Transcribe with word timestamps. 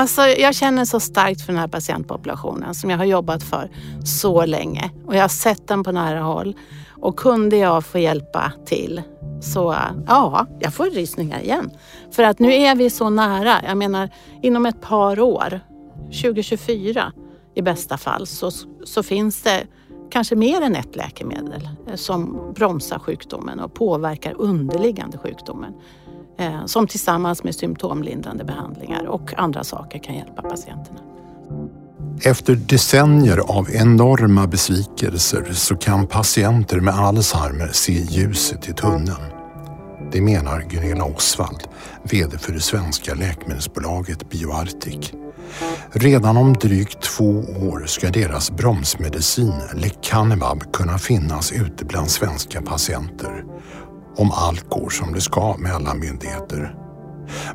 Alltså, 0.00 0.22
jag 0.22 0.54
känner 0.54 0.84
så 0.84 1.00
starkt 1.00 1.40
för 1.40 1.52
den 1.52 1.60
här 1.60 1.68
patientpopulationen 1.68 2.74
som 2.74 2.90
jag 2.90 2.98
har 2.98 3.04
jobbat 3.04 3.42
för 3.42 3.70
så 4.04 4.46
länge 4.46 4.90
och 5.06 5.16
jag 5.16 5.20
har 5.20 5.28
sett 5.28 5.68
den 5.68 5.84
på 5.84 5.92
nära 5.92 6.20
håll. 6.20 6.56
Och 6.88 7.16
kunde 7.16 7.56
jag 7.56 7.84
få 7.84 7.98
hjälpa 7.98 8.52
till 8.66 9.02
så 9.42 9.76
ja, 10.06 10.46
jag 10.60 10.74
får 10.74 10.84
rysningar 10.84 11.40
igen. 11.40 11.70
För 12.10 12.22
att 12.22 12.38
nu 12.38 12.54
är 12.54 12.74
vi 12.74 12.90
så 12.90 13.10
nära. 13.10 13.54
Jag 13.66 13.76
menar 13.76 14.10
inom 14.42 14.66
ett 14.66 14.80
par 14.80 15.20
år, 15.20 15.60
2024 16.22 17.12
i 17.54 17.62
bästa 17.62 17.96
fall, 17.96 18.26
så, 18.26 18.50
så 18.84 19.02
finns 19.02 19.42
det 19.42 19.66
kanske 20.10 20.36
mer 20.36 20.60
än 20.60 20.76
ett 20.76 20.96
läkemedel 20.96 21.68
eh, 21.88 21.94
som 21.94 22.52
bromsar 22.54 22.98
sjukdomen 22.98 23.60
och 23.60 23.74
påverkar 23.74 24.34
underliggande 24.38 25.18
sjukdomen. 25.18 25.72
Eh, 26.40 26.66
som 26.66 26.86
tillsammans 26.86 27.44
med 27.44 27.54
symptomlindrande 27.54 28.44
behandlingar 28.44 29.06
och 29.06 29.34
andra 29.36 29.64
saker 29.64 29.98
kan 29.98 30.14
hjälpa 30.14 30.42
patienterna. 30.42 30.98
Efter 32.24 32.54
decennier 32.54 33.38
av 33.38 33.70
enorma 33.70 34.46
besvikelser 34.46 35.52
så 35.52 35.76
kan 35.76 36.06
patienter 36.06 36.80
med 36.80 36.94
Alzheimer 36.94 37.68
se 37.72 37.92
ljuset 37.92 38.68
i 38.68 38.72
tunneln. 38.72 39.22
Det 40.12 40.20
menar 40.20 40.64
Gunilla 40.70 41.04
Osvald, 41.04 41.62
VD 42.02 42.38
för 42.38 42.52
det 42.52 42.60
svenska 42.60 43.14
läkemedelsbolaget 43.14 44.30
Bioartic. 44.30 45.12
Redan 45.90 46.36
om 46.36 46.52
drygt 46.52 47.00
två 47.00 47.44
år 47.70 47.84
ska 47.86 48.10
deras 48.10 48.50
bromsmedicin 48.50 49.54
Lecanemab 49.74 50.72
kunna 50.72 50.98
finnas 50.98 51.52
ute 51.52 51.84
bland 51.84 52.10
svenska 52.10 52.62
patienter 52.62 53.44
om 54.20 54.30
allt 54.32 54.68
går 54.68 54.90
som 54.90 55.12
det 55.12 55.20
ska 55.20 55.56
med 55.58 55.74
alla 55.74 55.94
myndigheter. 55.94 56.74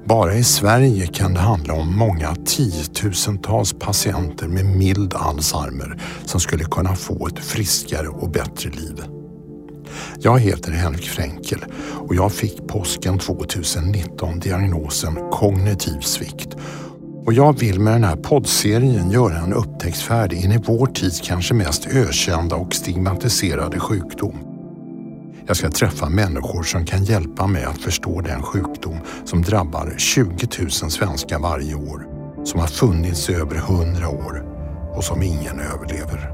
Bara 0.05 0.35
i 0.35 0.43
Sverige 0.43 1.07
kan 1.07 1.33
det 1.33 1.39
handla 1.39 1.73
om 1.73 1.97
många 1.97 2.35
tiotusentals 2.35 3.73
patienter 3.73 4.47
med 4.47 4.65
mild 4.65 5.13
Alzheimer 5.13 6.01
som 6.25 6.39
skulle 6.39 6.63
kunna 6.63 6.95
få 6.95 7.27
ett 7.27 7.39
friskare 7.39 8.07
och 8.07 8.29
bättre 8.29 8.69
liv. 8.69 9.03
Jag 10.19 10.39
heter 10.39 10.71
Henrik 10.71 11.09
Fränkel 11.09 11.65
och 12.07 12.15
jag 12.15 12.31
fick 12.31 12.67
påsken 12.67 13.19
2019 13.19 14.39
diagnosen 14.39 15.15
kognitiv 15.31 15.99
svikt 15.99 16.55
och 17.25 17.33
jag 17.33 17.59
vill 17.59 17.79
med 17.79 17.93
den 17.93 18.03
här 18.03 18.15
poddserien 18.15 19.11
göra 19.11 19.37
en 19.37 19.53
upptäcktsfärd 19.53 20.33
in 20.33 20.51
i 20.51 20.59
vår 20.65 20.87
tids 20.87 21.21
kanske 21.21 21.53
mest 21.53 21.87
ökända 21.87 22.55
och 22.55 22.73
stigmatiserade 22.73 23.79
sjukdom. 23.79 24.54
Jag 25.47 25.57
ska 25.57 25.69
träffa 25.69 26.09
människor 26.09 26.63
som 26.63 26.85
kan 26.85 27.03
hjälpa 27.03 27.47
mig 27.47 27.63
att 27.63 27.77
förstå 27.77 28.21
den 28.21 28.43
sjukdom 28.43 28.99
som 29.25 29.41
drabbar 29.41 29.93
20 29.97 30.47
000 30.59 30.71
svenskar 30.71 31.39
varje 31.39 31.75
år, 31.75 32.07
som 32.45 32.59
har 32.59 32.67
funnits 32.67 33.29
i 33.29 33.33
över 33.33 33.55
100 33.55 34.09
år 34.09 34.43
och 34.95 35.03
som 35.03 35.21
ingen 35.21 35.59
överlever. 35.59 36.31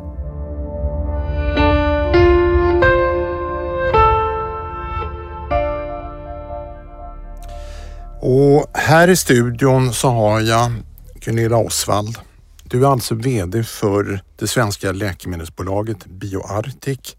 Och 8.22 8.66
här 8.74 9.08
i 9.08 9.16
studion 9.16 9.94
så 9.94 10.10
har 10.10 10.42
jag 10.42 10.72
Gunilla 11.16 11.58
Osvald. 11.58 12.18
Du 12.64 12.86
är 12.86 12.90
alltså 12.90 13.16
VD 13.16 13.64
för 13.64 14.22
det 14.40 14.48
svenska 14.48 14.92
läkemedelsbolaget 14.92 16.06
Bioartic. 16.06 17.16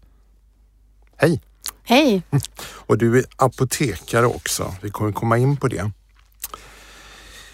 Hej! 1.17 1.41
Hej! 1.83 2.23
Och 2.63 2.97
du 2.97 3.17
är 3.17 3.25
apotekare 3.35 4.25
också. 4.25 4.75
Vi 4.81 4.89
kommer 4.89 5.11
komma 5.11 5.37
in 5.37 5.57
på 5.57 5.67
det. 5.67 5.91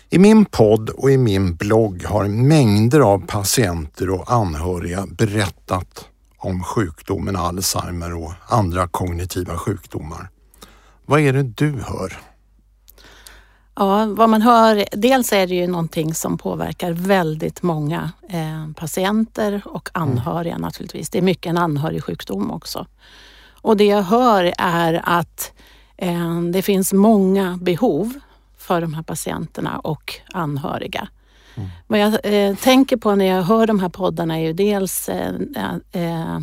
I 0.10 0.20
min 0.20 0.46
podd 0.46 0.90
och 0.90 1.12
i 1.12 1.18
min 1.18 1.56
blogg 1.56 2.04
har 2.04 2.28
mängder 2.28 3.00
av 3.00 3.26
patienter 3.28 4.10
och 4.10 4.32
anhöriga 4.32 5.06
berättat 5.12 6.06
om 6.38 6.64
sjukdomen 6.64 7.36
Alzheimer 7.36 8.14
och 8.14 8.34
andra 8.48 8.88
kognitiva 8.88 9.58
sjukdomar. 9.58 10.30
Vad 11.06 11.20
är 11.20 11.34
det 11.34 11.44
du 11.44 11.72
hör? 11.72 12.20
Ja, 13.76 14.06
vad 14.06 14.30
man 14.30 14.42
hör, 14.42 14.86
dels 14.92 15.34
är 15.34 15.48
det 15.48 15.56
ju 15.56 15.68
någonting 15.68 16.14
som 16.14 16.38
påverkar 16.38 16.92
väldigt 16.92 17.62
många 17.62 18.12
eh, 18.30 18.72
patienter 18.76 19.62
och 19.66 19.90
anhöriga 19.94 20.54
mm. 20.54 20.62
naturligtvis. 20.62 21.10
Det 21.10 21.18
är 21.18 21.22
mycket 21.22 21.50
en 21.50 21.58
anhörigsjukdom 21.58 22.52
också. 22.52 22.88
Och 23.62 23.78
det 23.78 23.86
jag 23.86 24.04
hör 24.04 24.54
är 24.58 25.02
att 25.04 25.54
eh, 25.98 26.42
det 26.42 26.62
finns 26.62 26.94
många 26.94 27.58
behov 27.62 28.14
för 28.58 28.82
de 28.82 28.94
här 28.94 29.04
patienterna 29.04 29.80
och 29.80 30.14
anhöriga. 30.34 31.08
Mm. 31.56 31.70
Vad 31.88 32.00
jag 32.00 32.20
eh, 32.24 32.56
tänker 32.56 32.98
på 32.98 33.16
när 33.16 33.26
jag 33.26 33.44
hör 33.44 33.68
de 33.68 33.80
här 33.80 33.90
poddarna 33.90 34.40
är 34.40 34.44
ju 34.44 34.54
dels 34.54 35.10
eh, 35.10 36.40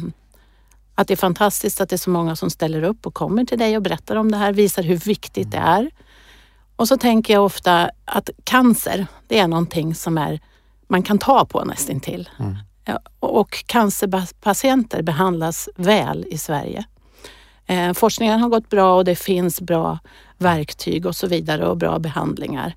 att 0.95 1.09
det 1.09 1.15
är 1.15 1.17
fantastiskt 1.17 1.81
att 1.81 1.89
det 1.89 1.97
är 1.97 1.99
så 1.99 2.11
många 2.11 2.37
som 2.37 2.51
ställer 2.51 2.83
upp 2.83 3.07
och 3.07 3.15
kommer 3.15 3.45
till 3.45 3.59
dig 3.59 3.77
och 3.77 3.83
berättar 3.83 4.17
om 4.17 4.31
det 4.31 4.37
här, 4.37 4.53
visar 4.53 4.83
hur 4.83 4.97
viktigt 4.97 5.51
det 5.51 5.59
är. 5.59 5.91
Och 6.77 6.89
så 6.89 6.97
tänker 6.97 7.35
jag 7.35 7.45
ofta 7.45 7.91
att 8.05 8.31
cancer, 8.45 9.07
det 9.27 9.39
är 9.39 9.49
någonting 9.49 9.95
som 9.95 10.19
är, 10.19 10.41
man 10.89 11.03
kan 11.03 11.19
ta 11.19 11.45
på 11.45 11.65
nästintill. 11.65 12.29
Mm. 12.39 12.57
Och 13.21 13.65
cancerpatienter 13.67 15.03
behandlas 15.03 15.69
väl 15.77 16.27
i 16.31 16.39
Sverige. 16.39 16.85
Eh, 17.67 17.93
forskningen 17.93 18.41
har 18.41 18.49
gått 18.49 18.71
bra 18.71 18.97
och 18.97 19.05
det 19.05 19.17
finns 19.17 19.61
bra 19.61 19.99
verktyg 20.39 21.07
och 21.07 21.17
så 21.17 21.27
vidare 21.27 21.67
och 21.67 21.77
bra 21.77 21.99
behandlingar. 21.99 22.75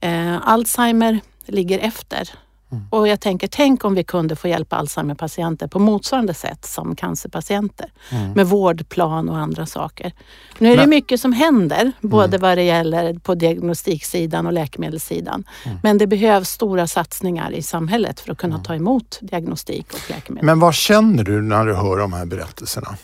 Eh, 0.00 0.48
Alzheimer 0.48 1.20
ligger 1.46 1.78
efter. 1.78 2.30
Mm. 2.72 2.84
Och 2.90 3.08
jag 3.08 3.20
tänker, 3.20 3.46
tänk 3.46 3.84
om 3.84 3.94
vi 3.94 4.04
kunde 4.04 4.36
få 4.36 4.48
hjälpa 4.48 4.76
Alzheimer-patienter 4.76 5.66
på 5.66 5.78
motsvarande 5.78 6.34
sätt 6.34 6.64
som 6.66 6.96
cancerpatienter. 6.96 7.92
Mm. 8.10 8.32
Med 8.32 8.46
vårdplan 8.46 9.28
och 9.28 9.36
andra 9.38 9.66
saker. 9.66 10.12
Nu 10.58 10.72
är 10.72 10.76
det 10.76 10.86
mycket 10.86 11.20
som 11.20 11.32
händer, 11.32 11.92
både 12.00 12.36
mm. 12.36 12.40
vad 12.40 12.58
det 12.58 12.62
gäller 12.62 13.14
på 13.14 13.34
diagnostiksidan 13.34 14.46
och 14.46 14.52
läkemedelssidan. 14.52 15.44
Mm. 15.66 15.78
Men 15.82 15.98
det 15.98 16.06
behövs 16.06 16.48
stora 16.48 16.86
satsningar 16.86 17.52
i 17.52 17.62
samhället 17.62 18.20
för 18.20 18.32
att 18.32 18.38
kunna 18.38 18.54
mm. 18.54 18.64
ta 18.64 18.74
emot 18.74 19.18
diagnostik 19.22 19.86
och 19.92 20.10
läkemedel. 20.10 20.46
Men 20.46 20.60
vad 20.60 20.74
känner 20.74 21.24
du 21.24 21.42
när 21.42 21.66
du 21.66 21.74
hör 21.74 21.98
de 21.98 22.12
här 22.12 22.26
berättelserna? 22.26 22.96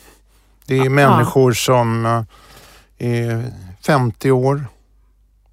Det 0.66 0.78
är 0.78 0.84
ja. 0.84 0.90
människor 0.90 1.52
som 1.52 2.06
eh, 2.06 2.22
är 2.98 3.52
50 3.82 4.30
år 4.30 4.66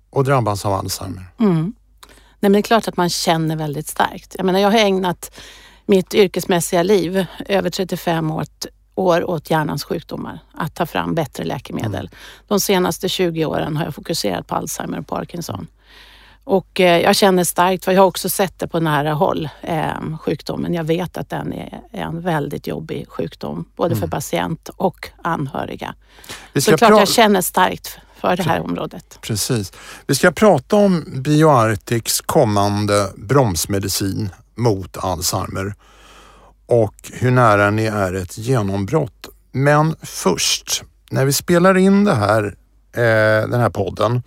och 0.09 0.23
drabbas 0.23 0.65
av 0.65 0.73
Alzheimer. 0.73 1.25
Mm. 1.39 1.73
Nej, 2.39 2.49
men 2.49 2.51
det 2.51 2.59
är 2.59 2.61
klart 2.61 2.87
att 2.87 2.97
man 2.97 3.09
känner 3.09 3.55
väldigt 3.55 3.87
starkt. 3.87 4.35
Jag 4.37 4.45
menar, 4.45 4.59
jag 4.59 4.71
har 4.71 4.79
ägnat 4.79 5.31
mitt 5.85 6.13
yrkesmässiga 6.13 6.83
liv, 6.83 7.25
över 7.45 7.69
35 7.69 8.31
år, 8.31 8.45
år 8.95 9.29
åt 9.29 9.49
hjärnans 9.49 9.83
sjukdomar, 9.83 10.39
att 10.53 10.75
ta 10.75 10.85
fram 10.85 11.15
bättre 11.15 11.43
läkemedel. 11.43 11.95
Mm. 11.95 12.09
De 12.47 12.59
senaste 12.59 13.09
20 13.09 13.45
åren 13.45 13.77
har 13.77 13.85
jag 13.85 13.95
fokuserat 13.95 14.47
på 14.47 14.55
Alzheimer 14.55 14.99
och 14.99 15.07
Parkinson. 15.07 15.67
Och 16.43 16.79
eh, 16.79 17.01
jag 17.01 17.15
känner 17.15 17.43
starkt, 17.43 17.85
för 17.85 17.91
jag 17.91 18.01
har 18.01 18.07
också 18.07 18.29
sett 18.29 18.59
det 18.59 18.67
på 18.67 18.79
nära 18.79 19.13
håll, 19.13 19.49
eh, 19.61 20.17
sjukdomen. 20.21 20.73
Jag 20.73 20.83
vet 20.83 21.17
att 21.17 21.29
den 21.29 21.53
är 21.53 21.81
en 21.91 22.21
väldigt 22.21 22.67
jobbig 22.67 23.05
sjukdom, 23.09 23.65
både 23.75 23.95
mm. 23.95 24.01
för 24.01 24.07
patient 24.07 24.69
och 24.75 25.09
anhöriga. 25.21 25.95
Så 26.55 26.77
klart 26.77 26.89
jag 26.89 27.07
känner 27.07 27.41
starkt 27.41 27.99
för 28.21 28.37
det 28.37 28.43
här 28.43 28.61
området. 28.61 29.19
Precis. 29.21 29.73
Vi 30.07 30.15
ska 30.15 30.31
prata 30.31 30.75
om 30.75 31.03
Bioartics 31.07 32.21
kommande 32.21 33.09
bromsmedicin 33.15 34.29
mot 34.55 34.97
Alzheimer 34.97 35.75
och 36.65 36.95
hur 37.13 37.31
nära 37.31 37.71
ni 37.71 37.85
är 37.85 38.13
ett 38.13 38.37
genombrott. 38.37 39.29
Men 39.51 39.95
först, 40.01 40.83
när 41.11 41.25
vi 41.25 41.33
spelar 41.33 41.77
in 41.77 42.03
det 42.03 42.15
här, 42.15 42.43
eh, 42.95 43.49
den 43.49 43.59
här 43.59 43.69
podden 43.69 44.23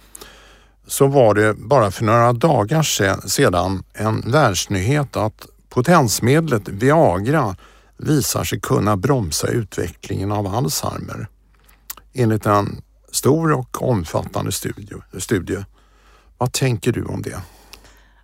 så 0.86 1.06
var 1.06 1.34
det 1.34 1.54
bara 1.54 1.90
för 1.90 2.04
några 2.04 2.32
dagar 2.32 2.82
sedan 3.28 3.82
en 3.92 4.20
världsnyhet 4.20 5.16
att 5.16 5.46
potensmedlet 5.68 6.68
Viagra 6.68 7.56
visar 7.96 8.44
sig 8.44 8.60
kunna 8.60 8.96
bromsa 8.96 9.48
utvecklingen 9.48 10.32
av 10.32 10.46
Alzheimer. 10.46 11.28
Enligt 12.14 12.46
en 12.46 12.82
stor 13.12 13.52
och 13.52 13.82
omfattande 13.82 14.52
studie. 14.52 14.94
studie. 15.18 15.64
Vad 16.38 16.52
tänker 16.52 16.92
du 16.92 17.04
om 17.04 17.22
det? 17.22 17.40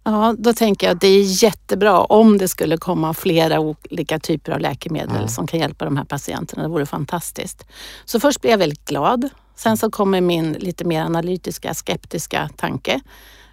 Ja, 0.04 0.34
då 0.38 0.52
tänker 0.52 0.86
jag 0.86 0.94
att 0.94 1.00
det 1.00 1.08
är 1.08 1.44
jättebra 1.44 2.00
om 2.00 2.38
det 2.38 2.48
skulle 2.48 2.76
komma 2.76 3.14
flera 3.14 3.60
olika 3.60 4.18
typer 4.18 4.52
av 4.52 4.60
läkemedel 4.60 5.16
mm. 5.16 5.28
som 5.28 5.46
kan 5.46 5.60
hjälpa 5.60 5.84
de 5.84 5.96
här 5.96 6.04
patienterna. 6.04 6.62
Det 6.62 6.68
vore 6.68 6.86
fantastiskt. 6.86 7.66
Så 8.04 8.20
först 8.20 8.40
blir 8.40 8.50
jag 8.50 8.58
väldigt 8.58 8.84
glad 8.84 9.28
Sen 9.62 9.76
så 9.76 9.90
kommer 9.90 10.20
min 10.20 10.52
lite 10.52 10.84
mer 10.84 11.02
analytiska, 11.02 11.74
skeptiska 11.74 12.50
tanke. 12.56 13.00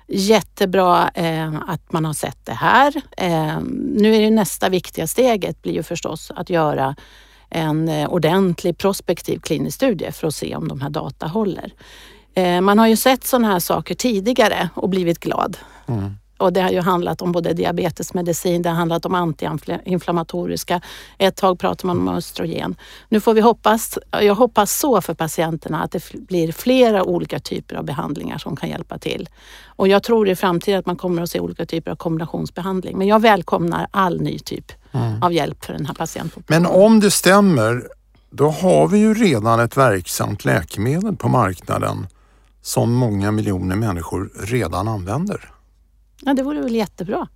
Jättebra 0.07 1.09
eh, 1.13 1.53
att 1.67 1.91
man 1.91 2.05
har 2.05 2.13
sett 2.13 2.45
det 2.45 2.53
här. 2.53 3.01
Eh, 3.17 3.59
nu 3.95 4.15
är 4.15 4.21
det 4.21 4.29
nästa 4.29 4.69
viktiga 4.69 5.07
steget 5.07 5.61
blir 5.61 5.73
ju 5.73 5.83
förstås 5.83 6.31
att 6.35 6.49
göra 6.49 6.95
en 7.49 7.89
eh, 7.89 8.09
ordentlig 8.09 8.77
prospektiv 8.77 9.39
klinisk 9.39 9.75
studie 9.75 10.11
för 10.11 10.27
att 10.27 10.35
se 10.35 10.55
om 10.55 10.67
de 10.67 10.81
här 10.81 10.89
data 10.89 11.27
håller. 11.27 11.73
Eh, 12.33 12.61
man 12.61 12.79
har 12.79 12.87
ju 12.87 12.95
sett 12.95 13.23
sådana 13.23 13.47
här 13.47 13.59
saker 13.59 13.95
tidigare 13.95 14.69
och 14.75 14.89
blivit 14.89 15.19
glad. 15.19 15.57
Mm. 15.87 16.15
Och 16.39 16.53
det 16.53 16.61
har 16.61 16.69
ju 16.69 16.81
handlat 16.81 17.21
om 17.21 17.31
både 17.31 17.53
diabetesmedicin, 17.53 18.61
det 18.61 18.69
har 18.69 18.75
handlat 18.75 19.05
om 19.05 19.15
antiinflammatoriska. 19.15 20.81
Ett 21.17 21.35
tag 21.35 21.59
pratar 21.59 21.87
man 21.87 21.99
om 21.99 22.07
östrogen. 22.07 22.75
Nu 23.09 23.19
får 23.19 23.33
vi 23.33 23.41
hoppas, 23.41 23.97
jag 24.11 24.35
hoppas 24.35 24.79
så 24.79 25.01
för 25.01 25.13
patienterna 25.13 25.83
att 25.83 25.91
det 25.91 26.11
blir 26.13 26.51
flera 26.51 27.03
olika 27.03 27.39
typer 27.39 27.75
av 27.75 27.85
behandlingar 27.85 28.37
som 28.37 28.55
kan 28.55 28.69
hjälpa 28.69 28.97
till. 28.97 29.29
Och 29.65 29.87
jag 29.87 30.03
tror 30.03 30.29
i 30.29 30.35
framtiden 30.35 30.79
att 30.79 30.85
man 30.85 30.95
kommer 30.95 31.21
att 31.21 31.29
se 31.29 31.39
olika 31.39 31.65
typer 31.65 31.91
av 31.91 31.95
kombinationsbehandling. 31.95 32.97
Men 32.97 33.07
jag 33.07 33.21
välkomnar 33.21 33.87
all 33.91 34.21
ny 34.21 34.39
typ 34.39 34.71
mm. 34.91 35.23
av 35.23 35.33
hjälp 35.33 35.65
för 35.65 35.73
den 35.73 35.85
här 35.85 35.93
patienten. 35.93 36.43
Men 36.47 36.65
om 36.65 36.99
det 36.99 37.11
stämmer, 37.11 37.87
då 38.29 38.49
har 38.49 38.87
vi 38.87 38.97
ju 38.97 39.13
redan 39.13 39.59
ett 39.59 39.77
verksamt 39.77 40.45
läkemedel 40.45 41.15
på 41.15 41.29
marknaden 41.29 42.07
som 42.61 42.93
många 42.93 43.31
miljoner 43.31 43.75
människor 43.75 44.31
redan 44.39 44.87
använder. 44.87 45.58
Ja, 46.21 46.33
det 46.33 46.43
vore 46.43 46.61
väl 46.61 46.75
jättebra. 46.75 47.27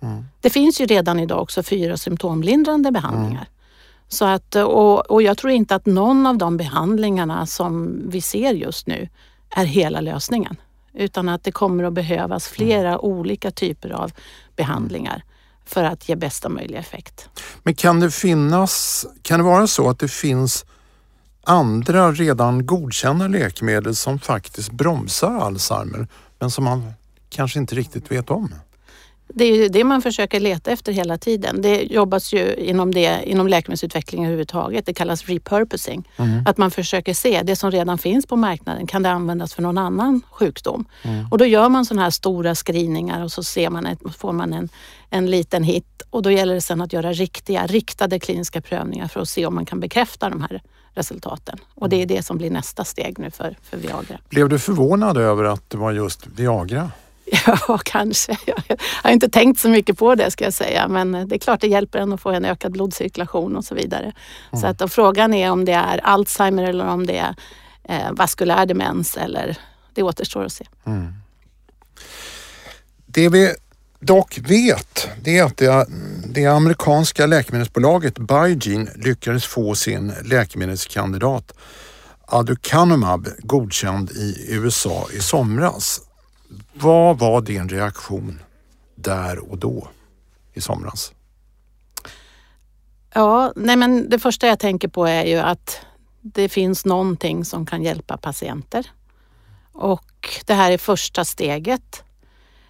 Mm. 0.00 0.24
Det 0.40 0.50
finns 0.50 0.80
ju 0.80 0.86
redan 0.86 1.20
idag 1.20 1.42
också 1.42 1.62
fyra 1.62 1.96
symptomlindrande 1.96 2.92
behandlingar. 2.92 3.30
Mm. 3.30 3.52
Så 4.08 4.24
att, 4.24 4.54
och, 4.54 5.10
och 5.10 5.22
jag 5.22 5.38
tror 5.38 5.52
inte 5.52 5.74
att 5.74 5.86
någon 5.86 6.26
av 6.26 6.38
de 6.38 6.56
behandlingarna 6.56 7.46
som 7.46 8.00
vi 8.08 8.20
ser 8.20 8.52
just 8.52 8.86
nu 8.86 9.08
är 9.50 9.64
hela 9.64 10.00
lösningen. 10.00 10.56
Utan 10.94 11.28
att 11.28 11.44
det 11.44 11.52
kommer 11.52 11.84
att 11.84 11.92
behövas 11.92 12.48
flera 12.48 12.88
mm. 12.88 13.00
olika 13.00 13.50
typer 13.50 13.90
av 13.90 14.12
behandlingar 14.56 15.24
för 15.64 15.84
att 15.84 16.08
ge 16.08 16.16
bästa 16.16 16.48
möjliga 16.48 16.80
effekt. 16.80 17.28
Men 17.62 17.74
kan 17.74 18.00
det 18.00 18.10
finnas, 18.10 19.06
kan 19.22 19.40
det 19.40 19.44
vara 19.44 19.66
så 19.66 19.88
att 19.88 19.98
det 19.98 20.08
finns 20.08 20.64
andra 21.44 22.12
redan 22.12 22.66
godkända 22.66 23.28
läkemedel 23.28 23.96
som 23.96 24.18
faktiskt 24.18 24.70
bromsar 24.70 25.36
Alzheimer 25.36 26.08
men 26.38 26.50
som 26.50 26.64
man 26.64 26.92
kanske 27.32 27.58
inte 27.58 27.74
riktigt 27.74 28.12
vet 28.12 28.30
om? 28.30 28.54
Det 29.34 29.44
är 29.44 29.56
ju 29.56 29.68
det 29.68 29.84
man 29.84 30.02
försöker 30.02 30.40
leta 30.40 30.70
efter 30.70 30.92
hela 30.92 31.18
tiden. 31.18 31.62
Det 31.62 31.82
jobbas 31.82 32.32
ju 32.32 32.54
inom, 32.54 32.94
det, 32.94 33.22
inom 33.24 33.48
läkemedelsutveckling 33.48 34.24
överhuvudtaget. 34.24 34.86
Det 34.86 34.94
kallas 34.94 35.24
repurposing. 35.24 36.08
Mm. 36.16 36.44
Att 36.46 36.58
man 36.58 36.70
försöker 36.70 37.14
se 37.14 37.42
det 37.42 37.56
som 37.56 37.70
redan 37.70 37.98
finns 37.98 38.26
på 38.26 38.36
marknaden, 38.36 38.86
kan 38.86 39.02
det 39.02 39.10
användas 39.10 39.54
för 39.54 39.62
någon 39.62 39.78
annan 39.78 40.20
sjukdom? 40.30 40.84
Mm. 41.02 41.26
Och 41.30 41.38
då 41.38 41.44
gör 41.44 41.68
man 41.68 41.84
sådana 41.84 42.02
här 42.02 42.10
stora 42.10 42.54
screeningar 42.54 43.24
och 43.24 43.32
så 43.32 43.42
ser 43.42 43.70
man 43.70 43.86
ett, 43.86 43.98
får 44.16 44.32
man 44.32 44.52
en, 44.52 44.68
en 45.10 45.30
liten 45.30 45.64
hit 45.64 46.02
och 46.10 46.22
då 46.22 46.30
gäller 46.30 46.54
det 46.54 46.60
sen 46.60 46.80
att 46.80 46.92
göra 46.92 47.12
riktiga, 47.12 47.66
riktade 47.66 48.18
kliniska 48.18 48.60
prövningar 48.60 49.08
för 49.08 49.20
att 49.20 49.28
se 49.28 49.46
om 49.46 49.54
man 49.54 49.66
kan 49.66 49.80
bekräfta 49.80 50.30
de 50.30 50.40
här 50.40 50.62
resultaten. 50.94 51.58
Och 51.74 51.88
det 51.88 52.02
är 52.02 52.06
det 52.06 52.22
som 52.22 52.38
blir 52.38 52.50
nästa 52.50 52.84
steg 52.84 53.18
nu 53.18 53.30
för, 53.30 53.56
för 53.62 53.76
Viagra. 53.76 54.18
Blev 54.28 54.48
du 54.48 54.58
förvånad 54.58 55.16
över 55.16 55.44
att 55.44 55.70
det 55.70 55.76
var 55.76 55.92
just 55.92 56.26
Viagra? 56.26 56.90
Ja, 57.46 57.78
kanske. 57.84 58.36
Jag 58.46 58.76
har 59.02 59.10
inte 59.10 59.28
tänkt 59.28 59.60
så 59.60 59.68
mycket 59.68 59.98
på 59.98 60.14
det 60.14 60.30
ska 60.30 60.44
jag 60.44 60.54
säga. 60.54 60.88
Men 60.88 61.12
det 61.28 61.36
är 61.36 61.38
klart 61.38 61.60
det 61.60 61.66
hjälper 61.66 61.98
en 61.98 62.12
att 62.12 62.20
få 62.20 62.30
en 62.30 62.44
ökad 62.44 62.72
blodcirkulation 62.72 63.56
och 63.56 63.64
så 63.64 63.74
vidare. 63.74 64.12
Mm. 64.52 64.60
Så 64.60 64.84
att, 64.84 64.92
frågan 64.92 65.34
är 65.34 65.50
om 65.50 65.64
det 65.64 65.72
är 65.72 65.98
Alzheimer 65.98 66.62
eller 66.62 66.86
om 66.86 67.06
det 67.06 67.18
är 67.18 67.34
eh, 67.84 68.12
vaskulär 68.12 68.66
demens 68.66 69.16
eller 69.16 69.56
det 69.94 70.02
återstår 70.02 70.44
att 70.44 70.52
se. 70.52 70.64
Mm. 70.84 71.12
Det 73.06 73.28
vi 73.28 73.54
dock 74.00 74.38
vet 74.38 75.08
det 75.22 75.38
är 75.38 75.44
att 75.44 75.56
det, 75.56 75.86
det 76.26 76.46
amerikanska 76.46 77.26
läkemedelsbolaget 77.26 78.18
Biogen 78.18 78.88
lyckades 78.94 79.46
få 79.46 79.74
sin 79.74 80.12
läkemedelskandidat 80.24 81.52
Aducanumab 82.26 83.28
godkänd 83.38 84.10
i 84.10 84.46
USA 84.48 85.06
i 85.12 85.20
somras. 85.20 86.00
Vad 86.82 87.18
var 87.18 87.40
din 87.40 87.68
reaktion 87.68 88.38
där 88.94 89.50
och 89.50 89.58
då 89.58 89.88
i 90.52 90.60
somras? 90.60 91.12
Ja, 93.14 93.52
nej 93.56 93.76
men 93.76 94.08
det 94.08 94.18
första 94.18 94.46
jag 94.46 94.58
tänker 94.58 94.88
på 94.88 95.06
är 95.06 95.24
ju 95.24 95.38
att 95.38 95.80
det 96.20 96.48
finns 96.48 96.84
någonting 96.84 97.44
som 97.44 97.66
kan 97.66 97.82
hjälpa 97.82 98.16
patienter. 98.16 98.90
Och 99.72 100.28
det 100.46 100.54
här 100.54 100.72
är 100.72 100.78
första 100.78 101.24
steget. 101.24 102.04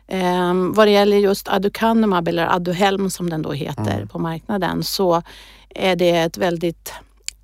Eh, 0.06 0.54
vad 0.54 0.86
det 0.86 0.90
gäller 0.90 1.16
just 1.16 1.48
Aducanumab 1.48 2.28
eller 2.28 2.54
Aduhelm 2.54 3.10
som 3.10 3.30
den 3.30 3.42
då 3.42 3.52
heter 3.52 3.96
mm. 3.96 4.08
på 4.08 4.18
marknaden 4.18 4.84
så 4.84 5.22
är 5.68 5.96
det 5.96 6.10
ett 6.10 6.38
väldigt 6.38 6.92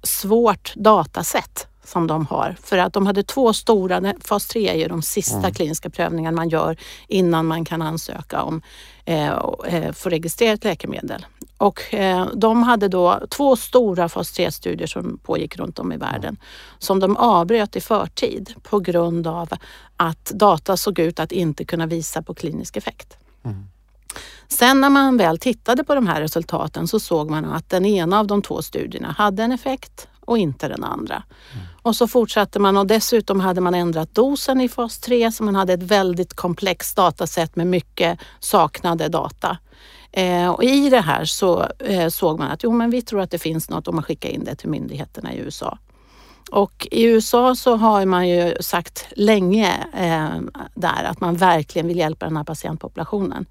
svårt 0.03 0.73
datasätt 0.77 1.68
som 1.89 2.07
de 2.07 2.27
har. 2.27 2.57
För 2.63 2.79
att 2.79 2.93
de 2.93 3.07
hade 3.07 3.23
två 3.23 3.53
stora, 3.53 4.15
fas 4.25 4.47
3 4.47 4.69
är 4.69 4.75
ju 4.75 4.89
de 4.89 5.03
sista 5.03 5.39
mm. 5.39 5.55
kliniska 5.55 5.91
prövningarna 5.91 6.37
man 6.37 6.49
gör 6.49 6.77
innan 7.09 7.47
man 7.47 7.65
kan 7.65 7.83
ansöka 7.83 8.43
om 8.43 8.63
eh, 9.05 9.29
eh 9.67 9.93
få 9.93 10.09
registrera 10.09 10.53
ett 10.53 10.65
läkemedel. 10.65 11.27
Och 11.59 11.95
eh, 11.95 12.27
de 12.35 12.63
hade 12.63 12.89
då 12.89 13.21
två 13.31 13.57
stora 13.57 14.09
fas 14.09 14.39
3-studier 14.39 14.87
som 14.87 15.19
pågick 15.23 15.57
runt 15.57 15.79
om 15.79 15.93
i 15.93 15.97
världen 15.97 16.37
som 16.79 17.01
de 17.01 17.17
avbröt 17.17 17.77
i 17.77 17.81
förtid 17.81 18.55
på 18.63 18.81
grund 18.81 19.27
av 19.27 19.49
att 19.97 20.25
data 20.25 20.77
såg 20.77 20.99
ut 20.99 21.21
att 21.21 21.33
inte 21.33 21.65
kunna 21.65 21.87
visa 21.87 22.23
på 22.23 22.35
klinisk 22.35 22.77
effekt. 22.77 23.19
Mm. 23.45 23.67
Sen 24.49 24.81
när 24.81 24.91
man 24.91 25.17
väl 25.17 25.39
tittade 25.39 25.85
på 25.85 25.95
de 25.95 26.07
här 26.07 26.21
resultaten 26.21 26.89
så 26.89 27.01
såg 27.01 27.31
man 27.31 27.45
att 27.45 27.71
den 27.71 27.85
ena 27.85 28.19
av 28.19 28.27
de 28.27 28.43
två 28.43 28.63
studierna 28.63 29.15
hade 29.19 29.43
en 29.43 29.53
effekt 29.53 30.09
och 30.29 30.39
inte 30.39 30.69
den 30.69 30.85
andra. 30.85 31.15
Mm. 31.15 31.67
Och 31.83 31.97
så 31.97 32.09
fortsatte 32.09 32.59
man 32.59 32.77
och 32.77 32.87
dessutom 32.87 33.41
hade 33.41 33.61
man 33.61 33.75
ändrat 33.75 34.15
dosen 34.15 34.61
i 34.61 34.69
fas 34.69 34.99
3 34.99 35.33
så 35.33 35.45
man 35.45 35.55
hade 35.55 35.73
ett 35.73 35.83
väldigt 35.83 36.35
komplext 36.35 36.97
datasätt 36.97 37.57
med 37.57 37.67
mycket 37.67 38.19
saknade 38.41 39.09
data. 39.09 39.59
Eh, 40.13 40.49
och 40.49 40.65
I 40.65 40.91
det 40.91 41.01
här 41.01 41.25
så 41.25 41.67
eh, 41.79 42.09
såg 42.09 42.39
man 42.39 42.51
att 42.51 42.63
jo, 42.63 42.73
men 42.73 42.91
vi 42.91 43.03
tror 43.03 43.21
att 43.21 43.31
det 43.31 43.39
finns 43.39 43.71
något 43.71 43.89
om 43.89 43.95
man 43.95 44.05
skickar 44.05 44.29
in 44.29 44.45
det 44.45 44.55
till 44.55 44.69
myndigheterna 44.69 45.35
i 45.35 45.39
USA. 45.39 45.79
Och 46.51 46.89
i 46.91 47.05
USA 47.05 47.55
så 47.55 47.77
har 47.77 48.07
man 48.07 48.29
ju 48.29 48.55
sagt 48.61 49.07
länge 49.17 49.87
eh, 49.95 50.63
där 50.75 51.05
att 51.05 51.21
man 51.21 51.37
verkligen 51.37 51.89
vill 51.89 51.99
hjälpa 51.99 52.27
den 52.27 52.37
här 52.37 52.45
patientpopulationen. 52.45 53.47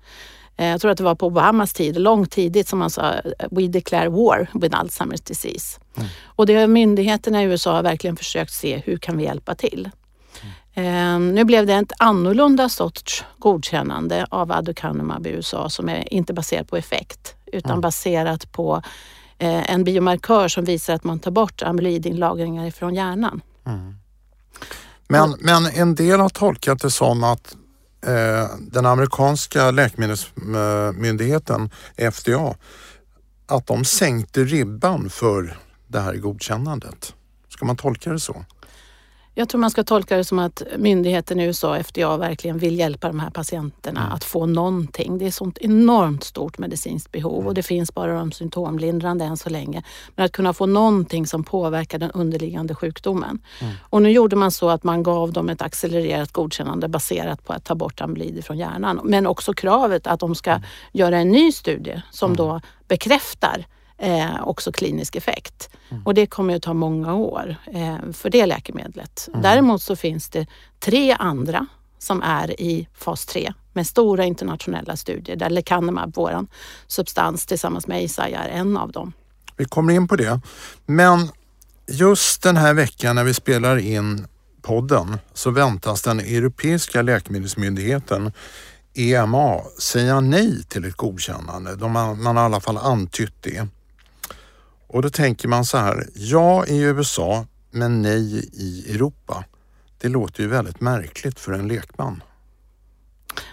Eh, 0.57 0.67
jag 0.67 0.81
tror 0.81 0.91
att 0.91 0.97
det 0.97 1.03
var 1.03 1.15
på 1.15 1.27
Obamas 1.27 1.73
tid, 1.73 1.99
långt 1.99 2.31
tidigt, 2.31 2.67
som 2.67 2.79
man 2.79 2.89
sa 2.89 3.13
“We 3.51 3.67
declare 3.67 4.09
war 4.09 4.49
with 4.53 4.75
Alzheimer's 4.75 5.27
disease”. 5.27 5.79
Mm. 5.95 6.09
Och 6.25 6.45
det 6.45 6.67
myndigheterna 6.67 7.43
i 7.43 7.45
USA 7.45 7.73
har 7.73 7.83
verkligen 7.83 8.15
försökt 8.15 8.53
se 8.53 8.81
hur 8.85 8.97
kan 8.97 9.17
vi 9.17 9.23
hjälpa 9.23 9.55
till. 9.55 9.89
Mm. 10.73 11.35
Nu 11.35 11.43
blev 11.43 11.65
det 11.65 11.73
ett 11.73 11.91
annorlunda 11.97 12.69
sorts 12.69 13.23
godkännande 13.37 14.27
av 14.29 14.51
aducanumab 14.51 15.27
i 15.27 15.29
USA 15.29 15.69
som 15.69 15.89
är 15.89 16.13
inte 16.13 16.33
baserat 16.33 16.69
på 16.69 16.77
effekt 16.77 17.35
utan 17.45 17.71
mm. 17.71 17.81
baserat 17.81 18.51
på 18.51 18.81
eh, 19.37 19.71
en 19.71 19.83
biomarkör 19.83 20.47
som 20.47 20.65
visar 20.65 20.93
att 20.93 21.03
man 21.03 21.19
tar 21.19 21.31
bort 21.31 21.61
amyloidinlagringar 21.61 22.65
ifrån 22.65 22.95
hjärnan. 22.95 23.41
Mm. 23.65 23.95
Men, 25.07 25.35
men 25.39 25.65
en 25.65 25.95
del 25.95 26.19
har 26.19 26.29
tolkat 26.29 26.79
det 26.79 26.91
som 26.91 27.23
att 27.23 27.55
Eh, 27.55 27.66
Eh, 28.07 28.47
den 28.59 28.85
amerikanska 28.85 29.71
läkemedelsmyndigheten 29.71 31.69
eh, 31.95 32.11
FDA 32.11 32.55
att 33.45 33.67
de 33.67 33.85
sänkte 33.85 34.43
ribban 34.43 35.09
för 35.09 35.57
det 35.87 35.99
här 35.99 36.15
godkännandet. 36.15 37.13
Ska 37.49 37.65
man 37.65 37.77
tolka 37.77 38.11
det 38.11 38.19
så? 38.19 38.45
Jag 39.39 39.49
tror 39.49 39.61
man 39.61 39.71
ska 39.71 39.83
tolka 39.83 40.17
det 40.17 40.23
som 40.23 40.39
att 40.39 40.63
myndigheten 40.77 41.39
i 41.39 41.45
USA, 41.45 41.77
FDA, 41.83 42.17
verkligen 42.17 42.57
vill 42.57 42.79
hjälpa 42.79 43.07
de 43.07 43.19
här 43.19 43.29
patienterna 43.29 44.01
mm. 44.01 44.13
att 44.13 44.23
få 44.23 44.45
någonting. 44.45 45.17
Det 45.17 45.25
är 45.25 45.31
sånt 45.31 45.57
enormt 45.57 46.23
stort 46.23 46.57
medicinskt 46.57 47.11
behov 47.11 47.35
mm. 47.35 47.47
och 47.47 47.53
det 47.53 47.63
finns 47.63 47.93
bara 47.93 48.13
de 48.13 48.31
symptomlindrande 48.31 49.25
än 49.25 49.37
så 49.37 49.49
länge. 49.49 49.83
Men 50.15 50.25
att 50.25 50.31
kunna 50.31 50.53
få 50.53 50.65
någonting 50.65 51.27
som 51.27 51.43
påverkar 51.43 51.99
den 51.99 52.11
underliggande 52.11 52.75
sjukdomen. 52.75 53.39
Mm. 53.61 53.73
Och 53.81 54.01
nu 54.01 54.11
gjorde 54.11 54.35
man 54.35 54.51
så 54.51 54.69
att 54.69 54.83
man 54.83 55.03
gav 55.03 55.31
dem 55.31 55.49
ett 55.49 55.61
accelererat 55.61 56.31
godkännande 56.31 56.87
baserat 56.87 57.45
på 57.45 57.53
att 57.53 57.63
ta 57.63 57.75
bort 57.75 58.01
amyloid 58.01 58.45
från 58.45 58.57
hjärnan. 58.57 58.99
Men 59.03 59.27
också 59.27 59.53
kravet 59.53 60.07
att 60.07 60.19
de 60.19 60.35
ska 60.35 60.51
mm. 60.51 60.63
göra 60.91 61.17
en 61.17 61.31
ny 61.31 61.51
studie 61.51 62.01
som 62.11 62.31
mm. 62.31 62.37
då 62.37 62.61
bekräftar 62.87 63.65
eh, 63.97 64.47
också 64.47 64.71
klinisk 64.71 65.15
effekt. 65.15 65.69
Mm. 65.89 66.03
Och 66.05 66.13
det 66.13 66.27
kommer 66.27 66.55
att 66.55 66.61
ta 66.61 66.73
många 66.73 67.13
år 67.13 67.55
eh, 67.73 68.11
för 68.13 68.29
det 68.29 68.45
läkemedlet. 68.45 69.27
Mm. 69.27 69.41
Däremot 69.41 69.81
så 69.81 69.95
finns 69.95 70.29
det 70.29 70.47
tre 70.79 71.15
andra 71.19 71.67
som 71.99 72.21
är 72.21 72.61
i 72.61 72.87
fas 72.93 73.25
3 73.25 73.53
med 73.73 73.87
stora 73.87 74.25
internationella 74.25 74.95
studier 74.95 75.35
där 75.35 75.49
lecanemab, 75.49 76.15
våran 76.15 76.47
substans 76.87 77.45
tillsammans 77.45 77.87
med 77.87 77.97
Eisai 77.97 78.33
är 78.33 78.49
en 78.49 78.77
av 78.77 78.91
dem. 78.91 79.13
Vi 79.57 79.65
kommer 79.65 79.93
in 79.93 80.07
på 80.07 80.15
det. 80.15 80.39
Men 80.85 81.29
just 81.87 82.43
den 82.43 82.57
här 82.57 82.73
veckan 82.73 83.15
när 83.15 83.23
vi 83.23 83.33
spelar 83.33 83.77
in 83.77 84.27
podden 84.61 85.17
så 85.33 85.51
väntas 85.51 86.01
den 86.01 86.19
europeiska 86.19 87.01
läkemedelsmyndigheten 87.01 88.31
EMA 88.93 89.61
säga 89.79 90.19
nej 90.19 90.63
till 90.63 90.85
ett 90.85 90.95
godkännande. 90.95 91.75
De 91.75 91.91
man 91.91 92.25
har 92.25 92.43
i 92.43 92.45
alla 92.45 92.59
fall 92.59 92.77
antytt 92.77 93.35
det. 93.41 93.67
Och 94.87 95.01
då 95.01 95.09
tänker 95.09 95.47
man 95.47 95.65
så 95.65 95.77
här, 95.77 96.07
ja 96.13 96.65
i 96.65 96.81
USA 96.81 97.45
men 97.71 98.01
nej 98.01 98.49
i 98.53 98.95
Europa. 98.95 99.43
Det 99.97 100.07
låter 100.07 100.43
ju 100.43 100.49
väldigt 100.49 100.81
märkligt 100.81 101.39
för 101.39 101.51
en 101.51 101.67
lekman. 101.67 102.23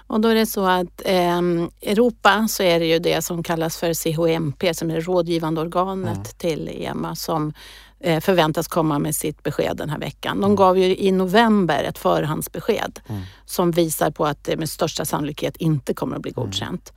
Och 0.07 0.21
då 0.21 0.29
är 0.29 0.35
det 0.35 0.47
så 0.47 0.67
att 0.67 1.03
eh, 1.05 1.39
Europa 1.83 2.47
så 2.49 2.63
är 2.63 2.81
det 2.81 2.87
ju 2.87 2.99
det 2.99 3.23
som 3.23 3.43
kallas 3.43 3.77
för 3.77 3.95
CHMP 3.95 4.75
som 4.75 4.91
är 4.91 5.01
rådgivande 5.01 5.61
organet 5.61 6.15
mm. 6.15 6.25
till 6.39 6.71
EMA 6.73 7.17
som 7.17 7.53
eh, 8.01 8.21
förväntas 8.21 8.69
komma 8.69 8.99
med 8.99 9.15
sitt 9.15 9.43
besked 9.43 9.77
den 9.77 9.91
här 9.91 9.99
veckan. 9.99 10.41
De 10.41 10.45
mm. 10.45 10.57
gav 10.57 10.79
ju 10.79 10.97
i 10.97 11.13
november 11.13 11.85
ett 11.85 11.99
förhandsbesked 11.99 13.01
mm. 13.09 13.23
som 13.45 13.71
visar 13.71 14.11
på 14.11 14.27
att 14.27 14.45
det 14.45 14.57
med 14.57 14.69
största 14.69 15.05
sannolikhet 15.05 15.57
inte 15.57 15.95
kommer 15.95 16.17
att 16.17 16.23
bli 16.23 16.33
mm. 16.37 16.45
godkänt. 16.45 16.93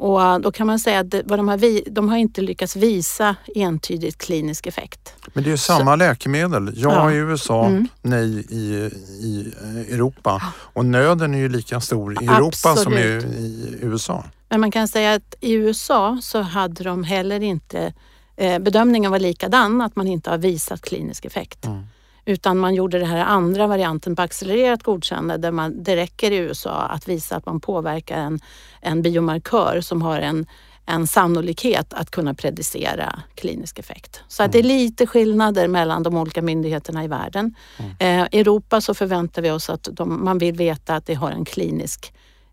Och 0.00 0.22
eh, 0.22 0.38
då 0.38 0.52
kan 0.52 0.66
man 0.66 0.78
säga 0.78 1.00
att 1.00 1.14
vad 1.24 1.38
de, 1.38 1.48
har, 1.48 1.90
de 1.90 2.08
har 2.08 2.16
inte 2.16 2.40
lyckats 2.40 2.76
visa 2.76 3.36
entydigt 3.54 4.18
klinisk 4.18 4.66
effekt. 4.66 5.14
Men 5.32 5.44
det 5.44 5.52
är 5.52 5.56
samma 5.56 5.92
Så, 5.92 5.96
läkemedel. 5.96 6.72
Ja, 6.76 6.94
ja, 6.94 7.12
i 7.12 7.16
USA, 7.16 7.66
mm. 7.66 7.88
nej 8.02 8.46
i, 8.48 8.90
i 9.20 9.54
Europa. 9.90 10.42
Och 10.56 10.84
nöden 10.84 11.34
är 11.34 11.38
ju 11.38 11.48
lika 11.48 11.80
stor 11.80 12.22
i 12.22 12.26
Europa 12.26 12.70
Absolut. 12.70 13.22
som 13.22 13.32
i, 13.32 13.36
i 13.36 13.78
USA. 13.80 14.24
Men 14.48 14.60
man 14.60 14.70
kan 14.70 14.88
säga 14.88 15.14
att 15.14 15.34
i 15.40 15.52
USA 15.52 16.18
så 16.22 16.40
hade 16.40 16.84
de 16.84 17.04
heller 17.04 17.42
inte, 17.42 17.92
eh, 18.36 18.58
bedömningen 18.58 19.10
var 19.10 19.18
likadan, 19.18 19.80
att 19.80 19.96
man 19.96 20.06
inte 20.06 20.30
har 20.30 20.38
visat 20.38 20.82
klinisk 20.82 21.24
effekt. 21.24 21.66
Mm. 21.66 21.86
Utan 22.24 22.58
man 22.58 22.74
gjorde 22.74 22.98
det 22.98 23.06
här 23.06 23.24
andra 23.24 23.66
varianten 23.66 24.16
på 24.16 24.22
accelererat 24.22 24.82
godkännande 24.82 25.36
där 25.36 25.52
man, 25.52 25.82
det 25.82 25.96
räcker 25.96 26.30
i 26.30 26.36
USA 26.36 26.82
att 26.82 27.08
visa 27.08 27.36
att 27.36 27.46
man 27.46 27.60
påverkar 27.60 28.16
en, 28.16 28.40
en 28.80 29.02
biomarkör 29.02 29.80
som 29.80 30.02
har 30.02 30.20
en, 30.20 30.46
en 30.86 31.06
sannolikhet 31.06 31.94
att 31.94 32.10
kunna 32.10 32.34
predicera 32.34 33.22
klinisk 33.34 33.78
effekt. 33.78 34.20
Så 34.28 34.42
att 34.42 34.52
det 34.52 34.58
är 34.58 34.64
mm. 34.64 34.76
lite 34.76 35.06
skillnader 35.06 35.68
mellan 35.68 36.02
de 36.02 36.16
olika 36.16 36.42
myndigheterna 36.42 37.04
i 37.04 37.08
världen. 37.08 37.54
Mm. 37.78 37.92
Eh, 37.98 38.40
Europa 38.40 38.80
så 38.80 38.94
förväntar 38.94 39.42
vi 39.42 39.50
oss 39.50 39.70
att 39.70 39.88
de, 39.92 40.24
man 40.24 40.38
vill 40.38 40.56
veta 40.56 40.94
att 40.94 41.06
det 41.06 41.14
har 41.14 41.30
en 41.30 41.44
klinisk 41.44 42.12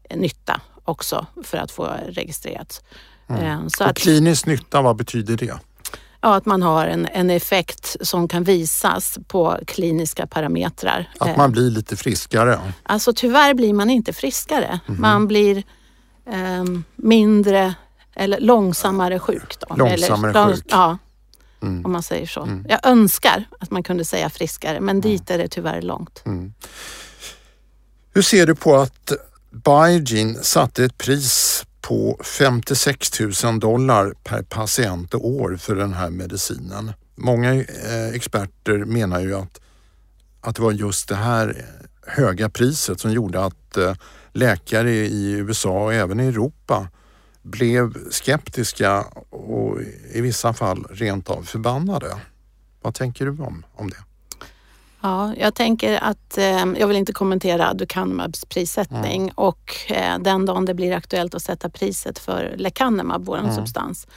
eh, 0.10 0.18
nytta 0.18 0.62
också 0.84 1.26
för 1.44 1.58
att 1.58 1.72
få 1.72 1.90
registrerat. 2.08 2.84
Mm. 3.30 3.44
Eh, 3.44 3.68
så 3.68 3.84
Och 3.84 3.90
att, 3.90 3.98
klinisk 3.98 4.46
nytta, 4.46 4.82
vad 4.82 4.96
betyder 4.96 5.38
det? 5.38 5.60
Ja, 6.22 6.36
att 6.36 6.46
man 6.46 6.62
har 6.62 6.88
en, 6.88 7.06
en 7.06 7.30
effekt 7.30 7.96
som 8.02 8.28
kan 8.28 8.44
visas 8.44 9.20
på 9.28 9.60
kliniska 9.68 10.28
parametrar. 10.28 11.10
Att 11.20 11.38
man 11.38 11.50
eh, 11.50 11.52
blir 11.52 11.70
lite 11.72 11.98
friskare? 11.98 12.60
Alltså 12.84 13.14
tyvärr 13.16 13.54
blir 13.54 13.74
man 13.74 13.90
inte 13.90 14.14
friskare. 14.14 14.80
Mm. 14.88 15.02
Man 15.02 15.28
blir 15.28 15.64
eh, 16.30 16.64
mindre 16.96 17.74
eller 18.16 18.40
långsammare 18.40 19.20
sjuk. 19.20 19.56
Då. 19.60 19.76
Långsammare 19.76 20.32
eller, 20.32 20.56
sjuk? 20.56 20.66
Ja, 20.70 20.98
mm. 21.62 21.86
om 21.86 21.92
man 21.92 22.04
säger 22.04 22.28
så. 22.28 22.42
Mm. 22.42 22.66
Jag 22.70 22.86
önskar 22.86 23.44
att 23.60 23.72
man 23.72 23.84
kunde 23.84 24.06
säga 24.06 24.30
friskare 24.30 24.80
men 24.80 25.02
dit 25.02 25.30
är 25.30 25.38
det 25.38 25.48
tyvärr 25.48 25.82
långt. 25.82 26.22
Mm. 26.26 26.54
Hur 28.14 28.22
ser 28.22 28.48
du 28.48 28.56
på 28.56 28.76
att 28.76 29.12
Biogen 29.50 30.44
satte 30.44 30.84
ett 30.84 30.98
pris 30.98 31.66
på 31.82 32.20
56 32.24 33.20
000 33.44 33.60
dollar 33.60 34.14
per 34.24 34.42
patient 34.42 35.14
och 35.14 35.28
år 35.28 35.58
för 35.58 35.76
den 35.76 35.94
här 35.94 36.10
medicinen. 36.10 36.92
Många 37.16 37.54
eh, 37.54 38.08
experter 38.14 38.78
menar 38.78 39.20
ju 39.20 39.36
att, 39.36 39.62
att 40.42 40.56
det 40.56 40.62
var 40.62 40.72
just 40.72 41.10
det 41.10 41.16
här 41.16 41.66
höga 42.02 42.50
priset 42.50 43.00
som 43.00 43.12
gjorde 43.12 43.46
att 43.46 43.78
eh, 43.78 43.94
läkare 44.32 44.92
i 44.92 45.32
USA 45.32 45.84
och 45.84 45.94
även 45.94 46.20
i 46.20 46.28
Europa 46.28 46.88
blev 47.42 48.10
skeptiska 48.12 49.02
och 49.30 49.82
i 50.14 50.22
vissa 50.22 50.54
fall 50.54 50.88
rent 50.90 51.30
av 51.30 51.44
förbannade. 51.44 52.18
Vad 52.82 52.94
tänker 52.94 53.26
du 53.26 53.32
om, 53.32 53.66
om 53.74 53.90
det? 53.90 54.07
Ja, 55.02 55.34
jag 55.38 55.56
tänker 55.56 56.04
att 56.04 56.38
eh, 56.38 56.66
jag 56.80 56.88
vill 56.88 56.98
inte 56.98 57.14
kommentera 57.14 57.70
Aducanumabs 57.70 58.46
prissättning 58.46 59.22
mm. 59.22 59.34
och 59.36 59.76
eh, 59.90 60.20
den 60.20 60.46
dagen 60.46 60.66
det 60.66 60.74
blir 60.74 60.94
aktuellt 60.94 61.36
att 61.36 61.42
sätta 61.42 61.70
priset 61.70 62.20
för 62.20 62.54
Lecanemab, 62.58 63.26
vår 63.26 63.38
mm. 63.38 63.56
substans. 63.56 64.08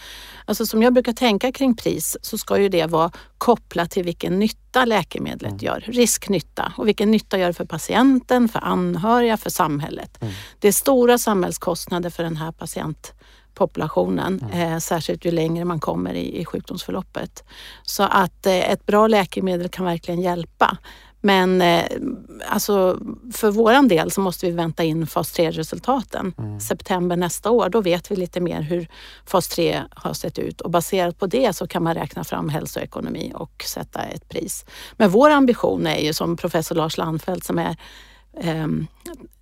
Alltså 0.44 0.66
som 0.66 0.82
jag 0.82 0.92
brukar 0.92 1.12
tänka 1.12 1.52
kring 1.52 1.76
pris 1.76 2.16
så 2.22 2.38
ska 2.38 2.58
ju 2.58 2.68
det 2.68 2.86
vara 2.86 3.10
kopplat 3.38 3.90
till 3.90 4.04
vilken 4.04 4.38
nytta 4.38 4.84
läkemedlet 4.84 5.50
mm. 5.50 5.64
gör, 5.64 5.84
risknytta 5.86 6.72
och 6.76 6.88
vilken 6.88 7.10
nytta 7.10 7.38
gör 7.38 7.52
för 7.52 7.64
patienten, 7.64 8.48
för 8.48 8.60
anhöriga, 8.60 9.36
för 9.36 9.50
samhället. 9.50 10.22
Mm. 10.22 10.34
Det 10.58 10.68
är 10.68 10.72
stora 10.72 11.18
samhällskostnader 11.18 12.10
för 12.10 12.22
den 12.22 12.36
här 12.36 12.52
patient 12.52 13.12
populationen, 13.60 14.40
mm. 14.42 14.72
eh, 14.72 14.78
särskilt 14.78 15.24
ju 15.24 15.30
längre 15.30 15.64
man 15.64 15.80
kommer 15.80 16.14
i, 16.14 16.40
i 16.40 16.44
sjukdomsförloppet. 16.44 17.44
Så 17.82 18.02
att 18.02 18.46
eh, 18.46 18.70
ett 18.70 18.86
bra 18.86 19.06
läkemedel 19.06 19.68
kan 19.68 19.84
verkligen 19.84 20.20
hjälpa. 20.20 20.78
Men 21.20 21.62
eh, 21.62 21.84
alltså, 22.48 22.98
för 23.32 23.50
våran 23.50 23.88
del 23.88 24.10
så 24.10 24.20
måste 24.20 24.46
vi 24.46 24.52
vänta 24.52 24.84
in 24.84 25.06
fas 25.06 25.38
3-resultaten. 25.38 26.34
Mm. 26.38 26.60
September 26.60 27.16
nästa 27.16 27.50
år, 27.50 27.68
då 27.68 27.80
vet 27.80 28.10
vi 28.10 28.16
lite 28.16 28.40
mer 28.40 28.60
hur 28.60 28.88
fas 29.26 29.48
3 29.48 29.82
har 29.90 30.12
sett 30.12 30.38
ut 30.38 30.60
och 30.60 30.70
baserat 30.70 31.18
på 31.18 31.26
det 31.26 31.56
så 31.56 31.66
kan 31.66 31.82
man 31.82 31.94
räkna 31.94 32.24
fram 32.24 32.48
hälsoekonomi 32.48 33.32
och 33.34 33.64
sätta 33.66 34.02
ett 34.02 34.28
pris. 34.28 34.64
Men 34.96 35.10
vår 35.10 35.30
ambition 35.30 35.86
är 35.86 36.00
ju 36.00 36.12
som 36.12 36.36
professor 36.36 36.74
Lars 36.74 36.98
Landfelt 36.98 37.44
som 37.44 37.58
är 37.58 37.76
eh, 38.40 38.66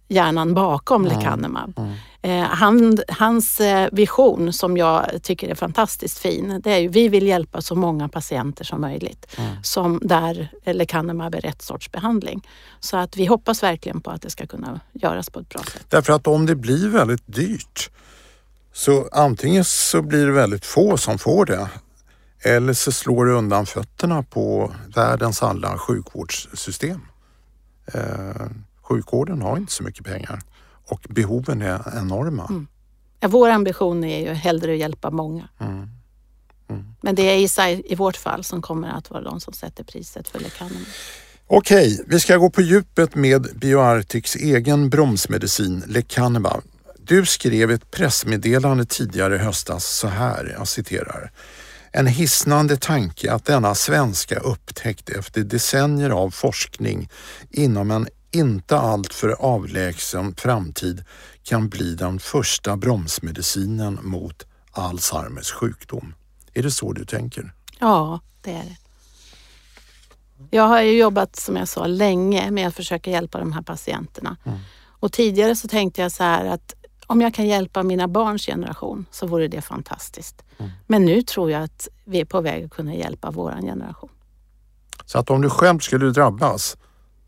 hjärnan 0.09 0.55
bakom 0.55 1.07
mm. 1.07 1.19
lecanemab. 1.19 1.79
Mm. 1.79 1.95
Eh, 2.23 2.49
han, 2.49 2.99
hans 3.09 3.61
eh, 3.61 3.89
vision 3.93 4.53
som 4.53 4.77
jag 4.77 5.23
tycker 5.23 5.49
är 5.49 5.55
fantastiskt 5.55 6.19
fin, 6.19 6.61
det 6.65 6.73
är 6.73 6.79
ju 6.79 6.89
vi 6.89 7.09
vill 7.09 7.27
hjälpa 7.27 7.63
så 7.63 7.75
många 7.75 8.09
patienter 8.09 8.65
som 8.65 8.81
möjligt 8.81 9.27
mm. 9.37 9.63
som 9.63 10.01
där 10.03 10.49
lecanemab 10.65 11.35
är 11.35 11.41
rätt 11.41 11.63
sorts 11.63 11.93
behandling. 11.93 12.49
Så 12.81 12.97
att 12.97 13.17
vi 13.17 13.27
hoppas 13.27 13.63
verkligen 13.63 14.01
på 14.01 14.11
att 14.11 14.23
det 14.23 14.31
ska 14.31 14.47
kunna 14.47 14.81
göras 14.93 15.31
på 15.31 15.41
ett 15.41 15.49
bra 15.49 15.63
sätt. 15.63 15.87
Därför 15.89 16.13
att 16.13 16.27
om 16.27 16.47
det 16.47 16.55
blir 16.55 16.89
väldigt 16.89 17.27
dyrt 17.27 17.91
så 18.73 19.09
antingen 19.13 19.65
så 19.65 20.03
blir 20.03 20.27
det 20.27 20.33
väldigt 20.33 20.67
få 20.67 20.97
som 20.97 21.19
får 21.19 21.47
det 21.47 21.69
eller 22.43 22.73
så 22.73 22.93
slår 22.93 23.27
det 23.27 23.33
undan 23.33 23.67
fötterna 23.67 24.23
på 24.23 24.73
världens 24.95 25.43
alla 25.43 25.79
sjukvårdssystem. 25.79 27.01
Eh, 27.93 28.47
sjukvården 28.89 29.43
har 29.43 29.57
inte 29.57 29.73
så 29.73 29.83
mycket 29.83 30.05
pengar 30.05 30.41
och 30.89 31.07
behoven 31.09 31.63
är 31.63 31.99
enorma. 31.99 32.47
Mm. 32.51 32.67
Ja, 33.21 33.29
vår 33.29 33.49
ambition 33.49 34.05
är 34.05 34.29
ju 34.29 34.33
hellre 34.33 34.73
att 34.73 34.79
hjälpa 34.79 35.11
många. 35.11 35.49
Mm. 35.61 35.89
Mm. 36.71 36.85
Men 37.01 37.15
det 37.15 37.23
är 37.23 37.37
Isai 37.37 37.83
i 37.85 37.95
vårt 37.95 38.17
fall 38.17 38.45
som 38.45 38.63
kommer 38.63 38.89
att 38.89 39.11
vara 39.11 39.23
de 39.23 39.41
som 39.41 39.53
sätter 39.53 39.85
priset 39.85 40.29
för 40.29 40.41
lecanemab. 40.41 40.87
Okej, 41.47 42.05
vi 42.07 42.21
ska 42.21 42.37
gå 42.37 42.51
på 42.51 42.63
djupet 42.63 43.15
med 43.15 43.49
BioArctics 43.55 44.37
egen 44.37 44.91
bromsmedicin 44.91 45.83
lecanemab. 45.87 46.63
Du 46.99 47.27
skrev 47.27 47.71
ett 47.71 47.91
pressmeddelande 47.91 48.85
tidigare 48.85 49.35
i 49.35 49.39
höstas 49.39 49.97
så 49.99 50.09
här, 50.09 50.55
jag 50.59 50.69
citerar. 50.69 51.31
En 51.93 52.07
hisnande 52.07 52.77
tanke 52.77 53.33
att 53.33 53.45
denna 53.45 53.75
svenska 53.75 54.39
upptäckt 54.39 55.09
efter 55.09 55.41
decennier 55.41 56.11
av 56.11 56.31
forskning 56.31 57.09
inom 57.51 57.91
en 57.91 58.09
inte 58.31 58.79
alltför 58.79 59.29
avlägsen 59.29 60.35
framtid 60.35 61.05
kan 61.43 61.69
bli 61.69 61.95
den 61.95 62.19
första 62.19 62.77
bromsmedicinen 62.77 63.99
mot 64.03 64.47
Alzheimers 64.71 65.51
sjukdom. 65.53 66.15
Är 66.55 66.63
det 66.63 66.71
så 66.71 66.93
du 66.93 67.05
tänker? 67.05 67.53
Ja, 67.79 68.21
det 68.43 68.53
är 68.53 68.65
det. 68.65 68.77
Jag 70.51 70.63
har 70.63 70.83
ju 70.83 70.99
jobbat, 70.99 71.37
som 71.37 71.57
jag 71.57 71.69
sa, 71.69 71.87
länge 71.87 72.51
med 72.51 72.69
att 72.69 72.75
försöka 72.75 73.11
hjälpa 73.11 73.39
de 73.39 73.53
här 73.53 73.63
patienterna. 73.63 74.37
Mm. 74.45 74.59
Och 75.01 75.13
tidigare 75.13 75.57
så 75.57 75.69
tänkte 75.69 76.03
jag 76.03 76.13
så 76.13 76.23
här 76.23 76.45
att 76.45 76.75
om 77.07 77.21
jag 77.21 77.35
kan 77.35 77.47
hjälpa 77.47 77.83
mina 77.83 78.09
barns 78.09 78.47
generation 78.47 79.07
så 79.11 79.27
vore 79.27 79.49
det 79.49 79.61
fantastiskt. 79.61 80.45
Mm. 80.59 80.71
Men 80.87 81.05
nu 81.05 81.23
tror 81.23 81.51
jag 81.51 81.63
att 81.63 81.89
vi 82.05 82.21
är 82.21 82.25
på 82.25 82.41
väg 82.41 82.65
att 82.65 82.71
kunna 82.71 82.95
hjälpa 82.95 83.31
våran 83.31 83.63
generation. 83.63 84.11
Så 85.05 85.19
att 85.19 85.31
om 85.31 85.43
du 85.43 85.51
själv 85.51 85.79
skulle 85.79 86.11
drabbas 86.11 86.77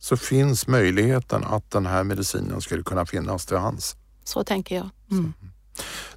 så 0.01 0.17
finns 0.17 0.67
möjligheten 0.67 1.45
att 1.45 1.71
den 1.71 1.87
här 1.87 2.05
medicinen 2.05 2.61
skulle 2.61 2.83
kunna 2.83 3.07
finnas 3.07 3.47
till 3.47 3.57
hands. 3.57 3.97
Så 4.25 4.45
tänker 4.45 4.77
jag. 4.77 4.89
Mm. 5.11 5.33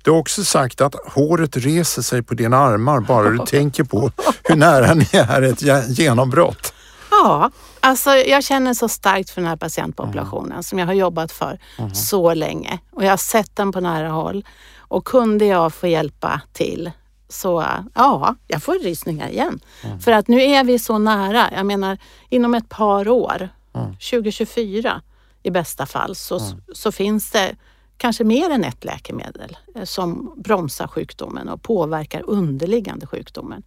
Du 0.02 0.12
har 0.12 0.18
också 0.18 0.44
sagt 0.44 0.82
att 0.82 0.96
håret 1.06 1.58
reser 1.58 2.02
sig 2.02 2.24
på 2.24 2.34
dina 2.34 2.58
armar 2.58 3.00
bara 3.00 3.30
du 3.30 3.38
tänker 3.38 3.84
på 3.84 4.12
hur 4.44 4.56
nära 4.56 4.94
ni 4.94 5.08
är 5.14 5.42
ett 5.42 5.98
genombrott. 6.00 6.74
Ja, 7.12 7.52
alltså 7.80 8.10
jag 8.10 8.44
känner 8.44 8.74
så 8.74 8.90
starkt 8.90 9.30
för 9.30 9.42
den 9.42 9.50
här 9.50 9.56
patientpopulationen 9.56 10.52
mm. 10.52 10.64
som 10.64 10.80
jag 10.80 10.86
har 10.86 10.94
jobbat 10.94 11.32
för 11.32 11.60
mm. 11.80 11.96
så 11.96 12.34
länge 12.34 12.80
och 12.92 13.04
jag 13.04 13.10
har 13.10 13.18
sett 13.18 13.56
den 13.56 13.72
på 13.72 13.80
nära 13.80 14.10
håll. 14.10 14.46
Och 14.78 15.06
kunde 15.06 15.46
jag 15.46 15.74
få 15.74 15.88
hjälpa 15.88 16.42
till 16.54 16.92
så 17.30 17.66
ja, 17.96 18.36
jag 18.48 18.64
får 18.64 18.74
rysningar 18.74 19.30
igen. 19.30 19.60
Mm. 19.84 20.00
För 20.00 20.12
att 20.12 20.28
nu 20.28 20.42
är 20.42 20.64
vi 20.64 20.80
så 20.80 20.98
nära. 20.98 21.50
Jag 21.56 21.66
menar 21.66 21.98
inom 22.30 22.54
ett 22.54 22.70
par 22.70 23.08
år 23.08 23.50
2024 23.74 25.02
i 25.44 25.52
bästa 25.52 25.86
fall 25.86 26.16
så, 26.16 26.40
mm. 26.40 26.62
så 26.74 26.92
finns 26.92 27.32
det 27.32 27.56
kanske 27.98 28.24
mer 28.24 28.50
än 28.50 28.64
ett 28.64 28.84
läkemedel 28.84 29.58
eh, 29.76 29.84
som 29.84 30.34
bromsar 30.38 30.88
sjukdomen 30.88 31.50
och 31.50 31.62
påverkar 31.62 32.22
underliggande 32.28 33.08
sjukdomen. 33.08 33.64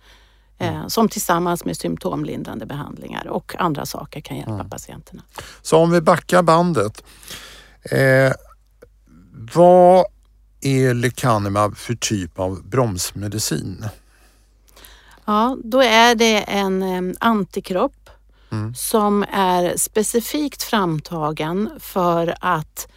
Mm. 0.59 0.91
Som 0.91 1.09
tillsammans 1.09 1.65
med 1.65 1.77
symptomlindrande 1.77 2.67
behandlingar 2.67 3.27
och 3.27 3.55
andra 3.59 3.87
saker 3.87 4.21
kan 4.21 4.37
hjälpa 4.37 4.53
mm. 4.53 4.71
patienterna. 4.71 5.23
Så 5.63 5.77
om 5.77 5.91
vi 5.91 6.01
backar 6.01 6.43
bandet. 6.43 7.05
Eh, 7.83 8.33
Vad 9.55 10.07
är 10.61 10.95
lecanemab 10.95 11.77
för 11.77 11.95
typ 11.95 12.39
av 12.39 12.69
bromsmedicin? 12.69 13.85
Ja, 15.25 15.57
då 15.65 15.83
är 15.83 16.15
det 16.15 16.39
en 16.39 16.83
eh, 16.83 17.15
antikropp 17.21 18.06
Mm. 18.57 18.75
som 18.75 19.25
är 19.33 19.77
specifikt 19.77 20.63
framtagen 20.63 21.71
för 21.79 22.35
att 22.41 22.89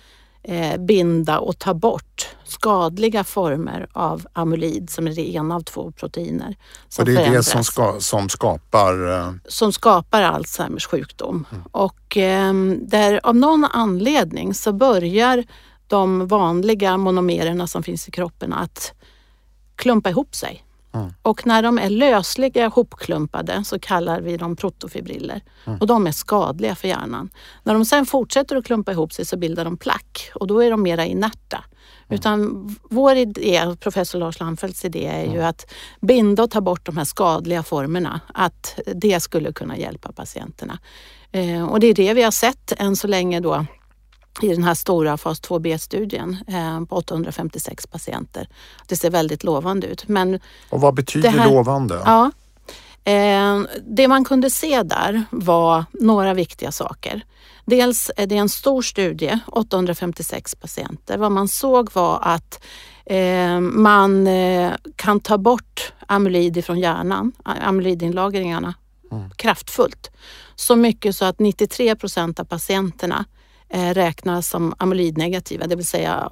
eh, 0.44 0.78
binda 0.78 1.40
och 1.40 1.60
ta 1.60 1.74
bort 1.74 2.28
skadliga 2.44 3.24
former 3.24 3.88
av 3.94 4.28
amylid 4.34 4.90
som 4.90 5.08
är 5.08 5.16
det 5.16 5.36
ena 5.36 5.56
av 5.56 5.62
två 5.62 5.92
proteiner 5.92 6.56
Och 7.00 7.06
det 7.06 7.12
är 7.12 7.16
det 7.16 7.22
förändras 7.22 7.48
som, 7.48 7.64
ska, 7.64 7.96
som 8.00 8.30
skapar... 8.30 9.20
eh, 9.20 9.34
som 9.48 9.74
skapar 9.74 10.22
Alzheimers 10.22 10.86
sjukdom. 10.86 11.46
Och 11.72 12.18
eh, 12.18 12.54
där 12.82 13.20
av 13.24 13.36
någon 13.36 13.66
anledning 13.66 14.54
så 14.54 14.74
börjar 14.74 15.44
de 15.88 16.28
vanliga 16.28 16.98
monomererna 16.98 17.68
som 17.68 17.84
finns 17.84 18.08
i 18.08 18.12
kroppen 18.12 18.54
att 18.54 18.94
klumpa 19.76 20.10
ihop 20.10 20.36
sig. 20.36 20.64
Mm. 20.92 21.14
Och 21.22 21.48
när 21.48 21.64
de 21.64 21.78
är 21.78 21.90
lösliga 21.90 22.66
ihopklumpade 22.66 23.64
så 23.64 23.80
kallar 23.80 24.22
vi 24.22 24.38
dem 24.38 24.56
protofibriller 24.56 25.42
och 25.80 25.88
de 25.88 26.08
är 26.08 26.12
skadliga 26.12 26.76
för 26.76 26.88
hjärnan. 26.88 27.30
När 27.64 27.74
de 27.74 27.86
sen 27.86 28.06
fortsätter 28.06 28.56
att 28.56 28.66
klumpa 28.66 28.92
ihop 28.92 29.14
sig 29.14 29.26
så 29.26 29.38
bildar 29.38 29.66
de 29.66 29.78
plack 29.78 30.32
och 30.36 30.48
då 30.48 30.60
är 30.64 30.72
de 30.72 30.84
mera 30.84 31.06
inerta. 31.06 31.64
Utan 32.10 32.70
vår 32.90 33.16
idé, 33.16 33.76
professor 33.80 34.20
Lars 34.20 34.40
Lamfelts 34.40 34.86
idé, 34.86 35.06
är 35.06 35.34
ju 35.34 35.42
att 35.42 35.72
binda 36.02 36.44
och 36.44 36.52
ta 36.52 36.62
bort 36.62 36.86
de 36.86 36.98
här 36.98 37.06
skadliga 37.06 37.64
formerna. 37.64 38.22
Att 38.34 38.80
det 38.96 39.20
skulle 39.20 39.54
kunna 39.54 39.78
hjälpa 39.78 40.12
patienterna. 40.12 40.80
Eh, 41.32 41.70
och 41.70 41.80
det 41.80 41.88
är 41.88 41.94
det 41.94 42.14
vi 42.14 42.24
har 42.24 42.32
sett 42.32 42.74
än 42.78 42.96
så 42.96 43.08
länge 43.08 43.40
då 43.40 43.66
i 44.42 44.48
den 44.48 44.64
här 44.64 44.74
stora 44.74 45.18
fas 45.18 45.42
2b-studien 45.42 46.38
eh, 46.48 46.86
på 46.86 46.96
856 46.96 47.88
patienter. 47.88 48.48
Det 48.88 48.96
ser 48.96 49.10
väldigt 49.10 49.44
lovande 49.44 49.88
ut. 49.88 50.08
Men 50.08 50.40
Och 50.70 50.82
vad 50.82 50.94
betyder 50.94 51.30
här- 51.30 51.50
lovande? 51.50 52.02
Ja. 52.06 52.32
Eh, 53.04 53.62
det 53.88 54.08
man 54.08 54.26
kunde 54.26 54.50
se 54.50 54.84
där 54.84 55.24
var 55.30 55.86
några 55.92 56.34
viktiga 56.34 56.72
saker. 56.72 57.22
Dels 57.66 58.12
är 58.18 58.28
det 58.28 58.36
en 58.38 58.50
stor 58.50 58.82
studie, 58.82 59.40
856 59.48 60.56
patienter. 60.56 61.18
Vad 61.18 61.32
man 61.32 61.48
såg 61.48 61.94
var 61.94 62.20
att 62.22 62.64
eh, 63.06 63.60
man 63.60 64.28
eh, 64.28 64.72
kan 64.96 65.20
ta 65.20 65.38
bort 65.38 65.94
amylid 66.08 66.66
från 66.66 66.80
hjärnan, 66.80 67.32
amylidinlagringarna, 67.44 68.74
kraftfullt. 69.36 70.12
Så 70.56 70.76
mycket 70.76 71.16
så 71.16 71.26
att 71.26 71.40
93 71.40 71.96
procent 71.96 72.40
av 72.40 72.44
patienterna 72.44 73.16
eh, 73.18 73.24
räknas 73.70 74.48
som 74.48 74.74
amylidnegativa, 74.78 75.68
det 75.68 75.76
vill 75.76 75.88
säga 75.88 76.30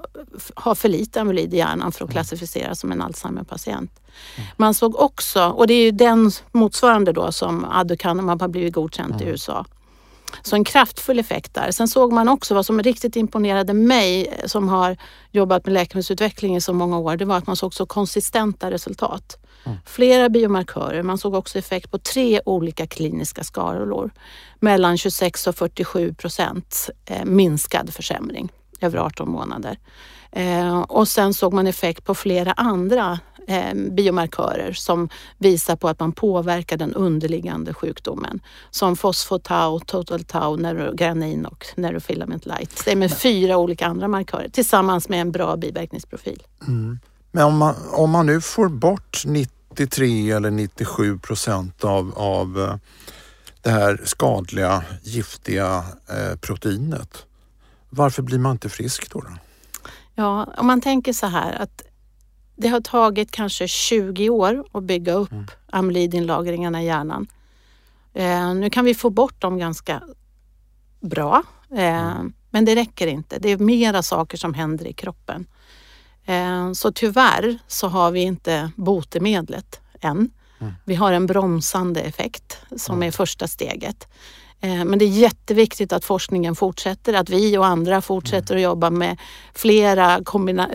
har 0.55 0.75
för 0.75 0.89
lite 0.89 1.21
amylid 1.21 1.53
i 1.53 1.57
hjärnan 1.57 1.91
för 1.91 2.05
att 2.05 2.11
klassificeras 2.11 2.79
som 2.79 2.91
en 2.91 3.01
Alzheimer-patient. 3.01 3.91
Man 4.57 4.73
såg 4.73 4.95
också, 4.95 5.49
och 5.49 5.67
det 5.67 5.73
är 5.73 5.83
ju 5.83 5.91
den 5.91 6.31
motsvarande 6.51 7.11
då 7.11 7.31
som 7.31 7.65
aducanumab 7.65 8.41
har 8.41 8.47
blivit 8.47 8.73
godkänt 8.73 9.21
i 9.21 9.25
USA. 9.25 9.65
Så 10.41 10.55
en 10.55 10.63
kraftfull 10.63 11.19
effekt 11.19 11.53
där. 11.53 11.71
Sen 11.71 11.87
såg 11.87 12.13
man 12.13 12.29
också 12.29 12.55
vad 12.55 12.65
som 12.65 12.81
riktigt 12.83 13.15
imponerade 13.15 13.73
mig 13.73 14.27
eh, 14.27 14.47
som 14.47 14.69
har 14.69 14.97
jobbat 15.31 15.65
med 15.65 15.73
läkemedelsutveckling 15.73 16.55
i 16.55 16.61
så 16.61 16.73
många 16.73 16.97
år. 16.97 17.17
Det 17.17 17.25
var 17.25 17.37
att 17.37 17.47
man 17.47 17.55
såg 17.55 17.73
så 17.73 17.85
konsistenta 17.85 18.71
resultat. 18.71 19.37
Flera 19.85 20.29
biomarkörer. 20.29 21.03
Man 21.03 21.17
såg 21.17 21.33
också 21.33 21.59
effekt 21.59 21.91
på 21.91 21.97
tre 21.97 22.41
olika 22.45 22.87
kliniska 22.87 23.43
skalor. 23.43 24.11
Mellan 24.59 24.97
26 24.97 25.47
och 25.47 25.55
47 25.55 26.13
procent 26.13 26.89
eh, 27.05 27.25
minskad 27.25 27.93
försämring 27.93 28.51
över 28.81 28.97
18 28.97 29.29
månader. 29.29 29.79
Eh, 30.31 30.79
och 30.79 31.07
sen 31.07 31.33
såg 31.33 31.53
man 31.53 31.67
effekt 31.67 32.05
på 32.05 32.15
flera 32.15 32.51
andra 32.51 33.19
eh, 33.47 33.73
biomarkörer 33.73 34.73
som 34.73 35.09
visar 35.37 35.75
på 35.75 35.87
att 35.89 35.99
man 35.99 36.11
påverkar 36.11 36.77
den 36.77 36.93
underliggande 36.93 37.73
sjukdomen. 37.73 38.39
Som 38.71 38.95
fosfotau, 38.95 39.79
total 39.79 40.23
tau, 40.23 40.57
neurogranin 40.57 41.45
och 41.45 41.65
neurofilament 41.75 42.45
light. 42.45 42.81
Det 42.85 42.91
är 42.91 42.95
med 42.95 43.11
fyra 43.11 43.57
olika 43.57 43.87
andra 43.87 44.07
markörer 44.07 44.49
tillsammans 44.49 45.09
med 45.09 45.21
en 45.21 45.31
bra 45.31 45.57
biverkningsprofil. 45.57 46.43
Men 47.31 47.45
om 47.45 47.57
man, 47.57 47.75
om 47.91 48.09
man 48.09 48.25
nu 48.25 48.41
får 48.41 48.69
bort 48.69 49.23
93 49.25 50.31
eller 50.31 50.51
97 50.51 51.17
procent 51.17 51.83
av, 51.83 52.13
av 52.15 52.59
eh, 52.59 52.75
det 53.61 53.69
här 53.69 54.01
skadliga, 54.03 54.83
giftiga 55.03 55.83
eh, 56.09 56.37
proteinet, 56.39 57.25
varför 57.89 58.21
blir 58.21 58.39
man 58.39 58.51
inte 58.51 58.69
frisk 58.69 59.13
då? 59.13 59.19
då? 59.19 59.29
Ja, 60.15 60.53
om 60.57 60.67
man 60.67 60.81
tänker 60.81 61.13
så 61.13 61.27
här 61.27 61.61
att 61.61 61.81
det 62.57 62.67
har 62.67 62.81
tagit 62.81 63.31
kanske 63.31 63.67
20 63.67 64.29
år 64.29 64.65
att 64.71 64.83
bygga 64.83 65.13
upp 65.13 65.51
amylidinlagringarna 65.71 66.83
i 66.83 66.85
hjärnan. 66.85 67.27
Eh, 68.13 68.53
nu 68.53 68.69
kan 68.69 68.85
vi 68.85 68.93
få 68.93 69.09
bort 69.09 69.41
dem 69.41 69.57
ganska 69.57 70.03
bra, 70.99 71.43
eh, 71.71 72.21
men 72.49 72.65
det 72.65 72.75
räcker 72.75 73.07
inte. 73.07 73.39
Det 73.39 73.49
är 73.49 73.57
mera 73.57 74.03
saker 74.03 74.37
som 74.37 74.53
händer 74.53 74.87
i 74.87 74.93
kroppen. 74.93 75.45
Eh, 76.25 76.71
så 76.71 76.91
tyvärr 76.91 77.57
så 77.67 77.87
har 77.87 78.11
vi 78.11 78.19
inte 78.19 78.71
botemedlet 78.75 79.81
än. 80.01 80.29
Vi 80.85 80.95
har 80.95 81.11
en 81.11 81.25
bromsande 81.25 82.01
effekt 82.01 82.57
som 82.75 83.03
är 83.03 83.11
första 83.11 83.47
steget. 83.47 84.07
Eh, 84.61 84.85
Men 84.85 84.99
det 84.99 85.05
är 85.05 85.09
jätteviktigt 85.09 85.93
att 85.93 86.05
forskningen 86.05 86.55
fortsätter, 86.55 87.13
att 87.13 87.29
vi 87.29 87.57
och 87.57 87.65
andra 87.65 88.01
fortsätter 88.01 88.55
att 88.55 88.61
jobba 88.61 88.89
med 88.89 89.17
flera 89.53 90.21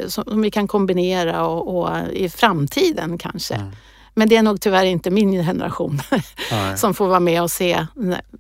som 0.09 0.43
vi 0.43 0.51
kan 0.51 0.69
kombinera 0.69 1.47
och, 1.47 1.79
och 1.79 2.09
i 2.13 2.29
framtiden 2.29 3.19
kanske. 3.19 3.73
Men 4.15 4.29
det 4.29 4.37
är 4.37 4.43
nog 4.43 4.61
tyvärr 4.61 4.85
inte 4.85 5.11
min 5.11 5.33
generation 5.33 6.01
Nej. 6.51 6.79
som 6.79 6.95
får 6.95 7.09
vara 7.09 7.21
med 7.21 7.43
och 7.43 7.51
se 7.51 7.87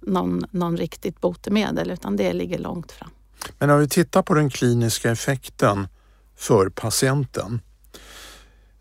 någon, 0.00 0.44
någon 0.50 0.76
riktigt 0.76 1.20
botemedel 1.20 1.90
utan 1.90 2.16
det 2.16 2.32
ligger 2.32 2.58
långt 2.58 2.92
fram. 2.92 3.10
Men 3.58 3.70
om 3.70 3.80
vi 3.80 3.88
tittar 3.88 4.22
på 4.22 4.34
den 4.34 4.50
kliniska 4.50 5.10
effekten 5.10 5.88
för 6.36 6.68
patienten. 6.68 7.60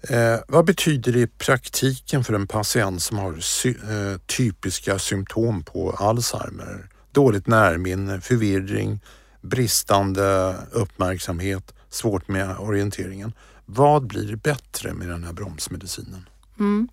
Eh, 0.09 0.39
vad 0.47 0.65
betyder 0.65 1.11
det 1.11 1.19
i 1.19 1.27
praktiken 1.27 2.23
för 2.23 2.33
en 2.33 2.47
patient 2.47 3.03
som 3.03 3.17
har 3.17 3.37
sy- 3.39 3.69
eh, 3.69 4.17
typiska 4.37 4.99
symptom 4.99 5.63
på 5.63 5.91
Alzheimer? 5.91 6.89
Dåligt 7.11 7.47
närminne, 7.47 8.21
förvirring, 8.21 8.99
bristande 9.41 10.55
uppmärksamhet, 10.71 11.73
svårt 11.89 12.27
med 12.27 12.57
orienteringen. 12.57 13.33
Vad 13.65 14.07
blir 14.07 14.35
bättre 14.35 14.93
med 14.93 15.09
den 15.09 15.23
här 15.23 15.33
bromsmedicinen? 15.33 16.29
Mm. 16.59 16.87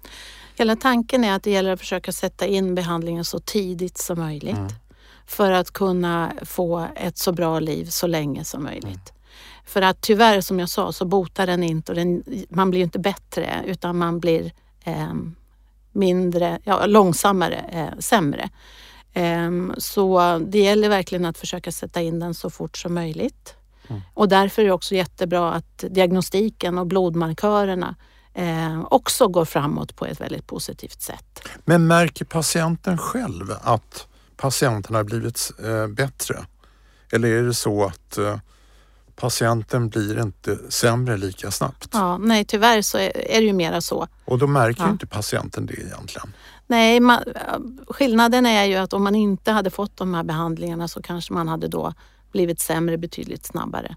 Hela 0.57 0.77
tanken 0.77 1.25
är 1.25 1.33
att 1.33 1.43
det 1.43 1.51
gäller 1.51 1.73
att 1.73 1.81
försöka 1.81 2.13
sätta 2.13 2.47
in 2.47 2.75
behandlingen 2.75 3.25
så 3.25 3.39
tidigt 3.41 3.99
som 3.99 4.19
möjligt 4.19 4.75
för 5.27 5.51
att 5.53 5.71
kunna 5.71 6.33
få 6.45 6.89
ett 6.97 7.19
så 7.19 7.33
bra 7.33 7.61
liv 7.61 7.87
så 7.91 8.07
länge 8.07 8.45
som 8.45 8.63
möjligt. 8.65 9.13
För 9.69 9.83
att 9.83 10.01
tyvärr, 10.01 10.41
som 10.41 10.59
jag 10.59 10.69
sa, 10.69 10.93
så 10.93 11.05
botar 11.05 11.47
den 11.47 11.63
inte 11.63 11.93
och 11.93 11.97
den, 11.97 12.23
man 12.49 12.71
blir 12.71 12.81
inte 12.81 12.99
bättre 12.99 13.63
utan 13.67 13.99
man 13.99 14.21
blir 14.21 14.53
eh, 14.85 15.15
mindre, 15.93 16.59
ja, 16.65 16.87
långsammare, 16.87 17.65
eh, 17.73 17.99
sämre. 17.99 18.51
Ehm, 19.13 19.75
så 19.79 20.39
det 20.39 20.59
gäller 20.59 20.89
verkligen 20.89 21.25
att 21.25 21.39
försöka 21.39 21.73
sätta 21.73 22.01
in 22.01 22.19
den 22.19 22.35
så 22.35 22.51
fort 22.51 22.77
som 22.77 22.95
möjligt. 22.95 23.55
Och 24.15 24.29
därför 24.29 24.63
är 24.63 24.67
det 24.67 24.73
också 24.73 24.95
jättebra 24.95 25.53
att 25.53 25.85
diagnostiken 25.91 26.79
och 26.79 26.87
blodmarkörerna 26.87 27.97
eh, 28.35 28.85
också 28.91 29.29
går 29.29 29.45
framåt 29.45 29.97
på 29.97 30.07
ett 30.07 30.21
väldigt 30.21 30.47
positivt 30.47 31.03
sätt. 31.03 31.49
Men 31.65 31.87
märker 31.87 32.25
patienten 32.25 32.99
själv 32.99 33.53
att 33.61 34.07
patienten 34.37 34.95
har 34.95 35.05
blivit 35.05 35.51
eh, 35.65 35.87
bättre? 35.87 36.47
Eller 37.13 37.29
är 37.29 37.43
det 37.43 37.55
så 37.55 37.85
att 37.85 38.19
eh, 38.19 38.39
patienten 39.21 39.89
blir 39.89 40.21
inte 40.23 40.59
sämre 40.69 41.17
lika 41.17 41.51
snabbt? 41.51 41.89
Ja, 41.93 42.19
nej, 42.19 42.45
tyvärr 42.45 42.83
så 42.83 42.99
är, 42.99 43.13
det 43.41 43.47
ju 43.47 43.53
mera 43.53 43.81
så. 43.81 44.07
Och 44.25 44.39
då 44.39 44.47
märker 44.47 44.83
Ja. 44.83 44.91
inte 44.91 45.07
patienten 45.07 45.67
det 45.67 45.75
egentligen. 45.75 46.33
Nej, 46.67 47.01
man, 47.01 47.19
skillnaden 47.89 48.47
är 48.47 48.65
ju 48.65 48.75
att 48.77 48.93
om 48.93 49.05
man 49.05 49.15
inte 49.15 49.53
hade 49.53 49.71
fått 49.71 49.97
de 49.97 50.15
här 50.15 50.23
behandlingarna 50.23 50.89
så 50.89 51.03
kanske 51.03 51.33
man 51.33 51.49
hade 51.49 51.69
då 51.69 51.95
blivit 52.33 52.61
sämre 52.61 52.99
betydligt 52.99 53.47
snabbare. 53.47 53.97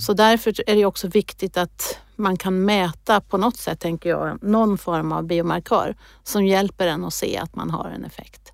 Så 0.00 0.12
därför 0.12 0.70
är 0.70 0.74
det 0.74 0.84
också 0.84 1.08
viktigt 1.08 1.56
att 1.56 1.98
man 2.16 2.36
kan 2.36 2.64
mäta 2.64 3.20
på 3.20 3.38
något 3.38 3.56
sätt, 3.56 3.80
tänker 3.80 4.10
jag, 4.10 4.42
någon 4.42 4.78
form 4.78 5.12
av 5.12 5.24
biomarkör 5.26 5.96
som 6.22 6.46
hjälper 6.46 6.86
en 6.86 7.04
att 7.04 7.14
se 7.14 7.38
att 7.38 7.54
man 7.54 7.70
har 7.70 7.88
en 7.90 8.04
effekt. 8.04 8.52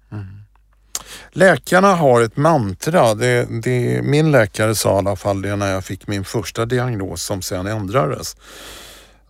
Läkarna 1.30 1.94
har 1.94 2.22
ett 2.22 2.36
mantra. 2.36 3.14
Det, 3.14 3.46
det, 3.62 4.02
min 4.02 4.30
läkare 4.30 4.74
sa 4.74 4.94
i 4.94 4.98
alla 4.98 5.16
fall 5.16 5.42
det 5.42 5.56
när 5.56 5.72
jag 5.72 5.84
fick 5.84 6.06
min 6.06 6.24
första 6.24 6.66
diagnos 6.66 7.22
som 7.22 7.42
sen 7.42 7.66
ändrades. 7.66 8.36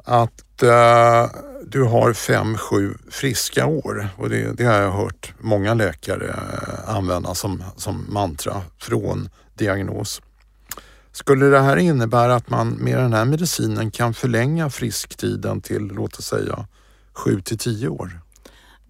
Att 0.04 0.62
eh, 0.62 1.26
du 1.66 1.82
har 1.82 2.12
fem, 2.12 2.58
sju 2.58 2.94
friska 3.10 3.66
år 3.66 4.08
och 4.16 4.28
det, 4.28 4.56
det 4.56 4.64
har 4.64 4.74
jag 4.74 4.92
hört 4.92 5.32
många 5.38 5.74
läkare 5.74 6.28
eh, 6.28 6.94
använda 6.96 7.34
som, 7.34 7.64
som 7.76 8.06
mantra 8.08 8.62
från 8.78 9.28
diagnos. 9.54 10.22
Skulle 11.12 11.46
det 11.46 11.60
här 11.60 11.76
innebära 11.76 12.34
att 12.34 12.50
man 12.50 12.68
med 12.68 12.98
den 12.98 13.12
här 13.12 13.24
medicinen 13.24 13.90
kan 13.90 14.14
förlänga 14.14 14.70
frisktiden 14.70 15.60
till 15.60 15.82
låt 15.82 16.18
oss 16.18 16.26
säga 16.26 16.66
7 17.12 17.40
till 17.40 17.58
10 17.58 17.88
år? 17.88 18.20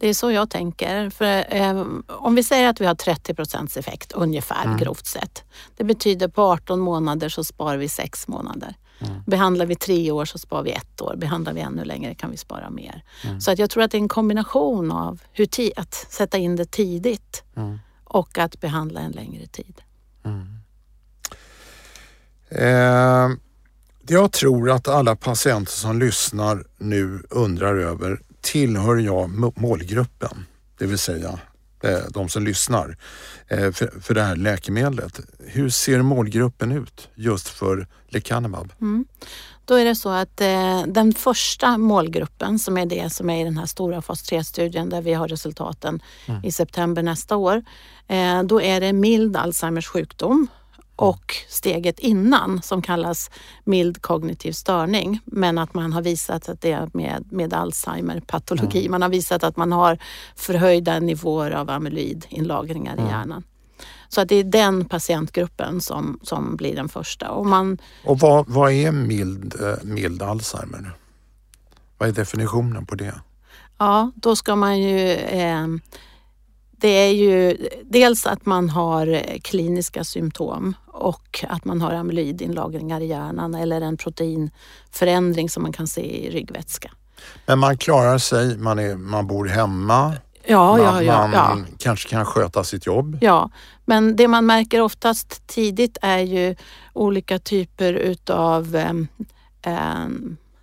Det 0.00 0.08
är 0.08 0.14
så 0.14 0.30
jag 0.30 0.50
tänker. 0.50 1.10
För, 1.10 1.54
eh, 1.56 1.84
om 2.08 2.34
vi 2.34 2.42
säger 2.42 2.68
att 2.68 2.80
vi 2.80 2.86
har 2.86 2.94
30 2.94 3.34
procents 3.34 3.76
effekt 3.76 4.12
ungefär 4.12 4.64
mm. 4.64 4.78
grovt 4.78 5.06
sett. 5.06 5.44
Det 5.76 5.84
betyder 5.84 6.28
på 6.28 6.42
18 6.42 6.80
månader 6.80 7.28
så 7.28 7.44
sparar 7.44 7.76
vi 7.76 7.88
6 7.88 8.28
månader. 8.28 8.76
Mm. 9.00 9.22
Behandlar 9.26 9.66
vi 9.66 9.76
tre 9.76 10.10
år 10.10 10.24
så 10.24 10.38
sparar 10.38 10.62
vi 10.62 10.70
ett 10.70 11.00
år. 11.00 11.14
Behandlar 11.16 11.52
vi 11.52 11.60
ännu 11.60 11.84
längre 11.84 12.14
kan 12.14 12.30
vi 12.30 12.36
spara 12.36 12.70
mer. 12.70 13.04
Mm. 13.24 13.40
Så 13.40 13.50
att 13.50 13.58
jag 13.58 13.70
tror 13.70 13.82
att 13.82 13.90
det 13.90 13.96
är 13.96 14.00
en 14.00 14.08
kombination 14.08 14.92
av 14.92 15.22
hur 15.32 15.48
att 15.76 15.94
sätta 15.94 16.38
in 16.38 16.56
det 16.56 16.70
tidigt 16.70 17.44
mm. 17.56 17.78
och 18.04 18.38
att 18.38 18.60
behandla 18.60 19.00
en 19.00 19.12
längre 19.12 19.46
tid. 19.46 19.82
Mm. 20.24 20.58
Eh, 22.48 23.36
jag 24.10 24.32
tror 24.32 24.70
att 24.70 24.88
alla 24.88 25.16
patienter 25.16 25.72
som 25.72 25.98
lyssnar 25.98 26.64
nu 26.78 27.22
undrar 27.30 27.76
över, 27.76 28.20
tillhör 28.52 28.96
jag 28.96 29.30
målgruppen? 29.56 30.46
Det 30.78 30.86
vill 30.86 30.98
säga 30.98 31.38
eh, 31.82 31.98
de 32.10 32.28
som 32.28 32.44
lyssnar 32.44 32.96
eh, 33.48 33.72
för, 33.72 34.00
för 34.00 34.14
det 34.14 34.22
här 34.22 34.36
läkemedlet. 34.36 35.20
Hur 35.38 35.70
ser 35.70 36.02
målgruppen 36.02 36.72
ut 36.72 37.08
just 37.14 37.48
för 37.48 37.86
lecanemab? 38.08 38.72
Mm. 38.80 39.04
Då 39.64 39.74
är 39.74 39.84
det 39.84 39.94
så 39.94 40.08
att 40.08 40.40
eh, 40.40 40.82
den 40.86 41.14
första 41.14 41.78
målgruppen 41.78 42.58
som 42.58 42.78
är 42.78 42.86
det 42.86 43.12
som 43.12 43.30
är 43.30 43.40
i 43.40 43.44
den 43.44 43.58
här 43.58 43.66
stora 43.66 44.02
fas 44.02 44.30
3-studien 44.30 44.88
där 44.88 45.02
vi 45.02 45.12
har 45.12 45.28
resultaten 45.28 46.02
mm. 46.26 46.44
i 46.44 46.52
september 46.52 47.02
nästa 47.02 47.36
år. 47.36 47.62
Eh, 48.06 48.42
då 48.42 48.62
är 48.62 48.80
det 48.80 48.92
mild 48.92 49.36
Alzheimers 49.36 49.86
sjukdom 49.86 50.48
och 50.98 51.34
steget 51.48 51.98
innan 51.98 52.62
som 52.62 52.82
kallas 52.82 53.30
mild 53.64 54.02
kognitiv 54.02 54.52
störning. 54.52 55.20
Men 55.24 55.58
att 55.58 55.74
man 55.74 55.92
har 55.92 56.02
visat 56.02 56.48
att 56.48 56.60
det 56.60 56.72
är 56.72 56.90
med, 56.92 57.32
med 57.32 57.54
Alzheimer-patologi. 57.54 58.80
Mm. 58.80 58.90
Man 58.90 59.02
har 59.02 59.08
visat 59.08 59.44
att 59.44 59.56
man 59.56 59.72
har 59.72 59.98
förhöjda 60.36 61.00
nivåer 61.00 61.50
av 61.50 61.70
amyloidinlagringar 61.70 62.92
mm. 62.92 63.06
i 63.06 63.08
hjärnan. 63.08 63.44
Så 64.08 64.20
att 64.20 64.28
det 64.28 64.34
är 64.34 64.44
den 64.44 64.84
patientgruppen 64.84 65.80
som, 65.80 66.20
som 66.22 66.56
blir 66.56 66.76
den 66.76 66.88
första. 66.88 67.30
Och, 67.30 67.46
man, 67.46 67.78
och 68.04 68.18
vad, 68.18 68.48
vad 68.48 68.72
är 68.72 68.92
mild, 68.92 69.54
eh, 69.60 69.84
mild 69.84 70.22
Alzheimer? 70.22 70.92
Vad 71.98 72.08
är 72.08 72.12
definitionen 72.12 72.86
på 72.86 72.94
det? 72.94 73.14
Ja, 73.78 74.10
då 74.14 74.36
ska 74.36 74.56
man 74.56 74.78
ju 74.78 75.10
eh, 75.12 75.66
det 76.80 76.88
är 76.88 77.12
ju 77.12 77.68
dels 77.84 78.26
att 78.26 78.46
man 78.46 78.70
har 78.70 79.22
kliniska 79.38 80.04
symptom 80.04 80.76
och 80.86 81.44
att 81.48 81.64
man 81.64 81.80
har 81.80 81.92
amyloidinlagringar 81.92 83.00
i 83.00 83.06
hjärnan 83.06 83.54
eller 83.54 83.80
en 83.80 83.96
proteinförändring 83.96 85.50
som 85.50 85.62
man 85.62 85.72
kan 85.72 85.86
se 85.86 86.26
i 86.26 86.30
ryggvätska. 86.30 86.90
Men 87.46 87.58
man 87.58 87.78
klarar 87.78 88.18
sig, 88.18 88.58
man, 88.58 88.78
är, 88.78 88.96
man 88.96 89.26
bor 89.26 89.46
hemma, 89.46 90.14
Ja, 90.50 90.76
man, 90.76 90.80
ja, 90.80 91.02
ja, 91.02 91.26
man 91.26 91.66
kanske 91.78 92.08
kan 92.08 92.26
sköta 92.26 92.64
sitt 92.64 92.86
jobb. 92.86 93.18
Ja, 93.20 93.50
men 93.84 94.16
det 94.16 94.28
man 94.28 94.46
märker 94.46 94.80
oftast 94.80 95.46
tidigt 95.46 95.98
är 96.02 96.18
ju 96.18 96.56
olika 96.92 97.38
typer 97.38 97.92
utav 97.92 98.76
eh, 98.76 98.92
eh, 99.74 100.08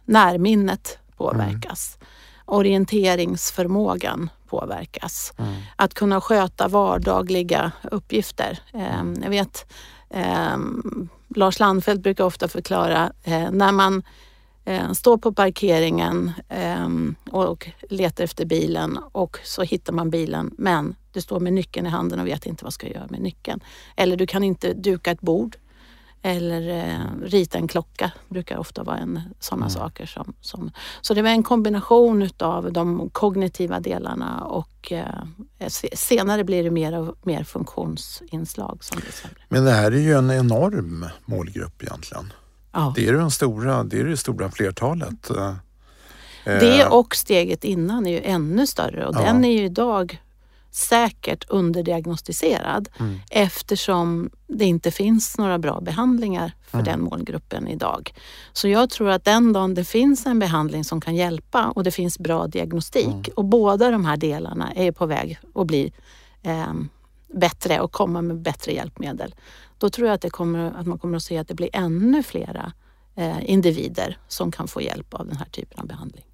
närminnet 0.05 0.97
påverkas. 1.17 1.97
Mm. 1.99 2.07
Orienteringsförmågan 2.45 4.29
påverkas. 4.47 5.33
Mm. 5.37 5.53
Att 5.75 5.93
kunna 5.93 6.21
sköta 6.21 6.67
vardagliga 6.67 7.71
uppgifter. 7.91 8.59
Eh, 8.73 9.03
jag 9.21 9.29
vet 9.29 9.71
eh, 10.09 10.57
Lars 11.35 11.59
Landfelt 11.59 12.01
brukar 12.01 12.23
ofta 12.23 12.47
förklara 12.47 13.11
eh, 13.23 13.51
när 13.51 13.71
man 13.71 14.03
eh, 14.65 14.91
står 14.91 15.17
på 15.17 15.33
parkeringen 15.33 16.31
eh, 16.49 16.89
och 17.31 17.69
letar 17.89 18.23
efter 18.23 18.45
bilen 18.45 18.99
och 19.11 19.39
så 19.43 19.61
hittar 19.61 19.93
man 19.93 20.09
bilen 20.09 20.55
men 20.57 20.95
du 21.11 21.21
står 21.21 21.39
med 21.39 21.53
nyckeln 21.53 21.87
i 21.87 21.89
handen 21.89 22.19
och 22.19 22.27
vet 22.27 22.45
inte 22.45 22.63
vad 22.63 22.73
ska 22.73 22.87
jag 22.87 22.95
göra 22.95 23.07
med 23.09 23.21
nyckeln. 23.21 23.59
Eller 23.95 24.17
du 24.17 24.27
kan 24.27 24.43
inte 24.43 24.73
duka 24.73 25.11
ett 25.11 25.21
bord 25.21 25.57
eller 26.25 26.69
eh, 26.69 27.27
rita 27.27 27.57
en 27.57 27.67
klocka 27.67 28.11
brukar 28.29 28.57
ofta 28.57 28.83
vara 28.83 28.97
en 28.97 29.19
sådana 29.39 29.65
mm. 29.65 29.69
saker. 29.69 30.05
Som, 30.05 30.33
som, 30.41 30.71
så 31.01 31.13
det 31.13 31.21
var 31.21 31.29
en 31.29 31.43
kombination 31.43 32.21
utav 32.21 32.73
de 32.73 33.09
kognitiva 33.09 33.79
delarna 33.79 34.41
och 34.41 34.91
eh, 34.91 35.67
senare 35.93 36.43
blir 36.43 36.63
det 36.63 36.71
mer 36.71 36.99
och 36.99 37.17
mer 37.23 37.43
funktionsinslag. 37.43 38.83
Som 38.83 38.99
det 38.99 39.29
Men 39.49 39.65
det 39.65 39.71
här 39.71 39.91
är 39.91 39.99
ju 39.99 40.13
en 40.13 40.31
enorm 40.31 41.05
målgrupp 41.25 41.83
egentligen. 41.83 42.33
Ja. 42.71 42.93
Det 42.95 43.07
är 43.07 43.13
det, 43.13 43.31
stora, 43.31 43.83
det 43.83 43.99
är 43.99 44.03
det 44.03 44.17
stora 44.17 44.51
flertalet. 44.51 45.29
Eh, 45.29 45.55
det 46.43 46.85
och 46.85 47.15
steget 47.15 47.63
innan 47.63 48.07
är 48.07 48.11
ju 48.11 48.21
ännu 48.21 48.67
större 48.67 49.07
och 49.07 49.15
ja. 49.15 49.21
den 49.21 49.45
är 49.45 49.51
ju 49.51 49.65
idag 49.65 50.21
säkert 50.75 51.45
underdiagnostiserad 51.49 52.89
mm. 52.99 53.19
eftersom 53.31 54.29
det 54.47 54.65
inte 54.65 54.91
finns 54.91 55.37
några 55.37 55.59
bra 55.59 55.81
behandlingar 55.81 56.51
för 56.67 56.77
mm. 56.77 56.85
den 56.85 57.01
målgruppen 57.01 57.67
idag. 57.67 58.13
Så 58.53 58.67
jag 58.67 58.89
tror 58.89 59.09
att 59.09 59.25
den 59.25 59.53
dagen 59.53 59.73
det 59.73 59.83
finns 59.83 60.25
en 60.25 60.39
behandling 60.39 60.83
som 60.83 61.01
kan 61.01 61.15
hjälpa 61.15 61.67
och 61.67 61.83
det 61.83 61.91
finns 61.91 62.19
bra 62.19 62.47
diagnostik 62.47 63.05
mm. 63.05 63.31
och 63.35 63.45
båda 63.45 63.91
de 63.91 64.05
här 64.05 64.17
delarna 64.17 64.71
är 64.71 64.91
på 64.91 65.05
väg 65.05 65.39
att 65.55 65.67
bli 65.67 65.93
eh, 66.43 66.73
bättre 67.33 67.79
och 67.79 67.91
komma 67.91 68.21
med 68.21 68.41
bättre 68.41 68.71
hjälpmedel. 68.71 69.35
Då 69.77 69.89
tror 69.89 70.07
jag 70.07 70.15
att, 70.15 70.31
kommer, 70.31 70.71
att 70.79 70.87
man 70.87 70.99
kommer 70.99 71.17
att 71.17 71.23
se 71.23 71.37
att 71.37 71.47
det 71.47 71.53
blir 71.53 71.69
ännu 71.73 72.23
flera 72.23 72.73
eh, 73.15 73.49
individer 73.49 74.17
som 74.27 74.51
kan 74.51 74.67
få 74.67 74.81
hjälp 74.81 75.13
av 75.13 75.27
den 75.27 75.37
här 75.37 75.49
typen 75.51 75.79
av 75.79 75.87
behandling. 75.87 76.25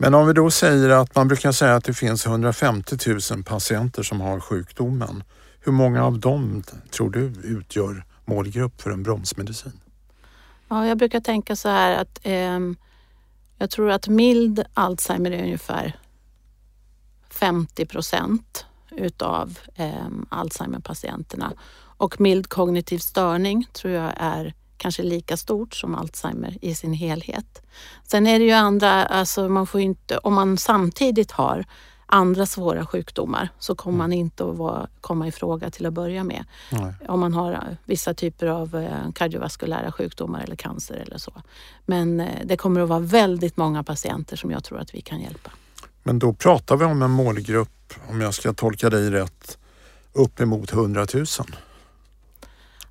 Men 0.00 0.14
om 0.14 0.26
vi 0.26 0.32
då 0.32 0.50
säger 0.50 0.88
att 0.88 1.14
man 1.14 1.28
brukar 1.28 1.52
säga 1.52 1.74
att 1.74 1.84
det 1.84 1.94
finns 1.94 2.26
150 2.26 2.96
000 3.32 3.44
patienter 3.44 4.02
som 4.02 4.20
har 4.20 4.40
sjukdomen. 4.40 5.22
Hur 5.60 5.72
många 5.72 6.04
av 6.04 6.18
dem 6.18 6.62
tror 6.90 7.10
du 7.10 7.32
utgör 7.44 8.04
målgrupp 8.24 8.80
för 8.82 8.90
en 8.90 9.02
bromsmedicin? 9.02 9.80
Ja, 10.68 10.86
jag 10.86 10.98
brukar 10.98 11.20
tänka 11.20 11.56
så 11.56 11.68
här 11.68 12.02
att 12.02 12.20
eh, 12.22 12.60
jag 13.58 13.70
tror 13.70 13.90
att 13.90 14.08
mild 14.08 14.64
Alzheimer 14.74 15.30
är 15.30 15.42
ungefär 15.42 15.98
50 17.30 17.86
procent 17.86 18.66
utav 18.90 19.58
eh, 19.74 20.06
Alzheimer-patienterna 20.28 21.52
och 21.80 22.20
mild 22.20 22.48
kognitiv 22.48 22.98
störning 22.98 23.66
tror 23.72 23.92
jag 23.92 24.12
är 24.16 24.54
kanske 24.78 25.02
lika 25.02 25.36
stort 25.36 25.74
som 25.74 25.94
Alzheimer 25.94 26.58
i 26.60 26.74
sin 26.74 26.92
helhet. 26.92 27.62
Sen 28.04 28.26
är 28.26 28.38
det 28.38 28.44
ju 28.44 28.52
andra, 28.52 29.06
alltså 29.06 29.48
man 29.48 29.66
får 29.66 29.80
inte, 29.80 30.18
om 30.18 30.34
man 30.34 30.58
samtidigt 30.58 31.30
har 31.30 31.64
andra 32.08 32.46
svåra 32.46 32.86
sjukdomar 32.86 33.48
så 33.58 33.74
kommer 33.74 33.94
mm. 33.94 33.98
man 33.98 34.12
inte 34.12 34.44
att 34.44 34.56
vara, 34.56 34.88
komma 35.00 35.28
i 35.28 35.32
fråga 35.32 35.70
till 35.70 35.86
att 35.86 35.92
börja 35.92 36.24
med. 36.24 36.44
Nej. 36.70 36.94
Om 37.08 37.20
man 37.20 37.34
har 37.34 37.52
eh, 37.52 37.58
vissa 37.84 38.14
typer 38.14 38.46
av 38.46 38.76
eh, 38.76 39.12
kardiovaskulära 39.14 39.92
sjukdomar 39.92 40.42
eller 40.42 40.56
cancer 40.56 40.94
eller 40.94 41.18
så. 41.18 41.32
Men 41.86 42.20
eh, 42.20 42.26
det 42.44 42.56
kommer 42.56 42.80
att 42.80 42.88
vara 42.88 43.00
väldigt 43.00 43.56
många 43.56 43.84
patienter 43.84 44.36
som 44.36 44.50
jag 44.50 44.64
tror 44.64 44.78
att 44.78 44.94
vi 44.94 45.00
kan 45.00 45.20
hjälpa. 45.20 45.50
Men 46.02 46.18
då 46.18 46.32
pratar 46.32 46.76
vi 46.76 46.84
om 46.84 47.02
en 47.02 47.10
målgrupp, 47.10 47.94
om 48.08 48.20
jag 48.20 48.34
ska 48.34 48.52
tolka 48.52 48.90
dig 48.90 49.10
rätt, 49.10 49.58
uppemot 50.12 50.72
100 50.72 51.06
000? 51.14 51.26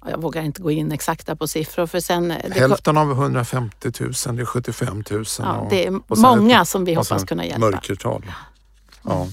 Jag 0.10 0.22
vågar 0.22 0.44
inte 0.44 0.62
gå 0.62 0.72
in 0.72 0.92
exakta 0.92 1.36
på 1.36 1.48
siffror 1.48 1.88
för 1.88 2.00
sen... 2.00 2.32
Hälften 2.32 2.98
av 2.98 3.12
150 3.12 3.92
000, 4.00 4.12
det 4.36 4.42
är 4.42 4.46
75 4.46 5.04
000. 5.10 5.26
Ja, 5.40 5.68
det 5.70 5.88
är 5.88 6.16
många 6.16 6.66
som 6.66 6.86
vi 6.86 6.94
hoppas 6.94 7.24
kunna 7.24 7.46
hjälpa. 7.46 7.60
Mörkertal. 7.60 8.32
Ja. 9.04 9.28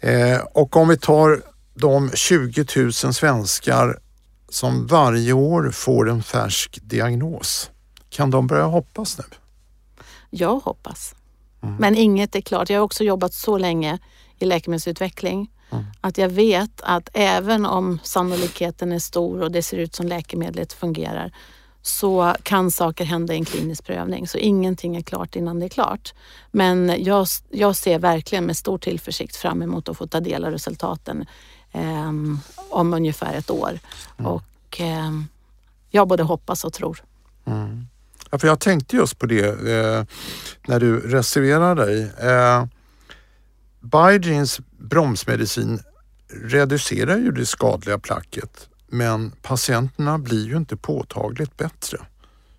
Eh, 0.00 0.38
och 0.52 0.76
om 0.76 0.88
vi 0.88 0.98
tar 0.98 1.42
de 1.74 2.10
20 2.14 2.64
000 2.76 2.92
svenskar 2.92 3.98
som 4.48 4.86
varje 4.86 5.32
år 5.32 5.70
får 5.70 6.10
en 6.10 6.22
färsk 6.22 6.78
diagnos. 6.82 7.70
Kan 8.08 8.30
de 8.30 8.46
börja 8.46 8.64
hoppas 8.64 9.18
nu? 9.18 9.24
Jag 10.30 10.58
hoppas. 10.58 11.14
Mm. 11.62 11.76
Men 11.76 11.96
inget 11.96 12.36
är 12.36 12.40
klart. 12.40 12.70
Jag 12.70 12.78
har 12.78 12.84
också 12.84 13.04
jobbat 13.04 13.34
så 13.34 13.58
länge 13.58 13.98
i 14.38 14.44
läkemedelsutveckling 14.44 15.50
Mm. 15.70 15.84
Att 16.00 16.18
jag 16.18 16.28
vet 16.28 16.80
att 16.80 17.08
även 17.12 17.66
om 17.66 17.98
sannolikheten 18.02 18.92
är 18.92 18.98
stor 18.98 19.42
och 19.42 19.52
det 19.52 19.62
ser 19.62 19.76
ut 19.76 19.94
som 19.94 20.06
läkemedlet 20.06 20.72
fungerar 20.72 21.32
så 21.82 22.34
kan 22.42 22.70
saker 22.70 23.04
hända 23.04 23.34
i 23.34 23.36
en 23.36 23.44
klinisk 23.44 23.84
prövning. 23.84 24.28
Så 24.28 24.38
ingenting 24.38 24.96
är 24.96 25.02
klart 25.02 25.36
innan 25.36 25.60
det 25.60 25.66
är 25.66 25.68
klart. 25.68 26.14
Men 26.50 26.94
jag, 26.98 27.26
jag 27.50 27.76
ser 27.76 27.98
verkligen 27.98 28.46
med 28.46 28.56
stor 28.56 28.78
tillförsikt 28.78 29.36
fram 29.36 29.62
emot 29.62 29.88
att 29.88 29.96
få 29.96 30.06
ta 30.06 30.20
del 30.20 30.44
av 30.44 30.50
resultaten 30.50 31.26
eh, 31.72 32.08
om 32.70 32.94
ungefär 32.94 33.34
ett 33.34 33.50
år. 33.50 33.78
Mm. 34.18 34.30
Och 34.30 34.80
eh, 34.80 35.10
jag 35.90 36.08
både 36.08 36.22
hoppas 36.22 36.64
och 36.64 36.72
tror. 36.72 37.02
Mm. 37.44 37.86
Ja, 38.30 38.38
för 38.38 38.48
jag 38.48 38.60
tänkte 38.60 38.96
just 38.96 39.18
på 39.18 39.26
det 39.26 39.46
eh, 39.46 40.04
när 40.66 40.80
du 40.80 41.00
reserverar 41.00 41.74
dig. 41.74 42.02
Eh, 42.02 42.64
Biogens 43.84 44.60
bromsmedicin 44.78 45.80
reducerar 46.28 47.16
ju 47.16 47.32
det 47.32 47.46
skadliga 47.46 47.98
placket 47.98 48.68
men 48.86 49.30
patienterna 49.42 50.18
blir 50.18 50.46
ju 50.46 50.56
inte 50.56 50.76
påtagligt 50.76 51.56
bättre. 51.56 51.98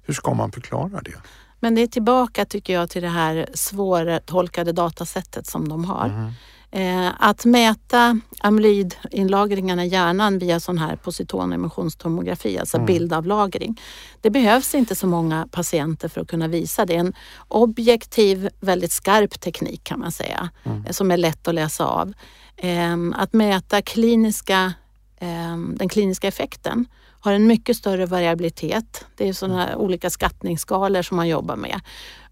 Hur 0.03 0.13
ska 0.13 0.33
man 0.33 0.51
förklara 0.51 1.01
det? 1.01 1.15
Men 1.59 1.75
det 1.75 1.81
är 1.81 1.87
tillbaka 1.87 2.45
tycker 2.45 2.73
jag 2.73 2.89
till 2.89 3.01
det 3.01 3.09
här 3.09 3.49
svårtolkade 3.53 4.71
datasättet 4.71 5.47
som 5.47 5.69
de 5.69 5.85
har. 5.85 6.05
Mm. 6.05 6.31
Eh, 6.75 7.11
att 7.19 7.45
mäta 7.45 8.19
amyloidinlagringarna 8.39 9.85
i 9.85 9.87
hjärnan 9.87 10.39
via 10.39 10.59
sån 10.59 10.77
här 10.77 10.95
positonemissionstomografi, 10.95 12.59
alltså 12.59 12.77
mm. 12.77 12.85
bildavlagring. 12.85 13.81
Det 14.21 14.29
behövs 14.29 14.75
inte 14.75 14.95
så 14.95 15.07
många 15.07 15.47
patienter 15.51 16.07
för 16.07 16.21
att 16.21 16.27
kunna 16.27 16.47
visa 16.47 16.85
det. 16.85 16.95
är 16.95 16.99
En 16.99 17.13
objektiv, 17.47 18.49
väldigt 18.59 18.91
skarp 18.91 19.39
teknik 19.39 19.83
kan 19.83 19.99
man 19.99 20.11
säga, 20.11 20.49
mm. 20.63 20.85
som 20.89 21.11
är 21.11 21.17
lätt 21.17 21.47
att 21.47 21.55
läsa 21.55 21.85
av. 21.85 22.13
Eh, 22.57 22.97
att 23.13 23.33
mäta 23.33 23.81
kliniska, 23.81 24.73
eh, 25.17 25.57
den 25.57 25.89
kliniska 25.89 26.27
effekten 26.27 26.85
har 27.19 27.33
en 27.33 27.47
mycket 27.47 27.77
större 27.77 28.05
variabilitet. 28.05 29.05
Det 29.15 29.27
är 29.27 29.33
sådana 29.33 29.77
olika 29.77 30.09
skattningsskalor 30.09 31.01
som 31.01 31.17
man 31.17 31.27
jobbar 31.27 31.55
med. 31.55 31.81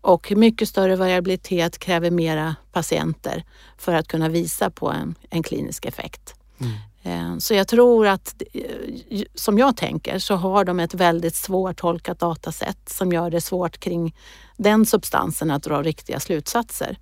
Och 0.04 0.32
mycket 0.36 0.70
större 0.70 0.96
variabilitet 0.96 1.80
kräver 1.80 2.12
mera 2.12 2.56
patienter 2.72 3.44
för 3.78 3.94
att 3.94 4.08
kunna 4.08 4.30
visa 4.30 4.70
på 4.70 4.92
en, 4.92 5.16
en 5.30 5.44
klinisk 5.44 5.86
effekt. 5.86 6.36
Mm. 6.60 6.74
Eh, 7.04 7.38
så 7.38 7.54
jag 7.54 7.68
tror 7.68 8.08
att, 8.08 8.42
eh, 8.54 9.22
som 9.36 9.58
jag 9.58 9.78
tänker, 9.78 10.20
så 10.20 10.36
har 10.36 10.66
de 10.66 10.80
ett 10.80 10.94
väldigt 10.94 11.36
svårtolkat 11.36 12.20
datasätt 12.20 12.90
som 12.90 13.12
gör 13.12 13.30
det 13.30 13.42
svårt 13.42 13.78
kring 13.78 14.16
den 14.58 14.86
substansen 14.86 15.52
att 15.52 15.64
dra 15.64 15.82
riktiga 15.82 16.20
slutsatser. 16.20 16.98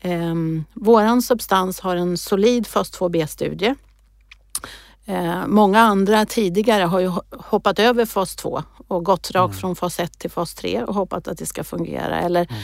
Ehm, 0.00 0.64
våran 0.74 1.22
substans 1.22 1.80
har 1.80 1.96
en 1.96 2.16
solid 2.16 2.66
fas 2.66 2.92
2b-studie 2.92 3.74
Eh, 5.08 5.46
många 5.46 5.80
andra 5.80 6.26
tidigare 6.26 6.82
har 6.82 7.00
ju 7.00 7.12
hoppat 7.30 7.78
över 7.78 8.06
fas 8.06 8.36
2 8.36 8.62
och 8.88 9.04
gått 9.04 9.30
rakt 9.30 9.52
mm. 9.52 9.60
från 9.60 9.76
fas 9.76 10.00
1 10.00 10.18
till 10.18 10.30
fas 10.30 10.54
3 10.54 10.82
och 10.82 10.94
hoppat 10.94 11.28
att 11.28 11.38
det 11.38 11.46
ska 11.46 11.64
fungera. 11.64 12.20
Eller 12.20 12.40
mm. 12.50 12.62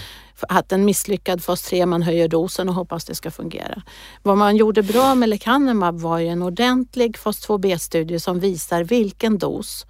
haft 0.49 0.73
en 0.73 0.85
misslyckad 0.85 1.43
fas 1.45 1.63
3, 1.63 1.87
man 1.87 2.03
höjer 2.03 2.29
dosen 2.29 2.69
och 2.69 2.75
hoppas 2.75 3.05
det 3.05 3.15
ska 3.15 3.31
fungera. 3.31 3.83
Vad 4.23 4.39
man 4.39 4.57
gjorde 4.57 4.83
bra 4.83 5.15
med 5.15 5.29
lecanemab 5.29 6.01
var 6.01 6.19
ju 6.19 6.29
en 6.29 6.43
ordentlig 6.43 7.19
fas 7.19 7.49
2b-studie 7.49 8.19
som 8.19 8.41
visar 8.41 8.85
vilken 8.85 9.39
dos 9.39 9.87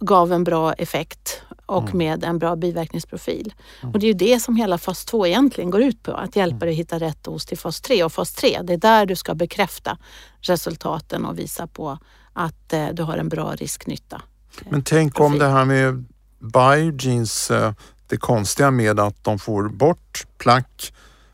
gav 0.00 0.32
en 0.32 0.44
bra 0.44 0.72
effekt 0.72 1.42
och 1.66 1.82
mm. 1.82 1.98
med 1.98 2.24
en 2.24 2.38
bra 2.38 2.56
biverkningsprofil. 2.56 3.54
Mm. 3.82 3.94
Och 3.94 4.00
det 4.00 4.06
är 4.06 4.08
ju 4.08 4.14
det 4.14 4.40
som 4.40 4.56
hela 4.56 4.78
fas 4.78 5.04
2 5.04 5.26
egentligen 5.26 5.70
går 5.70 5.82
ut 5.82 6.02
på, 6.02 6.12
att 6.12 6.36
hjälpa 6.36 6.56
mm. 6.56 6.66
dig 6.66 6.74
hitta 6.74 6.98
rätt 6.98 7.24
dos 7.24 7.46
till 7.46 7.58
fas 7.58 7.80
3. 7.80 8.04
Och 8.04 8.12
fas 8.12 8.32
3, 8.32 8.60
det 8.62 8.72
är 8.72 8.76
där 8.76 9.06
du 9.06 9.16
ska 9.16 9.34
bekräfta 9.34 9.98
resultaten 10.40 11.24
och 11.24 11.38
visa 11.38 11.66
på 11.66 11.98
att 12.32 12.72
eh, 12.72 12.88
du 12.92 13.02
har 13.02 13.18
en 13.18 13.28
bra 13.28 13.54
risknytta. 13.54 14.22
Men 14.68 14.82
tänk 14.82 15.14
profil. 15.14 15.32
om 15.32 15.38
det 15.38 15.48
här 15.48 15.64
med 15.64 16.04
Biogenes, 16.38 17.50
eh, 17.50 17.72
det 18.06 18.16
konstiga 18.16 18.70
med 18.70 19.00
att 19.00 19.24
de 19.24 19.38
får 19.38 19.68
bort 19.68 20.26
plack 20.38 20.92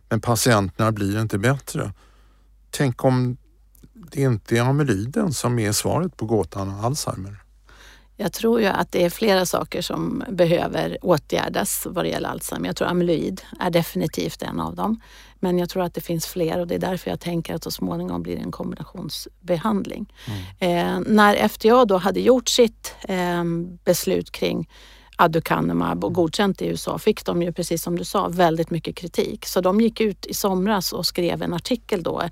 men 0.09 0.21
patienterna 0.21 0.93
blir 0.93 1.21
inte 1.21 1.39
bättre. 1.39 1.93
Tänk 2.71 3.05
om 3.05 3.37
det 3.93 4.21
inte 4.21 4.57
är 4.57 4.63
amyloiden 4.63 5.33
som 5.33 5.59
är 5.59 5.73
svaret 5.73 6.17
på 6.17 6.27
gåtan 6.27 6.81
Alzheimer? 6.85 7.46
Jag 8.17 8.33
tror 8.33 8.61
ju 8.61 8.67
att 8.67 8.93
det 8.93 9.05
är 9.05 9.11
flera 9.11 9.47
saker 9.47 9.83
som 9.83 10.25
behöver 10.29 10.99
åtgärdas 11.03 11.87
vad 11.91 12.05
det 12.05 12.09
gäller 12.09 12.29
Alzheimer. 12.29 12.67
Jag 12.69 12.77
tror 12.77 12.89
amyloid 12.89 13.43
är 13.61 13.71
definitivt 13.71 14.43
en 14.43 14.61
av 14.61 14.75
dem. 14.75 15.01
Men 15.41 15.59
jag 15.59 15.69
tror 15.69 15.83
att 15.83 15.95
det 15.95 16.01
finns 16.01 16.27
fler 16.27 16.61
och 16.61 16.67
det 16.67 16.75
är 16.75 16.79
därför 16.79 17.11
jag 17.11 17.21
tänker 17.21 17.55
att 17.55 17.65
så 17.65 17.71
småningom 17.71 18.23
blir 18.23 18.37
det 18.37 18.43
en 18.43 18.53
kombinationsbehandling. 18.53 20.13
Mm. 20.61 21.05
Eh, 21.05 21.13
när 21.15 21.49
FDA 21.49 21.85
då 21.85 21.97
hade 21.97 22.21
gjort 22.21 22.49
sitt 22.49 22.95
eh, 23.09 23.45
beslut 23.85 24.31
kring 24.31 24.69
aducanumab 25.17 26.05
och 26.05 26.13
godkänt 26.13 26.63
i 26.63 26.67
USA 26.67 26.99
fick 26.99 27.25
de 27.25 27.43
ju 27.43 27.53
precis 27.53 27.83
som 27.83 27.99
du 27.99 28.05
sa 28.05 28.29
väldigt 28.29 28.71
mycket 28.71 28.97
kritik. 28.97 29.47
Så 29.47 29.61
de 29.61 29.81
gick 29.81 30.01
ut 30.01 30.27
i 30.27 30.35
somras 30.35 30.93
och 30.93 31.07
skrev 31.07 31.43
en 31.43 31.55
artikel 31.55 32.03
då 32.03 32.23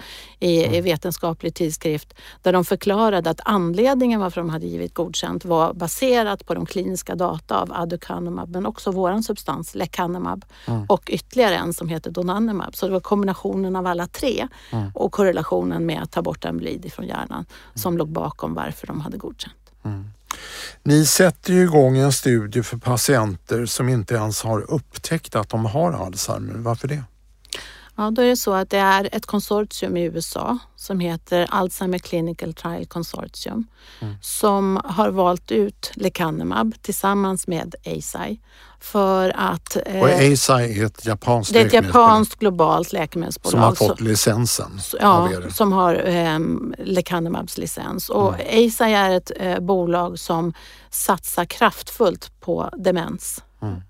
i, 0.41 0.47
i 0.47 0.67
mm. 0.67 0.85
vetenskaplig 0.85 1.55
tidskrift 1.55 2.15
där 2.43 2.53
de 2.53 2.65
förklarade 2.65 3.31
att 3.31 3.41
anledningen 3.45 4.21
varför 4.21 4.41
de 4.41 4.51
hade 4.51 4.67
givit 4.67 4.95
godkänt 4.95 5.45
var 5.45 5.75
baserat 5.75 6.47
på 6.47 6.55
de 6.55 6.67
kliniska 6.67 7.15
data 7.15 7.61
av 7.61 7.73
aducanumab 7.73 8.51
men 8.51 8.67
också 8.67 8.91
våran 8.91 9.23
substans 9.23 9.75
lecanemab 9.75 10.45
mm. 10.67 10.87
och 10.89 11.11
ytterligare 11.13 11.57
en 11.57 11.75
som 11.75 11.89
heter 11.89 12.11
donanemab. 12.11 12.77
Så 12.77 12.87
det 12.87 12.93
var 12.93 13.01
kombinationen 13.01 13.77
av 13.77 13.87
alla 13.87 14.07
tre 14.07 14.49
mm. 14.73 14.91
och 14.95 15.13
korrelationen 15.13 15.87
med 15.87 16.03
att 16.03 16.13
ta 16.13 16.23
bort 16.23 16.45
amyloid 16.45 16.93
från 16.93 17.07
hjärnan 17.07 17.29
mm. 17.31 17.47
som 17.75 17.99
låg 17.99 18.09
bakom 18.09 18.55
varför 18.55 18.87
de 18.87 19.01
hade 19.01 19.17
godkänt. 19.17 19.55
Mm. 19.85 20.14
Ni 20.83 21.07
sätter 21.07 21.53
ju 21.53 21.63
igång 21.63 21.99
en 21.99 22.13
studie 22.13 22.63
för 22.63 22.77
patienter 22.77 23.67
som 23.67 23.89
inte 23.89 24.15
ens 24.15 24.43
har 24.43 24.71
upptäckt 24.71 25.35
att 25.35 25.49
de 25.49 25.65
har 25.65 25.93
Alzheimer. 25.93 26.55
Varför 26.55 26.89
det? 26.89 27.03
Ja, 27.97 28.11
då 28.11 28.23
är 28.23 28.27
det 28.27 28.37
så 28.37 28.55
att 28.55 28.71
det 28.71 28.79
är 28.79 29.09
ett 29.13 29.27
konsortium 29.27 29.97
i 29.97 30.03
USA 30.03 30.59
som 30.77 31.01
heter 31.01 31.47
Alzheimer 31.51 31.99
Clinical 31.99 32.55
Trial 32.55 32.87
Consortium 32.87 33.67
mm. 34.01 34.15
som 34.21 34.81
har 34.85 35.11
valt 35.11 35.53
ut 35.53 35.93
lecanemab 35.95 36.75
tillsammans 36.83 37.47
med 37.47 37.75
Eisai 37.83 38.41
för 38.81 39.33
att... 39.37 39.77
Eh, 39.87 40.01
och 40.01 40.09
Eisai 40.09 40.81
är 40.81 40.87
ett 40.87 41.07
japanskt 41.07 41.53
Det 41.53 41.61
är 41.61 41.67
ett 41.67 41.73
japanskt 41.73 42.39
globalt 42.39 42.93
läkemedelsbolag. 42.93 43.51
Som 43.51 43.61
har 43.61 43.75
fått 43.75 44.01
licensen 44.01 44.81
Ja, 45.01 45.31
som 45.51 45.73
har 45.73 46.09
eh, 46.09 46.39
lecanemabs 46.79 47.59
licens. 47.59 48.09
Och 48.09 48.35
mm. 48.35 48.47
Eisai 48.49 48.95
är 48.95 49.11
ett 49.11 49.31
eh, 49.37 49.61
bolag 49.61 50.19
som 50.19 50.53
satsar 50.91 51.45
kraftfullt 51.45 52.41
på 52.41 52.71
demens. 52.77 53.43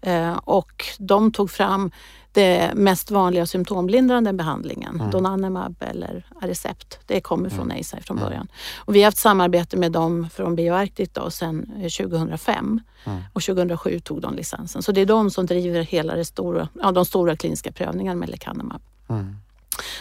Mm. 0.02 0.38
Och 0.38 0.84
de 0.98 1.32
tog 1.32 1.50
fram 1.50 1.90
det 2.34 2.72
mest 2.74 3.10
vanliga 3.10 3.46
symptomlindrande 3.46 4.32
behandlingen, 4.32 4.94
mm. 4.94 5.10
Donanemab 5.10 5.76
eller 5.80 6.26
Aricept. 6.42 6.98
Det 7.06 7.20
kommer 7.20 7.50
från 7.50 7.64
mm. 7.64 7.76
Eisai 7.76 8.00
från 8.00 8.18
mm. 8.18 8.28
början. 8.28 8.48
Och 8.76 8.94
vi 8.94 8.98
har 8.98 9.04
haft 9.04 9.18
samarbete 9.18 9.76
med 9.76 9.92
dem 9.92 10.28
från 10.32 10.56
BioArctic 10.56 11.10
då 11.12 11.30
sedan 11.30 11.66
2005 11.98 12.80
eh, 13.04 13.12
mm. 13.12 13.24
och 13.32 13.42
2007 13.42 14.00
tog 14.00 14.20
de 14.20 14.34
licensen. 14.34 14.82
Så 14.82 14.92
det 14.92 15.00
är 15.00 15.06
de 15.06 15.30
som 15.30 15.46
driver 15.46 15.82
hela 15.82 16.14
det 16.14 16.24
stora, 16.24 16.68
ja, 16.82 16.92
de 16.92 17.04
stora 17.04 17.36
kliniska 17.36 17.72
prövningarna 17.72 18.20
med 18.20 18.28
lecanemab. 18.28 18.82
Mm. 19.08 19.36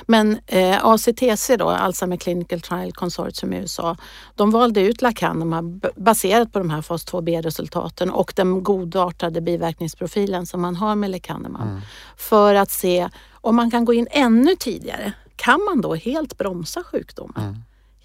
Men 0.07 0.37
eh, 0.47 0.85
ACTC 0.85 1.57
då, 1.57 1.69
Alzheimer 1.69 2.17
Clinical 2.17 2.61
Trial 2.61 2.91
Consortium 2.91 3.53
i 3.53 3.57
USA, 3.57 3.97
de 4.35 4.51
valde 4.51 4.81
ut 4.81 5.01
Lacanumab 5.01 5.85
baserat 5.95 6.53
på 6.53 6.59
de 6.59 6.69
här 6.69 6.81
fas 6.81 7.05
2b-resultaten 7.07 8.09
och 8.09 8.33
den 8.35 8.63
godartade 8.63 9.41
biverkningsprofilen 9.41 10.45
som 10.45 10.61
man 10.61 10.75
har 10.75 10.95
med 10.95 11.09
Lecanemab 11.09 11.67
mm. 11.67 11.81
för 12.17 12.55
att 12.55 12.71
se 12.71 13.09
om 13.31 13.55
man 13.55 13.71
kan 13.71 13.85
gå 13.85 13.93
in 13.93 14.07
ännu 14.11 14.55
tidigare. 14.55 15.13
Kan 15.35 15.63
man 15.63 15.81
då 15.81 15.95
helt 15.95 16.37
bromsa 16.37 16.83
sjukdomen? 16.83 17.63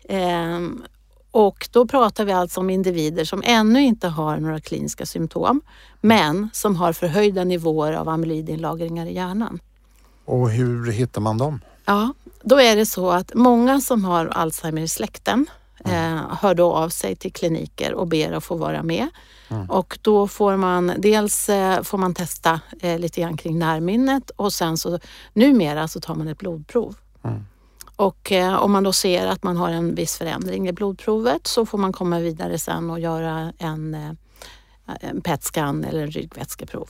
Mm. 0.09 0.83
Eh, 0.83 0.89
och 1.31 1.69
då 1.73 1.87
pratar 1.87 2.25
vi 2.25 2.33
alltså 2.33 2.61
om 2.61 2.71
individer 2.71 3.25
som 3.25 3.43
ännu 3.45 3.83
inte 3.83 4.09
har 4.09 4.37
några 4.37 4.61
kliniska 4.61 5.07
symptom 5.07 5.61
men 6.01 6.51
som 6.53 6.77
har 6.77 6.93
förhöjda 6.93 7.45
nivåer 7.45 7.93
av 7.93 8.09
amyloidinlagringar 8.09 9.07
i 9.07 9.15
hjärnan. 9.15 9.61
Och 10.29 10.51
hur 10.51 10.93
hittar 10.93 11.21
man 11.21 11.39
dem? 11.39 11.61
Ja, 11.85 12.15
då 12.43 12.61
är 12.61 12.77
det 12.77 12.87
så 12.87 13.11
att 13.11 13.35
många 13.35 13.81
som 13.81 14.05
har 14.05 14.27
Alzheimer 14.27 14.83
i 14.83 14.89
släkten 14.89 15.47
mm. 15.85 16.17
eh, 16.17 16.23
hör 16.41 16.55
då 16.55 16.73
av 16.73 16.89
sig 16.89 17.17
till 17.17 17.33
kliniker 17.33 17.95
och 17.95 18.07
ber 18.07 18.33
att 18.33 18.45
få 18.45 18.55
vara 18.55 18.83
med. 18.83 19.09
Mm. 19.49 19.71
Och 19.71 19.99
då 20.03 20.29
får 20.29 20.57
man 20.57 20.93
dels 20.99 21.49
eh, 21.49 21.83
får 21.83 21.99
man 21.99 22.15
testa 22.15 22.61
eh, 22.81 22.99
lite 22.99 23.21
grann 23.21 23.37
kring 23.37 23.59
närminnet 23.59 24.31
och 24.31 24.53
sen 24.53 24.77
så 24.77 24.99
numera 25.33 25.89
så 25.89 26.01
tar 26.01 26.15
man 26.15 26.29
ett 26.29 26.39
blodprov. 26.39 26.97
Mm. 27.23 27.47
Och 27.97 28.33
eh, 28.33 28.55
om 28.55 28.73
man 28.73 28.85
då 28.85 28.93
ser 28.93 29.27
att 29.27 29.43
man 29.43 29.57
har 29.57 29.71
en 29.71 29.95
viss 29.95 30.17
förändring 30.17 30.69
i 30.69 30.73
blodprovet 30.73 31.47
så 31.47 31.67
får 31.67 31.79
man 31.79 31.93
komma 31.93 32.19
vidare 32.19 32.59
sen 32.59 32.91
och 32.91 33.01
göra 33.01 33.53
en, 33.59 33.95
eh, 33.95 34.11
en 35.01 35.21
PET-scan 35.21 35.85
eller 35.85 36.03
en 36.03 36.11
ryggvätskeprov. 36.11 36.89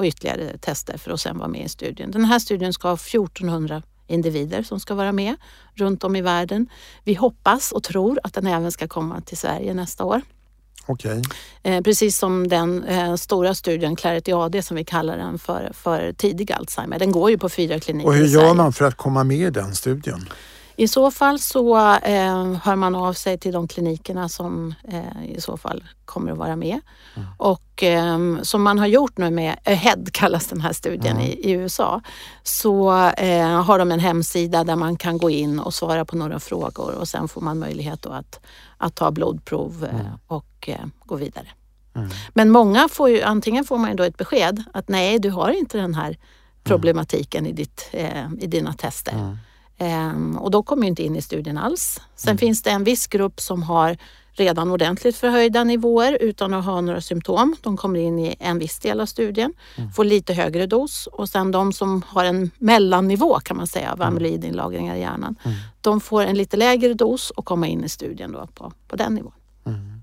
Och 0.00 0.06
ytterligare 0.06 0.58
tester 0.58 0.98
för 0.98 1.10
att 1.10 1.20
sedan 1.20 1.38
vara 1.38 1.48
med 1.48 1.64
i 1.64 1.68
studien. 1.68 2.10
Den 2.10 2.24
här 2.24 2.38
studien 2.38 2.72
ska 2.72 2.88
ha 2.88 2.94
1400 2.94 3.82
individer 4.06 4.62
som 4.62 4.80
ska 4.80 4.94
vara 4.94 5.12
med 5.12 5.36
runt 5.74 6.04
om 6.04 6.16
i 6.16 6.22
världen. 6.22 6.68
Vi 7.04 7.14
hoppas 7.14 7.72
och 7.72 7.82
tror 7.82 8.20
att 8.22 8.34
den 8.34 8.46
även 8.46 8.72
ska 8.72 8.88
komma 8.88 9.20
till 9.20 9.38
Sverige 9.38 9.74
nästa 9.74 10.04
år. 10.04 10.22
Okay. 10.86 11.22
Eh, 11.62 11.82
precis 11.82 12.18
som 12.18 12.48
den 12.48 12.84
eh, 12.84 13.14
stora 13.14 13.54
studien 13.54 13.96
Clarity 13.96 14.32
AD 14.32 14.62
som 14.62 14.76
vi 14.76 14.84
kallar 14.84 15.16
den 15.16 15.38
för, 15.38 15.70
för 15.74 16.12
tidig 16.12 16.52
Alzheimer. 16.52 16.98
Den 16.98 17.12
går 17.12 17.30
ju 17.30 17.38
på 17.38 17.48
fyra 17.48 17.80
kliniker 17.80 18.08
Och 18.08 18.14
hur 18.14 18.26
gör 18.26 18.54
man 18.54 18.72
för 18.72 18.84
att 18.84 18.96
komma 18.96 19.24
med 19.24 19.38
i 19.38 19.50
den 19.50 19.74
studien? 19.74 20.28
I 20.80 20.88
så 20.88 21.10
fall 21.10 21.38
så 21.38 21.76
eh, 21.96 22.52
hör 22.62 22.76
man 22.76 22.94
av 22.94 23.12
sig 23.12 23.38
till 23.38 23.52
de 23.52 23.68
klinikerna 23.68 24.28
som 24.28 24.74
eh, 24.88 25.24
i 25.36 25.40
så 25.40 25.56
fall 25.56 25.84
kommer 26.04 26.32
att 26.32 26.38
vara 26.38 26.56
med. 26.56 26.80
Mm. 27.16 27.28
Och 27.36 27.82
eh, 27.82 28.18
som 28.42 28.62
man 28.62 28.78
har 28.78 28.86
gjort 28.86 29.18
nu 29.18 29.30
med 29.30 29.56
AHEAD 29.64 30.12
kallas 30.12 30.46
den 30.46 30.60
här 30.60 30.72
studien 30.72 31.16
mm. 31.16 31.26
i, 31.26 31.30
i, 31.30 31.50
USA, 31.50 32.00
så 32.42 32.92
eh, 33.08 33.62
har 33.62 33.78
de 33.78 33.92
en 33.92 34.00
hemsida 34.00 34.64
där 34.64 34.76
man 34.76 34.96
kan 34.96 35.18
gå 35.18 35.30
in 35.30 35.58
och 35.58 35.74
svara 35.74 36.04
på 36.04 36.16
några 36.16 36.40
frågor 36.40 36.94
och 36.94 37.08
sen 37.08 37.28
får 37.28 37.40
man 37.40 37.58
möjlighet 37.58 38.06
att, 38.06 38.40
att 38.76 38.94
ta 38.94 39.10
blodprov 39.10 39.84
eh, 39.84 40.00
mm. 40.00 40.12
och 40.26 40.68
eh, 40.68 40.86
gå 41.04 41.16
vidare. 41.16 41.46
Mm. 41.94 42.08
Men 42.34 42.50
många 42.50 42.88
får 42.88 43.10
ju, 43.10 43.22
antingen 43.22 43.64
får 43.64 43.78
man 43.78 43.96
då 43.96 44.02
ett 44.02 44.16
besked 44.16 44.64
att 44.74 44.88
nej, 44.88 45.18
du 45.18 45.30
har 45.30 45.50
inte 45.50 45.78
den 45.78 45.94
här 45.94 46.16
problematiken 46.64 47.46
i, 47.46 47.52
ditt, 47.52 47.94
i 48.40 48.46
dina 48.46 48.72
tester. 48.72 49.36
Mm. 49.80 49.92
Ehm, 49.92 50.38
och 50.38 50.50
då 50.50 50.62
kommer 50.62 50.86
inte 50.86 51.02
in 51.02 51.16
i 51.16 51.22
studien 51.22 51.58
alls. 51.58 52.00
Sen 52.16 52.30
mm. 52.30 52.38
finns 52.38 52.62
det 52.62 52.70
en 52.70 52.84
viss 52.84 53.06
grupp 53.06 53.40
som 53.40 53.62
har 53.62 53.96
redan 54.32 54.70
ordentligt 54.70 55.16
förhöjda 55.16 55.64
nivåer 55.64 56.18
utan 56.20 56.54
att 56.54 56.64
ha 56.64 56.80
några 56.80 57.00
symptom. 57.00 57.56
De 57.60 57.76
kommer 57.76 58.00
in 58.00 58.18
i 58.18 58.36
en 58.38 58.58
viss 58.58 58.78
del 58.78 59.00
av 59.00 59.06
studien, 59.06 59.54
mm. 59.76 59.92
får 59.92 60.04
lite 60.04 60.34
högre 60.34 60.66
dos 60.66 61.06
och 61.06 61.28
sen 61.28 61.50
de 61.50 61.72
som 61.72 62.02
har 62.06 62.24
en 62.24 62.50
mellannivå 62.58 63.40
kan 63.40 63.56
man 63.56 63.66
säga 63.66 63.92
av 63.92 64.02
mm. 64.02 64.08
amyloidinlagringar 64.08 64.96
i 64.96 65.00
hjärnan. 65.00 65.36
Mm. 65.42 65.56
De 65.80 66.00
får 66.00 66.22
en 66.22 66.36
lite 66.36 66.56
lägre 66.56 66.94
dos 66.94 67.30
och 67.30 67.44
kommer 67.44 67.68
in 67.68 67.84
i 67.84 67.88
studien 67.88 68.32
då 68.32 68.46
på, 68.54 68.72
på 68.88 68.96
den 68.96 69.14
nivån. 69.14 69.32
Mm. 69.66 70.02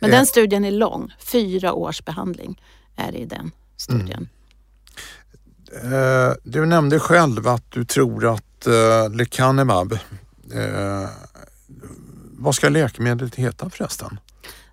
Men 0.00 0.10
den 0.10 0.26
studien 0.26 0.64
är 0.64 0.70
lång, 0.70 1.12
fyra 1.18 1.72
års 1.72 2.04
behandling 2.04 2.62
är 2.96 3.12
det 3.12 3.18
i 3.18 3.24
den 3.24 3.50
studien. 3.76 4.28
Mm. 5.82 5.92
Eh, 5.92 6.34
du 6.42 6.66
nämnde 6.66 6.98
själv 7.00 7.48
att 7.48 7.70
du 7.70 7.84
tror 7.84 8.34
att 8.34 8.66
eh, 8.66 9.10
lecanemab, 9.10 9.92
eh, 9.92 11.08
vad 12.32 12.54
ska 12.54 12.68
läkemedlet 12.68 13.34
heta 13.34 13.70
förresten? 13.70 14.20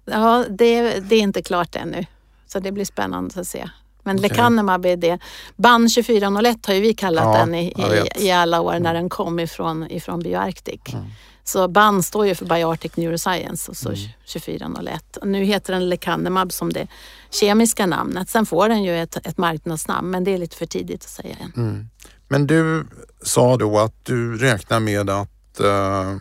Ja, 0.06 0.46
det, 0.50 1.00
det, 1.00 1.16
är 1.16 1.20
inte 1.20 1.42
klart 1.42 1.76
ännu. 1.76 2.06
Så 2.48 2.60
det 2.60 2.72
blir 2.72 2.86
spännande 2.86 3.40
att 3.40 3.48
se. 3.48 3.70
Men 4.04 4.20
okay. 4.20 4.30
lecanemab 4.30 4.86
är 4.86 4.98
det. 4.98 5.20
BAN 5.56 5.82
2401 5.82 6.66
har 6.66 6.74
ju 6.74 6.82
vi 6.82 6.94
kallat 6.94 7.24
ja, 7.24 7.38
den 7.40 7.56
i, 7.56 7.68
i, 7.68 8.26
i, 8.26 8.32
alla 8.32 8.62
år 8.62 8.80
när 8.80 8.94
den 8.94 9.10
kom 9.10 9.40
ifrån, 9.40 9.92
ifrån 9.92 10.20
BioArctic. 10.20 10.82
Mm. 10.94 11.06
Så 11.48 11.68
BAN 11.68 12.04
står 12.04 12.28
ju 12.28 12.36
för 12.36 12.46
Bioarctic 12.46 12.98
Neuroscience 12.98 13.72
och 13.72 13.78
så 13.78 13.90
mm. 13.90 14.02
2401. 14.34 15.18
Nu 15.24 15.44
heter 15.44 15.74
den 15.74 15.90
lecanemab 15.90 16.52
som 16.52 16.74
det 16.74 16.88
kemiska 17.30 17.86
namnet. 17.86 18.30
Sen 18.30 18.46
får 18.46 18.70
den 18.70 18.84
ju 18.84 18.98
ett, 18.98 19.28
ett 19.28 19.38
marknadsnamn 19.38 20.12
men 20.12 20.24
det 20.24 20.32
är 20.32 20.38
lite 20.38 20.56
för 20.56 20.66
tidigt 20.66 21.04
att 21.04 21.10
säga 21.10 21.36
än. 21.36 21.64
Mm. 21.64 21.90
Men 22.28 22.48
du 22.48 22.88
sa 23.22 23.58
då 23.58 23.80
att 23.80 24.06
du 24.06 24.38
räknar 24.38 24.80
med 24.80 25.10
att 25.10 25.60
uh, 25.62 26.18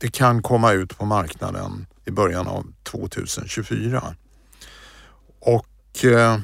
det 0.00 0.10
kan 0.10 0.42
komma 0.42 0.72
ut 0.72 0.98
på 0.98 1.04
marknaden 1.04 1.86
i 2.04 2.10
början 2.10 2.46
av 2.46 2.66
2024. 2.82 4.14
Och 5.40 6.04
uh, 6.04 6.38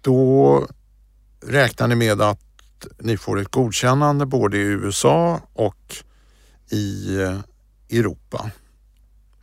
då 0.00 0.66
räknar 1.46 1.88
ni 1.88 1.94
med 1.94 2.20
att 2.20 2.45
ni 2.98 3.16
får 3.16 3.40
ett 3.40 3.50
godkännande 3.50 4.26
både 4.26 4.56
i 4.56 4.60
USA 4.60 5.40
och 5.52 5.96
i 6.70 7.16
eh, 7.22 7.38
Europa. 7.98 8.50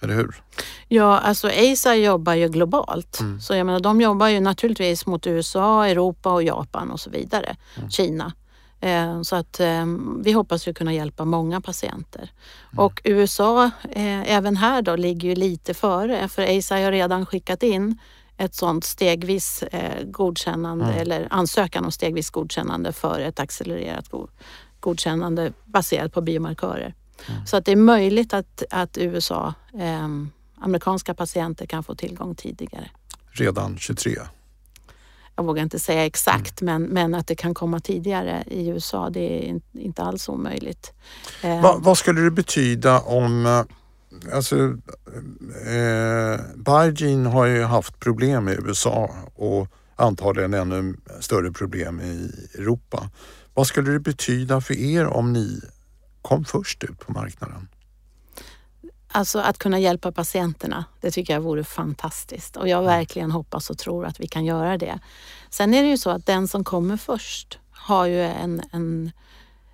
Eller 0.01 0.15
hur? 0.15 0.43
Ja, 0.87 1.19
alltså 1.19 1.47
ASA 1.47 1.95
jobbar 1.95 2.33
ju 2.33 2.49
globalt. 2.49 3.19
Mm. 3.19 3.41
Så 3.41 3.55
jag 3.55 3.65
menar, 3.65 3.79
de 3.79 4.01
jobbar 4.01 4.27
ju 4.27 4.39
naturligtvis 4.39 5.05
mot 5.05 5.27
USA, 5.27 5.87
Europa 5.87 6.33
och 6.33 6.43
Japan 6.43 6.91
och 6.91 6.99
så 6.99 7.09
vidare. 7.09 7.55
Mm. 7.77 7.89
Kina. 7.89 8.33
Eh, 8.79 9.21
så 9.21 9.35
att 9.35 9.59
eh, 9.59 9.85
vi 10.23 10.31
hoppas 10.31 10.67
ju 10.67 10.73
kunna 10.73 10.93
hjälpa 10.93 11.25
många 11.25 11.61
patienter. 11.61 12.31
Mm. 12.71 12.85
Och 12.85 13.01
USA, 13.03 13.71
även 14.25 14.57
här 14.57 14.81
då, 14.81 14.95
ligger 14.95 15.29
ju 15.29 15.35
lite 15.35 15.73
före 15.73 16.27
för 16.27 16.57
ASA 16.57 16.75
har 16.75 16.91
redan 16.91 17.25
skickat 17.25 17.63
in 17.63 17.97
ett 18.43 18.55
sådant 18.55 18.83
stegvis 18.83 19.63
eh, 19.63 20.03
godkännande 20.03 20.85
mm. 20.85 20.97
eller 20.97 21.27
ansökan 21.29 21.85
om 21.85 21.91
stegvis 21.91 22.29
godkännande 22.29 22.91
för 22.91 23.19
ett 23.19 23.39
accelererat 23.39 24.11
godkännande 24.79 25.53
baserat 25.65 26.13
på 26.13 26.21
biomarkörer. 26.21 26.93
Mm. 27.29 27.45
Så 27.45 27.57
att 27.57 27.65
det 27.65 27.71
är 27.71 27.75
möjligt 27.75 28.33
att, 28.33 28.63
att 28.69 28.97
USA, 28.97 29.53
eh, 29.79 30.07
amerikanska 30.55 31.13
patienter 31.13 31.65
kan 31.65 31.83
få 31.83 31.95
tillgång 31.95 32.35
tidigare. 32.35 32.89
Redan 33.31 33.77
23? 33.77 34.11
Jag 35.35 35.43
vågar 35.43 35.63
inte 35.63 35.79
säga 35.79 36.05
exakt 36.05 36.61
mm. 36.61 36.81
men, 36.81 36.91
men 36.93 37.19
att 37.19 37.27
det 37.27 37.35
kan 37.35 37.53
komma 37.53 37.79
tidigare 37.79 38.43
i 38.47 38.67
USA 38.67 39.09
det 39.09 39.49
är 39.49 39.59
inte 39.73 40.03
alls 40.03 40.29
omöjligt. 40.29 40.93
Eh, 41.41 41.61
Va, 41.61 41.75
vad 41.79 41.97
skulle 41.97 42.21
det 42.21 42.31
betyda 42.31 42.99
om 42.99 43.45
eh, 43.45 43.63
alltså, 44.33 44.55
eh, 45.65 46.39
Biogen 46.55 47.25
har 47.25 47.45
ju 47.45 47.63
haft 47.63 47.99
problem 47.99 48.49
i 48.49 48.51
USA 48.51 49.09
och 49.35 49.67
antagligen 49.95 50.53
ännu 50.53 50.95
större 51.19 51.51
problem 51.51 52.01
i 52.01 52.31
Europa. 52.55 53.09
Vad 53.53 53.67
skulle 53.67 53.91
det 53.91 53.99
betyda 53.99 54.61
för 54.61 54.73
er 54.73 55.05
om 55.05 55.33
ni 55.33 55.61
kom 56.21 56.45
först 56.45 56.83
ut 56.83 56.99
på 56.99 57.11
marknaden? 57.11 57.67
Alltså 59.07 59.39
att 59.39 59.57
kunna 59.57 59.79
hjälpa 59.79 60.11
patienterna, 60.11 60.85
det 61.01 61.11
tycker 61.11 61.33
jag 61.33 61.41
vore 61.41 61.63
fantastiskt 61.63 62.57
och 62.57 62.67
jag 62.67 62.83
mm. 62.83 62.85
verkligen 62.85 63.31
hoppas 63.31 63.69
och 63.69 63.77
tror 63.77 64.05
att 64.05 64.19
vi 64.19 64.27
kan 64.27 64.45
göra 64.45 64.77
det. 64.77 64.99
Sen 65.49 65.73
är 65.73 65.83
det 65.83 65.89
ju 65.89 65.97
så 65.97 66.09
att 66.09 66.25
den 66.25 66.47
som 66.47 66.63
kommer 66.63 66.97
först 66.97 67.59
har 67.71 68.05
ju 68.05 68.21
en, 68.21 68.61
en 68.71 69.11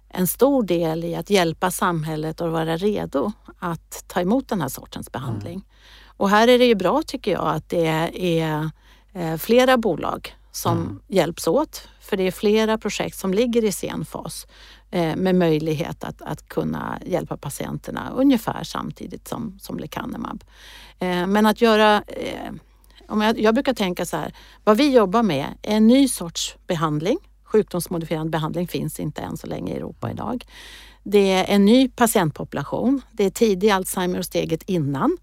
en 0.10 0.28
stor 0.28 0.64
del 0.64 1.04
i 1.04 1.16
att 1.16 1.30
hjälpa 1.30 1.72
samhället 1.72 2.42
att 2.42 2.52
vara 2.52 2.78
redo 2.78 3.32
att 3.60 4.04
ta 4.08 4.22
emot 4.22 4.48
den 4.48 4.62
här 4.62 4.70
sortens 4.70 5.12
behandling. 5.12 5.54
Mm. 5.54 5.66
Och 6.08 6.30
här 6.30 6.48
är 6.48 6.60
det 6.60 6.66
ju 6.66 6.76
bra 6.76 7.02
tycker 7.08 7.32
jag 7.32 7.48
att 7.48 7.70
det 7.70 7.88
är 8.40 8.70
eh, 9.14 9.38
flera 9.38 9.78
bolag 9.78 10.36
som 10.52 10.78
mm. 10.78 11.00
hjälps 11.08 11.48
åt. 11.48 11.88
För 12.02 12.18
det 12.18 12.24
är 12.24 12.32
flera 12.32 12.78
projekt 12.78 13.18
som 13.18 13.34
ligger 13.34 13.64
i 13.64 13.72
sen 13.72 14.06
fas 14.06 14.48
eh, 14.92 15.16
med 15.16 15.36
möjlighet 15.36 16.04
att, 16.04 16.22
att 16.22 16.50
kunna 16.50 17.00
hjälpa 17.06 17.38
patienterna 17.38 18.12
ungefär 18.16 18.64
samtidigt 18.64 19.28
som, 19.28 19.60
som 19.62 19.78
lecanemab. 19.78 20.44
Eh, 21.00 21.28
men 21.28 21.46
att 21.46 21.62
göra 21.62 22.04
om 23.08 23.22
jag, 23.22 23.40
jag 23.40 23.54
brukar 23.54 23.74
tänka 23.74 24.06
så 24.06 24.18
här, 24.18 24.34
vad 24.64 24.78
vi 24.78 24.94
jobbar 24.94 25.24
med 25.24 25.46
är 25.62 25.78
en 25.78 25.88
ny 25.88 26.08
sorts 26.08 26.56
behandling 26.68 27.18
Sjukdomsmodifierande 27.52 28.30
behandling 28.30 28.68
finns 28.68 29.00
inte 29.00 29.22
än 29.22 29.38
så 29.38 29.48
länge 29.48 29.74
i 29.74 29.76
Europa 29.76 30.12
idag. 30.12 30.46
Det 31.04 31.32
är 31.32 31.46
en 31.56 31.66
ny 31.66 31.90
patientpopulation. 31.90 33.02
Det 33.12 33.26
är 33.26 33.30
tidig 33.30 33.70
Alzheimer 33.70 34.20
och 34.20 34.26
steget 34.26 34.64
innan. 34.64 35.18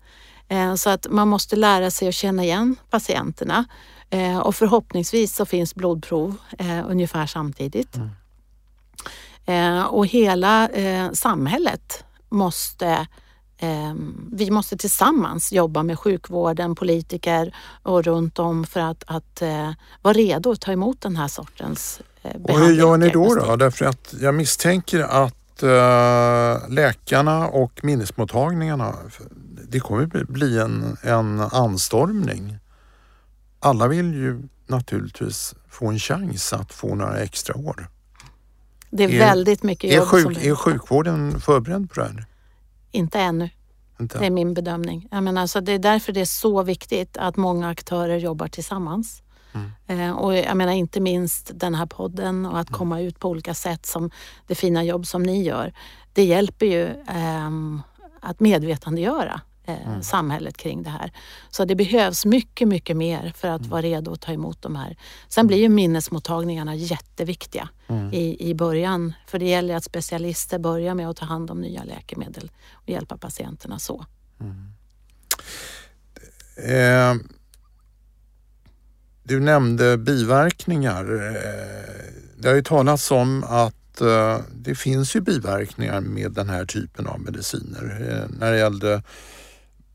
Eh, 0.49 0.75
så 0.75 0.91
att 0.91 1.07
man 1.11 1.29
måste 1.29 1.57
lära 1.57 1.91
sig 1.91 2.09
att 2.09 2.15
känna 2.15 2.45
igen 2.45 2.77
patienterna 2.91 3.65
eh, 4.11 4.39
och 4.39 4.55
förhoppningsvis 4.55 5.37
så 5.37 5.47
finns 5.47 5.75
blodprov 5.75 6.37
eh, 6.59 6.91
ungefär 6.91 7.27
samtidigt. 7.27 7.97
Mm. 7.97 8.11
Och 9.87 10.07
hela 10.07 10.69
samhället 11.13 12.05
måste 12.29 13.07
vi 14.33 14.51
måste 14.51 14.77
tillsammans 14.77 15.53
jobba 15.53 15.83
med 15.83 15.99
sjukvården, 15.99 16.75
politiker 16.75 17.55
och 17.83 18.05
runt 18.05 18.39
om 18.39 18.65
för 18.65 18.81
att, 18.81 19.05
att 19.07 19.43
vara 20.03 20.15
redo 20.15 20.51
att 20.51 20.61
ta 20.61 20.73
emot 20.73 21.01
den 21.01 21.17
här 21.17 21.29
sortens 21.29 22.01
behandling. 22.35 22.57
Och 22.57 22.61
hur 22.61 22.75
gör 22.75 22.97
ni 22.97 23.11
då? 23.11 23.35
då? 23.35 23.57
Därför 23.57 23.85
att 23.85 24.15
jag 24.21 24.35
misstänker 24.35 25.01
att 25.01 25.63
uh, 25.63 26.75
läkarna 26.75 27.49
och 27.49 27.81
minnesmottagningarna, 27.85 28.95
det 29.69 29.81
kommer 29.81 30.25
bli 30.25 30.59
en, 30.59 30.97
en 31.03 31.41
anstormning. 31.41 32.59
Alla 33.61 33.89
vill 33.89 34.15
ju 34.15 34.49
naturligtvis 34.67 35.55
få 35.71 35.87
en 35.87 35.99
chans 35.99 36.53
att 36.53 36.73
få 36.73 36.95
några 36.95 37.19
extra 37.19 37.57
år. 37.57 37.89
Det 38.91 39.05
är, 39.05 39.09
är 39.09 39.19
väldigt 39.19 39.63
mycket 39.63 39.95
jobb. 39.95 40.03
Är, 40.03 40.07
sjuk, 40.07 40.45
är 40.45 40.55
sjukvården 40.55 41.41
förberedd 41.41 41.91
på 41.91 42.01
det 42.01 42.07
här? 42.07 42.27
Inte 42.91 43.21
ännu. 43.21 43.51
Inte. 44.01 44.19
Det 44.19 44.27
är 44.27 44.31
min 44.31 44.55
bedömning. 44.55 45.09
Jag 45.11 45.23
menar, 45.23 45.47
så 45.47 45.61
det 45.61 45.73
är 45.73 45.79
därför 45.79 46.13
det 46.13 46.21
är 46.21 46.25
så 46.25 46.63
viktigt 46.63 47.17
att 47.17 47.37
många 47.37 47.69
aktörer 47.69 48.17
jobbar 48.17 48.49
tillsammans. 48.49 49.23
Mm. 49.89 50.17
Och 50.17 50.37
jag 50.37 50.57
menar 50.57 50.73
inte 50.73 51.01
minst 51.01 51.51
den 51.55 51.75
här 51.75 51.87
podden 51.87 52.47
och 52.47 52.59
att 52.59 52.69
mm. 52.69 52.79
komma 52.79 53.01
ut 53.01 53.21
på 53.21 53.29
olika 53.29 53.55
sätt 53.55 53.87
som 53.87 54.11
det 54.47 54.55
fina 54.55 54.85
jobb 54.85 55.07
som 55.07 55.23
ni 55.23 55.43
gör. 55.43 55.73
Det 56.13 56.25
hjälper 56.25 56.67
ju 56.67 56.85
eh, 56.87 57.51
att 58.21 58.41
medvetandegöra 58.41 59.41
eh, 59.65 59.89
mm. 59.89 60.03
samhället 60.03 60.57
kring 60.57 60.83
det 60.83 60.91
här. 60.91 61.13
Så 61.51 61.65
det 61.65 61.75
behövs 61.75 62.25
mycket, 62.25 62.69
mycket 62.69 62.97
mer 62.97 63.33
för 63.37 63.49
att 63.49 63.61
mm. 63.61 63.71
vara 63.71 63.83
redo 63.83 64.13
att 64.13 64.21
ta 64.21 64.33
emot 64.33 64.63
de 64.63 64.77
här. 64.77 64.97
Sen 65.29 65.43
mm. 65.43 65.49
blir 65.49 65.59
ju 65.59 65.69
minnesmottagningarna 65.69 66.75
jätteviktiga 66.75 67.69
mm. 67.89 68.13
i, 68.13 68.51
i 68.51 68.55
början. 68.55 69.13
För 69.27 69.39
det 69.39 69.49
gäller 69.49 69.77
att 69.77 69.85
specialister 69.85 70.59
börjar 70.59 70.95
med 70.95 71.09
att 71.09 71.17
ta 71.17 71.25
hand 71.25 71.51
om 71.51 71.61
nya 71.61 71.85
läkemedel 71.85 72.51
och 72.73 72.89
hjälpa 72.89 73.17
patienterna 73.17 73.79
så. 73.79 74.05
Mm. 74.41 74.73
Eh, 76.57 77.17
du 79.29 79.41
nämnde 79.41 79.99
biverkningar. 79.99 81.15
Eh, 81.15 82.13
det 82.39 82.49
har 82.49 82.55
ju 82.55 82.63
talats 82.63 83.11
om 83.11 83.45
att 83.45 84.01
eh, 84.01 84.41
det 84.55 84.75
finns 84.75 85.17
ju 85.17 85.21
biverkningar 85.21 86.01
med 86.01 86.33
den 86.33 86.49
här 86.49 86.65
typen 86.65 87.07
av 87.07 87.21
mediciner. 87.21 88.09
Eh, 88.11 88.39
när 88.39 88.53
det 88.53 88.59
gällde 88.59 89.03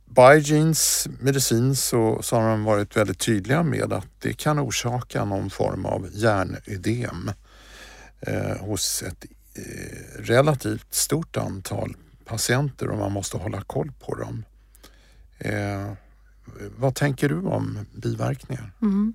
Biogenes 0.05 1.07
medicin 1.19 1.75
så, 1.75 2.19
så 2.21 2.35
har 2.35 2.49
de 2.49 2.63
varit 2.63 2.97
väldigt 2.97 3.19
tydliga 3.19 3.63
med 3.63 3.93
att 3.93 4.07
det 4.19 4.33
kan 4.33 4.59
orsaka 4.59 5.25
någon 5.25 5.49
form 5.49 5.85
av 5.85 6.07
hjärnödem 6.11 7.31
eh, 8.19 8.57
hos 8.59 9.03
ett 9.03 9.25
relativt 10.19 10.93
stort 10.93 11.37
antal 11.37 11.95
patienter 12.25 12.87
och 12.87 12.97
man 12.97 13.11
måste 13.11 13.37
hålla 13.37 13.61
koll 13.61 13.91
på 13.99 14.15
dem. 14.15 14.45
vad 16.77 16.95
tänker 16.95 17.29
du 17.29 17.39
om 17.39 17.79
biverkningar? 17.95 18.71
Mm. 18.81 19.13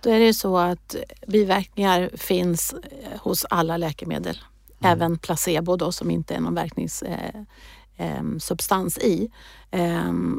Då 0.00 0.10
är 0.10 0.20
det 0.20 0.34
så 0.34 0.58
att 0.58 0.96
biverkningar 1.26 2.10
finns 2.14 2.72
eh, 2.72 2.78
hos 3.20 3.46
alla 3.50 3.76
läkemedel. 3.76 4.38
Mm. 4.80 4.92
Även 4.92 5.18
placebo 5.18 5.76
då 5.76 5.92
som 5.92 6.10
inte 6.10 6.34
är 6.34 6.40
någon 6.40 6.54
verkningssubstans 6.54 8.98
eh, 8.98 9.06
i. 9.06 9.30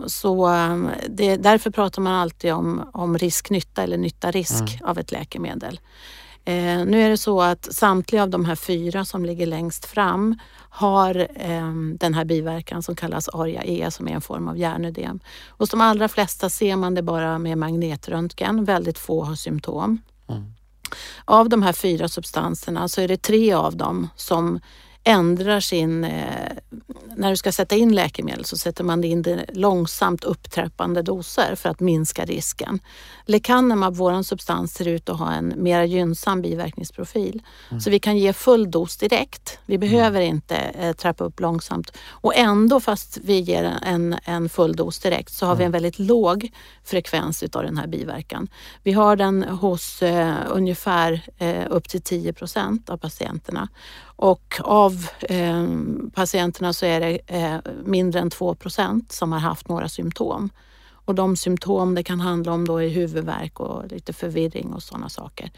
Så 0.07 0.49
det, 1.09 1.36
därför 1.36 1.72
pratar 1.72 2.01
man 2.01 2.13
alltid 2.13 2.53
om, 2.53 2.89
om 2.93 3.17
risk-nytta 3.17 3.84
eller 3.84 3.97
nytta-risk 3.97 4.61
mm. 4.61 4.89
av 4.89 4.99
ett 4.99 5.11
läkemedel. 5.11 5.80
Eh, 6.49 6.85
nu 6.85 7.01
är 7.01 7.09
det 7.09 7.17
så 7.17 7.41
att 7.41 7.73
samtliga 7.73 8.23
av 8.23 8.29
de 8.29 8.45
här 8.45 8.55
fyra 8.55 9.05
som 9.05 9.25
ligger 9.25 9.45
längst 9.45 9.85
fram 9.85 10.39
har 10.69 11.27
eh, 11.35 11.71
den 11.99 12.13
här 12.13 12.25
biverkan 12.25 12.83
som 12.83 12.95
kallas 12.95 13.29
ARIA-E 13.29 13.91
som 13.91 14.07
är 14.07 14.11
en 14.11 14.21
form 14.21 14.47
av 14.47 14.57
hjärnödem. 14.57 15.19
Hos 15.49 15.69
de 15.69 15.81
allra 15.81 16.07
flesta 16.07 16.49
ser 16.49 16.75
man 16.75 16.95
det 16.95 17.01
bara 17.01 17.39
med 17.39 17.57
magnetröntgen. 17.57 18.65
Väldigt 18.65 18.97
få 18.97 19.23
har 19.23 19.35
symptom. 19.35 20.01
Mm. 20.29 20.53
Av 21.25 21.49
de 21.49 21.63
här 21.63 21.73
fyra 21.73 22.07
substanserna 22.07 22.87
så 22.87 23.01
är 23.01 23.07
det 23.07 23.21
tre 23.21 23.53
av 23.53 23.77
dem 23.77 24.09
som 24.15 24.59
ändrar 25.10 25.60
sin... 25.60 26.03
Eh, 26.03 26.51
när 27.16 27.30
du 27.30 27.38
ska 27.38 27.51
sätta 27.51 27.76
in 27.76 27.95
läkemedel 27.95 28.45
så 28.45 28.57
sätter 28.57 28.84
man 28.84 29.03
in 29.03 29.22
det 29.22 29.45
långsamt 29.53 30.24
upptrappande 30.24 31.01
doser 31.01 31.55
för 31.55 31.70
att 31.70 31.80
minska 31.80 32.26
risken. 32.26 32.80
Lecanemab, 33.26 33.95
vår 33.95 34.24
substans, 34.24 34.74
ser 34.74 34.88
ut 34.88 35.10
att 35.10 35.20
ha 35.20 35.34
en 35.34 35.53
mer 35.57 35.84
gynnsam 35.84 36.41
biverkningsprofil. 36.41 37.41
Mm. 37.70 37.82
Så 37.82 37.89
vi 37.89 37.99
kan 37.99 38.18
ge 38.18 38.34
full 38.34 38.72
dos 38.72 38.97
direkt. 38.97 39.60
Vi 39.66 39.76
mm. 39.76 39.89
behöver 39.89 40.22
mm. 40.22 40.36
inte 40.36 40.55
eh, 40.55 40.93
trappa 40.93 41.24
upp 41.24 41.39
långsamt. 41.39 41.97
Och 42.10 42.36
ändå 42.36 42.80
fast 42.80 43.18
vi 43.24 43.39
ger 43.39 43.64
en, 43.82 44.16
en 44.24 44.49
full 44.49 44.76
dos 44.76 44.99
direkt 44.99 45.34
så 45.34 45.45
har 45.45 45.53
mm. 45.53 45.60
vi 45.60 45.66
en 45.66 45.72
väldigt 45.72 45.99
låg 45.99 46.51
frekvens 46.84 47.43
utav 47.43 47.64
den 47.64 47.78
här 47.78 47.88
biverkan. 47.88 48.47
Vi 48.84 48.91
har 48.91 49.16
den 49.16 49.43
hos 49.43 50.01
eh, 50.01 50.36
ungefär 50.49 51.22
eh, 51.38 51.64
upp 51.70 51.89
till 51.89 52.01
10 52.01 52.34
procent 52.34 52.89
av 52.89 52.97
patienterna. 52.97 53.70
Och 54.22 54.61
av 54.63 55.07
eh, 55.22 55.67
patienterna 56.13 56.74
så 56.74 56.86
är 56.86 56.99
det 56.99 57.20
eh, 57.28 57.57
mindre 57.84 58.20
än 58.20 58.30
2% 58.30 59.05
som 59.09 59.32
har 59.32 59.39
haft 59.39 59.70
några 59.70 59.89
symptom. 59.89 60.49
Och 60.91 61.15
de 61.15 61.38
symptom 61.38 61.95
det 61.95 62.03
kan 62.03 62.20
handla 62.20 62.51
om 62.51 62.67
då 62.67 62.78
är 62.78 62.89
huvudvärk 62.89 63.59
och 63.59 63.88
lite 63.91 64.13
förvirring 64.13 64.74
och 64.74 64.84
sådana 64.84 65.09
saker. 65.09 65.51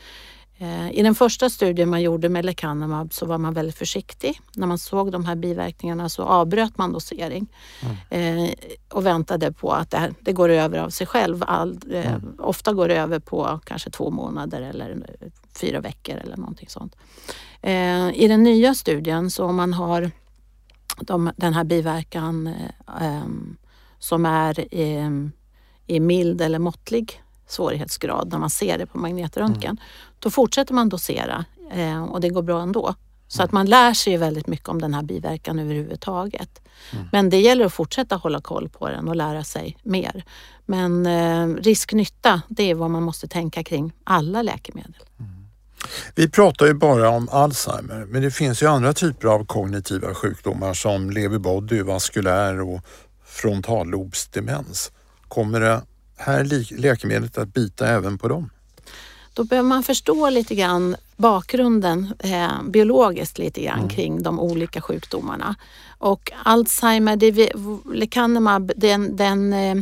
Eh, 0.62 0.92
I 0.92 1.02
den 1.04 1.16
första 1.16 1.50
studien 1.50 1.90
man 1.90 2.02
gjorde 2.02 2.30
med 2.30 2.46
lecanemab 2.46 3.14
så 3.14 3.26
var 3.26 3.38
man 3.38 3.54
väldigt 3.54 3.78
försiktig. 3.78 4.42
När 4.56 4.68
man 4.68 4.78
såg 4.78 5.12
de 5.12 5.26
här 5.26 5.36
biverkningarna 5.36 6.10
så 6.10 6.24
avbröt 6.24 6.78
man 6.78 6.94
dosering 6.94 7.48
mm. 8.10 8.46
eh, 8.50 8.54
och 8.90 9.06
väntade 9.06 9.52
på 9.52 9.72
att 9.72 9.92
det, 9.92 9.98
här, 9.98 10.14
det, 10.20 10.34
går 10.34 10.50
över 10.50 10.78
av 10.78 10.90
sig 10.90 11.08
själv. 11.08 11.44
All, 11.48 11.80
eh, 11.92 12.14
mm. 12.14 12.36
Ofta 12.40 12.74
går 12.74 12.88
det 12.88 12.96
över 12.96 13.20
på 13.20 13.60
kanske 13.64 13.90
två 13.90 14.10
månader 14.10 14.62
eller 14.62 15.06
fyra 15.62 15.80
veckor 15.80 16.16
eller 16.16 16.38
någonting 16.38 16.70
sånt. 16.70 16.96
I 18.14 18.28
den 18.28 18.44
nya 18.44 18.76
studien 18.76 19.32
så 19.32 19.46
om 19.46 19.56
man 19.56 19.74
har 19.74 20.12
de, 21.00 21.32
den 21.36 21.54
här 21.54 21.64
biverkan 21.64 22.48
eh, 23.02 23.24
som 24.00 24.26
är 24.26 24.74
i 25.88 26.00
mild 26.00 26.42
eller 26.42 26.60
måttlig 26.60 27.22
svårighetsgrad 27.52 28.32
när 28.32 28.40
man 28.40 28.50
ser 28.50 28.78
det 28.78 28.86
på 28.86 28.98
magnetröntgen. 28.98 29.72
Mm. 29.72 29.84
Då 30.20 30.30
fortsätter 30.30 30.74
man 30.74 30.90
dosera 30.90 31.46
eh, 31.72 32.04
och 32.04 32.22
det 32.22 32.30
går 32.30 32.42
bra 32.42 32.62
ändå. 32.62 32.96
Så 33.28 33.44
att 33.44 33.52
man 33.52 33.66
lär 33.66 33.94
sig 33.94 34.18
väldigt 34.18 34.48
mycket 34.48 34.70
om 34.70 34.82
den 34.82 34.94
här 34.94 35.04
biverkan 35.04 35.60
överhuvudtaget. 35.60 36.62
Mm. 36.94 37.08
Men 37.12 37.30
det 37.30 37.40
gäller 37.40 37.66
att 37.66 37.74
fortsätta 37.74 38.16
hålla 38.16 38.42
koll 38.42 38.70
på 38.70 38.90
den 38.90 39.08
och 39.08 39.16
lära 39.16 39.44
sig 39.44 39.78
mer. 39.84 40.26
Men 40.66 41.06
eh, 41.06 41.56
risk-nytta, 41.62 42.42
det 42.48 42.64
är 42.64 42.76
vad 42.76 42.90
man 42.90 43.04
måste 43.04 43.28
tänka 43.28 43.64
kring 43.64 43.94
alla 44.04 44.42
läkemedel. 44.42 44.96
Mm. 45.20 45.32
Vi 46.16 46.30
pratar 46.30 46.66
ju 46.66 46.74
bara 46.74 47.10
om 47.10 47.30
Alzheimer, 47.32 48.06
men 48.06 48.22
det 48.22 48.32
finns 48.32 48.64
ju 48.64 48.68
andra 48.68 48.94
typer 48.94 49.28
av 49.28 49.46
kognitiva 49.46 50.14
sjukdomar 50.14 50.74
som 50.74 51.10
lewy 51.10 51.38
body, 51.38 51.82
vaskulär 51.82 52.62
och 52.62 52.82
frontallobsdemens. 53.26 54.92
Kommer 55.28 55.60
det 55.60 55.82
här 56.22 56.78
läkemedlet 56.78 57.38
att 57.38 57.54
bita 57.54 57.88
även 57.88 58.18
på 58.18 58.28
dem? 58.28 58.50
Då 59.34 59.44
behöver 59.44 59.70
man 59.70 59.84
förstå 59.84 60.30
lite 60.30 60.56
grann 60.56 60.96
bakgrunden 61.18 62.14
eh, 62.20 62.64
biologiskt 62.64 63.38
lite 63.38 63.62
grann 63.62 63.80
mm. 63.80 63.90
kring 63.90 64.24
de 64.24 64.40
olika 64.40 64.82
sjukdomarna. 64.82 65.56
Och 65.98 66.32
Alzheimer, 66.44 67.16
det 67.16 67.52
lecanemab, 67.94 68.72
den, 68.76 69.16
den 69.16 69.54
eh, 69.54 69.76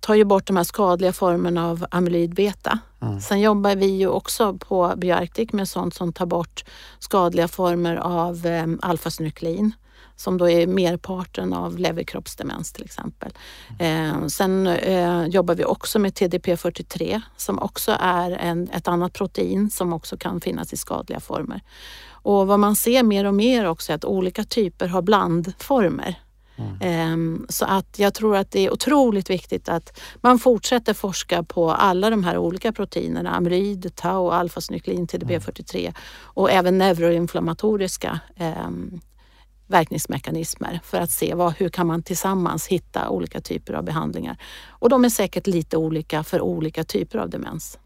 tar 0.00 0.14
ju 0.14 0.24
bort 0.24 0.46
de 0.46 0.56
här 0.56 0.64
skadliga 0.64 1.12
formerna 1.12 1.70
av 1.70 1.86
amyloid 1.90 2.34
beta. 2.34 2.78
Mm. 3.02 3.20
Sen 3.20 3.40
jobbar 3.40 3.76
vi 3.76 3.86
ju 3.86 4.08
också 4.08 4.58
på 4.58 4.94
Bioarctic 4.96 5.52
med 5.52 5.68
sånt 5.68 5.94
som 5.94 6.12
tar 6.12 6.26
bort 6.26 6.64
skadliga 6.98 7.48
former 7.48 7.96
av 7.96 8.46
eh, 8.46 8.66
alfasynuklein 8.82 9.72
som 10.18 10.38
då 10.38 10.50
är 10.50 10.66
merparten 10.66 11.52
av 11.52 11.78
leverkroppsdemens 11.78 12.72
till 12.72 12.84
exempel. 12.84 13.32
Eh, 13.78 14.26
sen 14.26 14.66
eh, 14.66 15.26
jobbar 15.26 15.54
vi 15.54 15.64
också 15.64 15.98
med 15.98 16.12
TDP43 16.12 17.20
som 17.36 17.58
också 17.58 17.96
är 18.00 18.30
en, 18.30 18.68
ett 18.68 18.88
annat 18.88 19.12
protein 19.12 19.70
som 19.70 19.92
också 19.92 20.16
kan 20.16 20.40
finnas 20.40 20.72
i 20.72 20.76
skadliga 20.76 21.20
former. 21.20 21.60
Och 22.10 22.46
vad 22.46 22.60
man 22.60 22.76
ser 22.76 23.02
mer 23.02 23.24
och 23.24 23.34
mer 23.34 23.64
också 23.64 23.92
är 23.92 23.96
att 23.96 24.04
olika 24.04 24.44
typer 24.44 24.88
har 24.88 25.02
blandformer. 25.02 26.14
Mm. 26.56 26.76
Ehm, 26.80 27.46
så 27.48 27.64
att 27.64 27.98
jag 27.98 28.14
tror 28.14 28.36
att 28.36 28.50
det 28.50 28.60
är 28.60 28.72
otroligt 28.72 29.30
viktigt 29.30 29.68
att 29.68 30.00
man 30.20 30.38
fortsätter 30.38 30.94
forska 30.94 31.42
på 31.42 31.70
alla 31.70 32.10
de 32.10 32.24
här 32.24 32.38
olika 32.38 32.72
proteinerna, 32.72 33.30
amyloid, 33.30 33.92
tau, 33.94 34.30
alfasynuklein, 34.30 35.06
TDP43 35.06 35.78
mm. 35.78 35.92
och 36.22 36.50
även 36.50 36.78
neuroinflammatoriska 36.78 38.20
ehm, 38.36 39.00
verkningsmekanismer 39.68 40.80
för 40.84 41.00
att 41.00 41.10
se 41.10 41.34
vad, 41.34 41.52
hur 41.52 41.68
kan 41.68 41.86
man 41.86 42.02
tillsammans 42.02 42.66
hitta 42.66 43.08
olika 43.08 43.40
typer 43.40 43.74
av 43.74 43.84
behandlingar. 43.84 44.36
Och 44.68 44.88
de 44.88 45.04
är 45.04 45.08
säkert 45.08 45.46
lite 45.46 45.76
olika 45.76 46.24
för 46.24 46.40
olika 46.40 46.84
typer 46.84 47.18
av 47.18 47.30
demens. 47.30 47.78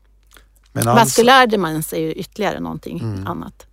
Men 0.72 0.88
alltså... 0.88 1.04
Vaskulär 1.04 1.46
demens 1.46 1.92
är 1.92 2.00
ju 2.00 2.12
ytterligare 2.12 2.60
någonting 2.60 3.00
mm. 3.00 3.26
annat. 3.26 3.66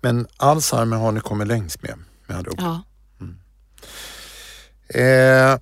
Men 0.00 0.26
Alzheimer 0.36 0.96
har 0.96 1.12
ni 1.12 1.20
kommit 1.20 1.48
längst 1.48 1.82
med, 1.82 1.98
med 2.26 2.46
Ja. 2.56 2.82
Mm. 3.20 3.36
Eh, 4.88 5.58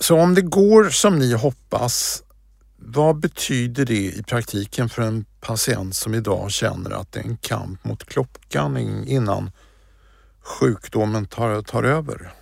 så 0.00 0.20
om 0.20 0.34
det 0.34 0.42
går 0.42 0.90
som 0.90 1.18
ni 1.18 1.32
hoppas, 1.32 2.22
vad 2.76 3.20
betyder 3.20 3.84
det 3.84 3.94
i 3.94 4.22
praktiken 4.22 4.88
för 4.88 5.02
en 5.02 5.24
patient 5.40 5.96
som 5.96 6.14
idag 6.14 6.50
känner 6.50 6.90
att 6.90 7.12
det 7.12 7.20
är 7.20 7.24
en 7.24 7.36
kamp 7.36 7.84
mot 7.84 8.04
klockan 8.04 8.76
innan 9.06 9.50
sjukdomen 10.44 11.26
tar, 11.26 11.62
tar 11.62 11.82
över? 11.82 12.32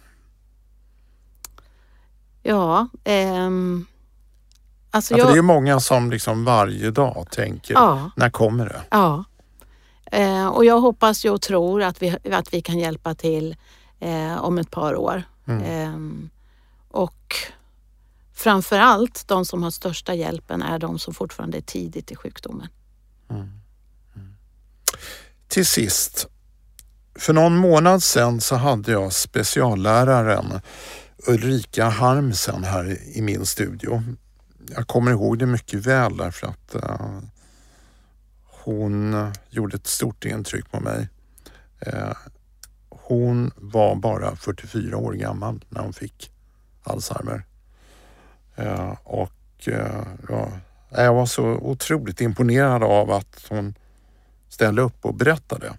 Ja, 2.42 2.88
ehm, 3.04 3.86
alltså 4.90 5.16
jag... 5.16 5.32
Det 5.32 5.38
är 5.38 5.42
många 5.42 5.80
som 5.80 6.10
liksom 6.10 6.44
varje 6.44 6.90
dag 6.90 7.26
tänker, 7.30 7.74
ja. 7.74 8.10
när 8.16 8.30
kommer 8.30 8.66
det? 8.66 8.82
Ja, 8.90 9.24
eh, 10.12 10.46
och 10.46 10.64
jag 10.64 10.80
hoppas 10.80 11.24
och 11.24 11.42
tror 11.42 11.82
att 11.82 12.02
vi, 12.02 12.16
att 12.32 12.54
vi 12.54 12.62
kan 12.62 12.78
hjälpa 12.78 13.14
till 13.14 13.56
eh, 14.00 14.44
om 14.44 14.58
ett 14.58 14.70
par 14.70 14.96
år. 14.96 15.22
Mm. 15.46 15.62
Eh, 15.62 16.28
och 16.88 17.36
framför 18.34 18.78
allt 18.78 19.28
de 19.28 19.44
som 19.44 19.62
har 19.62 19.70
största 19.70 20.14
hjälpen 20.14 20.62
är 20.62 20.78
de 20.78 20.98
som 20.98 21.14
fortfarande 21.14 21.58
är 21.58 21.62
tidigt 21.62 22.10
i 22.10 22.16
sjukdomen. 22.16 22.68
Mm. 23.30 23.42
Mm. 24.16 24.34
Till 25.48 25.66
sist, 25.66 26.28
för 27.14 27.32
någon 27.32 27.56
månad 27.56 28.02
sedan 28.02 28.40
så 28.40 28.56
hade 28.56 28.92
jag 28.92 29.12
specialläraren 29.12 30.60
Ulrika 31.26 31.88
Harmsen 31.88 32.64
här 32.64 32.98
i 33.16 33.22
min 33.22 33.46
studio. 33.46 34.02
Jag 34.76 34.86
kommer 34.86 35.10
ihåg 35.10 35.38
det 35.38 35.46
mycket 35.46 35.86
väl 35.86 36.16
därför 36.16 36.46
att 36.46 36.74
uh, 36.74 37.18
hon 38.64 39.32
gjorde 39.50 39.76
ett 39.76 39.86
stort 39.86 40.24
intryck 40.24 40.70
på 40.70 40.80
mig. 40.80 41.08
Uh, 41.86 42.12
hon 42.88 43.50
var 43.56 43.94
bara 43.94 44.36
44 44.36 44.96
år 44.96 45.12
gammal 45.12 45.64
när 45.68 45.80
hon 45.80 45.92
fick 45.92 46.30
Alzheimer. 46.82 47.44
Uh, 48.58 48.94
och 49.04 49.68
ja, 50.28 50.50
jag 50.90 51.14
var 51.14 51.26
så 51.26 51.44
otroligt 51.44 52.20
imponerad 52.20 52.82
av 52.82 53.10
att 53.10 53.46
hon 53.48 53.74
ställde 54.48 54.82
upp 54.82 55.04
och 55.04 55.14
berättade 55.14 55.72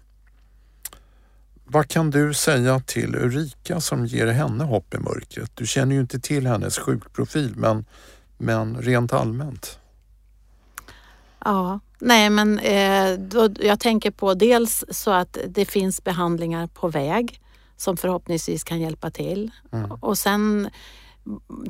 vad 1.74 1.88
kan 1.88 2.10
du 2.10 2.34
säga 2.34 2.80
till 2.80 3.16
Ulrika 3.16 3.80
som 3.80 4.06
ger 4.06 4.26
henne 4.26 4.64
hopp 4.64 4.94
i 4.94 4.98
mörkret? 4.98 5.50
Du 5.54 5.66
känner 5.66 5.94
ju 5.94 6.00
inte 6.00 6.20
till 6.20 6.46
hennes 6.46 6.78
sjukprofil 6.78 7.52
men, 7.56 7.84
men 8.38 8.76
rent 8.76 9.12
allmänt. 9.12 9.78
Ja, 11.44 11.80
nej 11.98 12.30
men 12.30 12.58
eh, 12.58 13.18
då, 13.18 13.48
jag 13.60 13.80
tänker 13.80 14.10
på 14.10 14.34
dels 14.34 14.84
så 14.90 15.10
att 15.10 15.38
det 15.48 15.64
finns 15.64 16.04
behandlingar 16.04 16.66
på 16.66 16.88
väg 16.88 17.40
som 17.76 17.96
förhoppningsvis 17.96 18.64
kan 18.64 18.80
hjälpa 18.80 19.10
till. 19.10 19.50
Mm. 19.72 19.92
Och 19.92 20.18
sen 20.18 20.70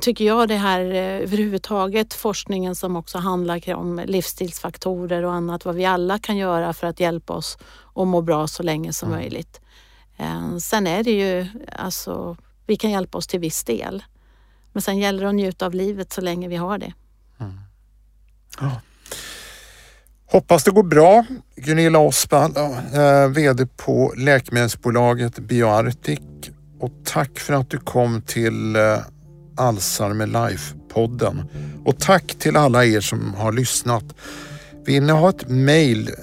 tycker 0.01 0.25
jag 0.25 0.47
det 0.47 0.55
här 0.55 0.81
eh, 0.81 1.21
överhuvudtaget 1.21 2.13
forskningen 2.13 2.75
som 2.75 2.95
också 2.95 3.17
handlar 3.17 3.73
om 3.75 4.01
livsstilsfaktorer 4.05 5.23
och 5.23 5.33
annat, 5.33 5.65
vad 5.65 5.75
vi 5.75 5.85
alla 5.85 6.19
kan 6.19 6.37
göra 6.37 6.73
för 6.73 6.87
att 6.87 6.99
hjälpa 6.99 7.33
oss 7.33 7.57
att 7.95 8.07
må 8.07 8.21
bra 8.21 8.47
så 8.47 8.63
länge 8.63 8.93
som 8.93 9.09
mm. 9.09 9.19
möjligt. 9.19 9.61
Eh, 10.17 10.57
sen 10.57 10.87
är 10.87 11.03
det 11.03 11.11
ju, 11.11 11.47
alltså, 11.71 12.37
vi 12.65 12.75
kan 12.75 12.91
hjälpa 12.91 13.17
oss 13.17 13.27
till 13.27 13.39
viss 13.39 13.63
del. 13.63 14.03
Men 14.73 14.81
sen 14.81 14.97
gäller 14.97 15.23
det 15.23 15.29
att 15.29 15.35
njuta 15.35 15.65
av 15.65 15.73
livet 15.73 16.13
så 16.13 16.21
länge 16.21 16.47
vi 16.47 16.55
har 16.55 16.77
det. 16.77 16.93
Mm. 17.39 17.59
Ja. 18.59 18.81
Hoppas 20.25 20.63
det 20.63 20.71
går 20.71 20.83
bra. 20.83 21.25
Gunilla 21.55 21.99
Osvald, 21.99 22.57
eh, 22.57 23.27
VD 23.29 23.65
på 23.65 24.13
läkemedelsbolaget 24.17 25.39
Bioartic 25.39 26.19
och 26.79 26.91
tack 27.03 27.39
för 27.39 27.53
att 27.53 27.69
du 27.69 27.77
kom 27.77 28.21
till 28.21 28.75
eh, 28.75 28.99
Alzheimer 29.57 30.27
Life-podden. 30.27 31.43
Och 31.85 31.99
tack 31.99 32.35
till 32.39 32.57
alla 32.57 32.85
er 32.85 33.01
som 33.01 33.33
har 33.33 33.51
lyssnat. 33.51 34.03
Vill 34.85 35.03
ni 35.03 35.13
ha 35.13 35.29
ett 35.29 35.49
mejl 35.49 36.07
eh, 36.07 36.13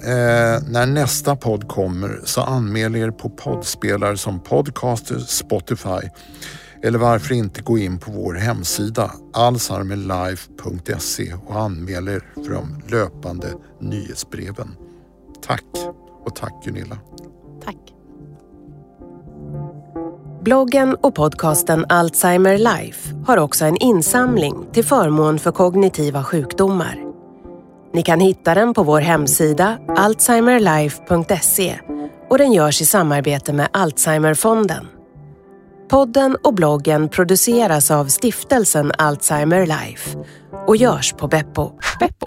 när 0.68 0.86
nästa 0.86 1.36
podd 1.36 1.68
kommer 1.68 2.20
så 2.24 2.40
anmäl 2.40 2.96
er 2.96 3.10
på 3.10 3.30
poddspelare 3.30 4.16
som 4.16 4.40
Podcaster, 4.40 5.18
Spotify 5.18 6.08
eller 6.82 6.98
varför 6.98 7.34
inte 7.34 7.62
gå 7.62 7.78
in 7.78 7.98
på 7.98 8.10
vår 8.10 8.34
hemsida 8.34 9.12
alzheimerlife.se 9.32 11.34
och 11.46 11.60
anmäl 11.60 12.08
er 12.08 12.24
för 12.34 12.50
de 12.50 12.82
löpande 12.88 13.48
nyhetsbreven. 13.80 14.76
Tack 15.46 15.64
och 16.24 16.36
tack 16.36 16.64
Gunilla. 16.64 16.98
Tack. 17.64 17.76
Bloggen 20.42 20.94
och 20.94 21.14
podcasten 21.14 21.86
Alzheimer 21.88 22.58
Life 22.58 23.14
har 23.26 23.36
också 23.36 23.64
en 23.64 23.76
insamling 23.76 24.66
till 24.72 24.84
förmån 24.84 25.38
för 25.38 25.52
kognitiva 25.52 26.24
sjukdomar. 26.24 27.11
Ni 27.94 28.02
kan 28.02 28.20
hitta 28.20 28.54
den 28.54 28.74
på 28.74 28.82
vår 28.82 29.00
hemsida 29.00 29.78
alzheimerlife.se 29.96 31.78
och 32.30 32.38
den 32.38 32.52
görs 32.52 32.80
i 32.80 32.84
samarbete 32.84 33.52
med 33.52 33.68
Alzheimerfonden. 33.72 34.86
Podden 35.90 36.36
och 36.42 36.54
bloggen 36.54 37.08
produceras 37.08 37.90
av 37.90 38.06
stiftelsen 38.06 38.92
Alzheimer 38.98 39.66
Life 39.66 40.18
och 40.66 40.76
görs 40.76 41.12
på 41.12 41.28
Beppo. 41.28 41.70
Beppo. 42.00 42.26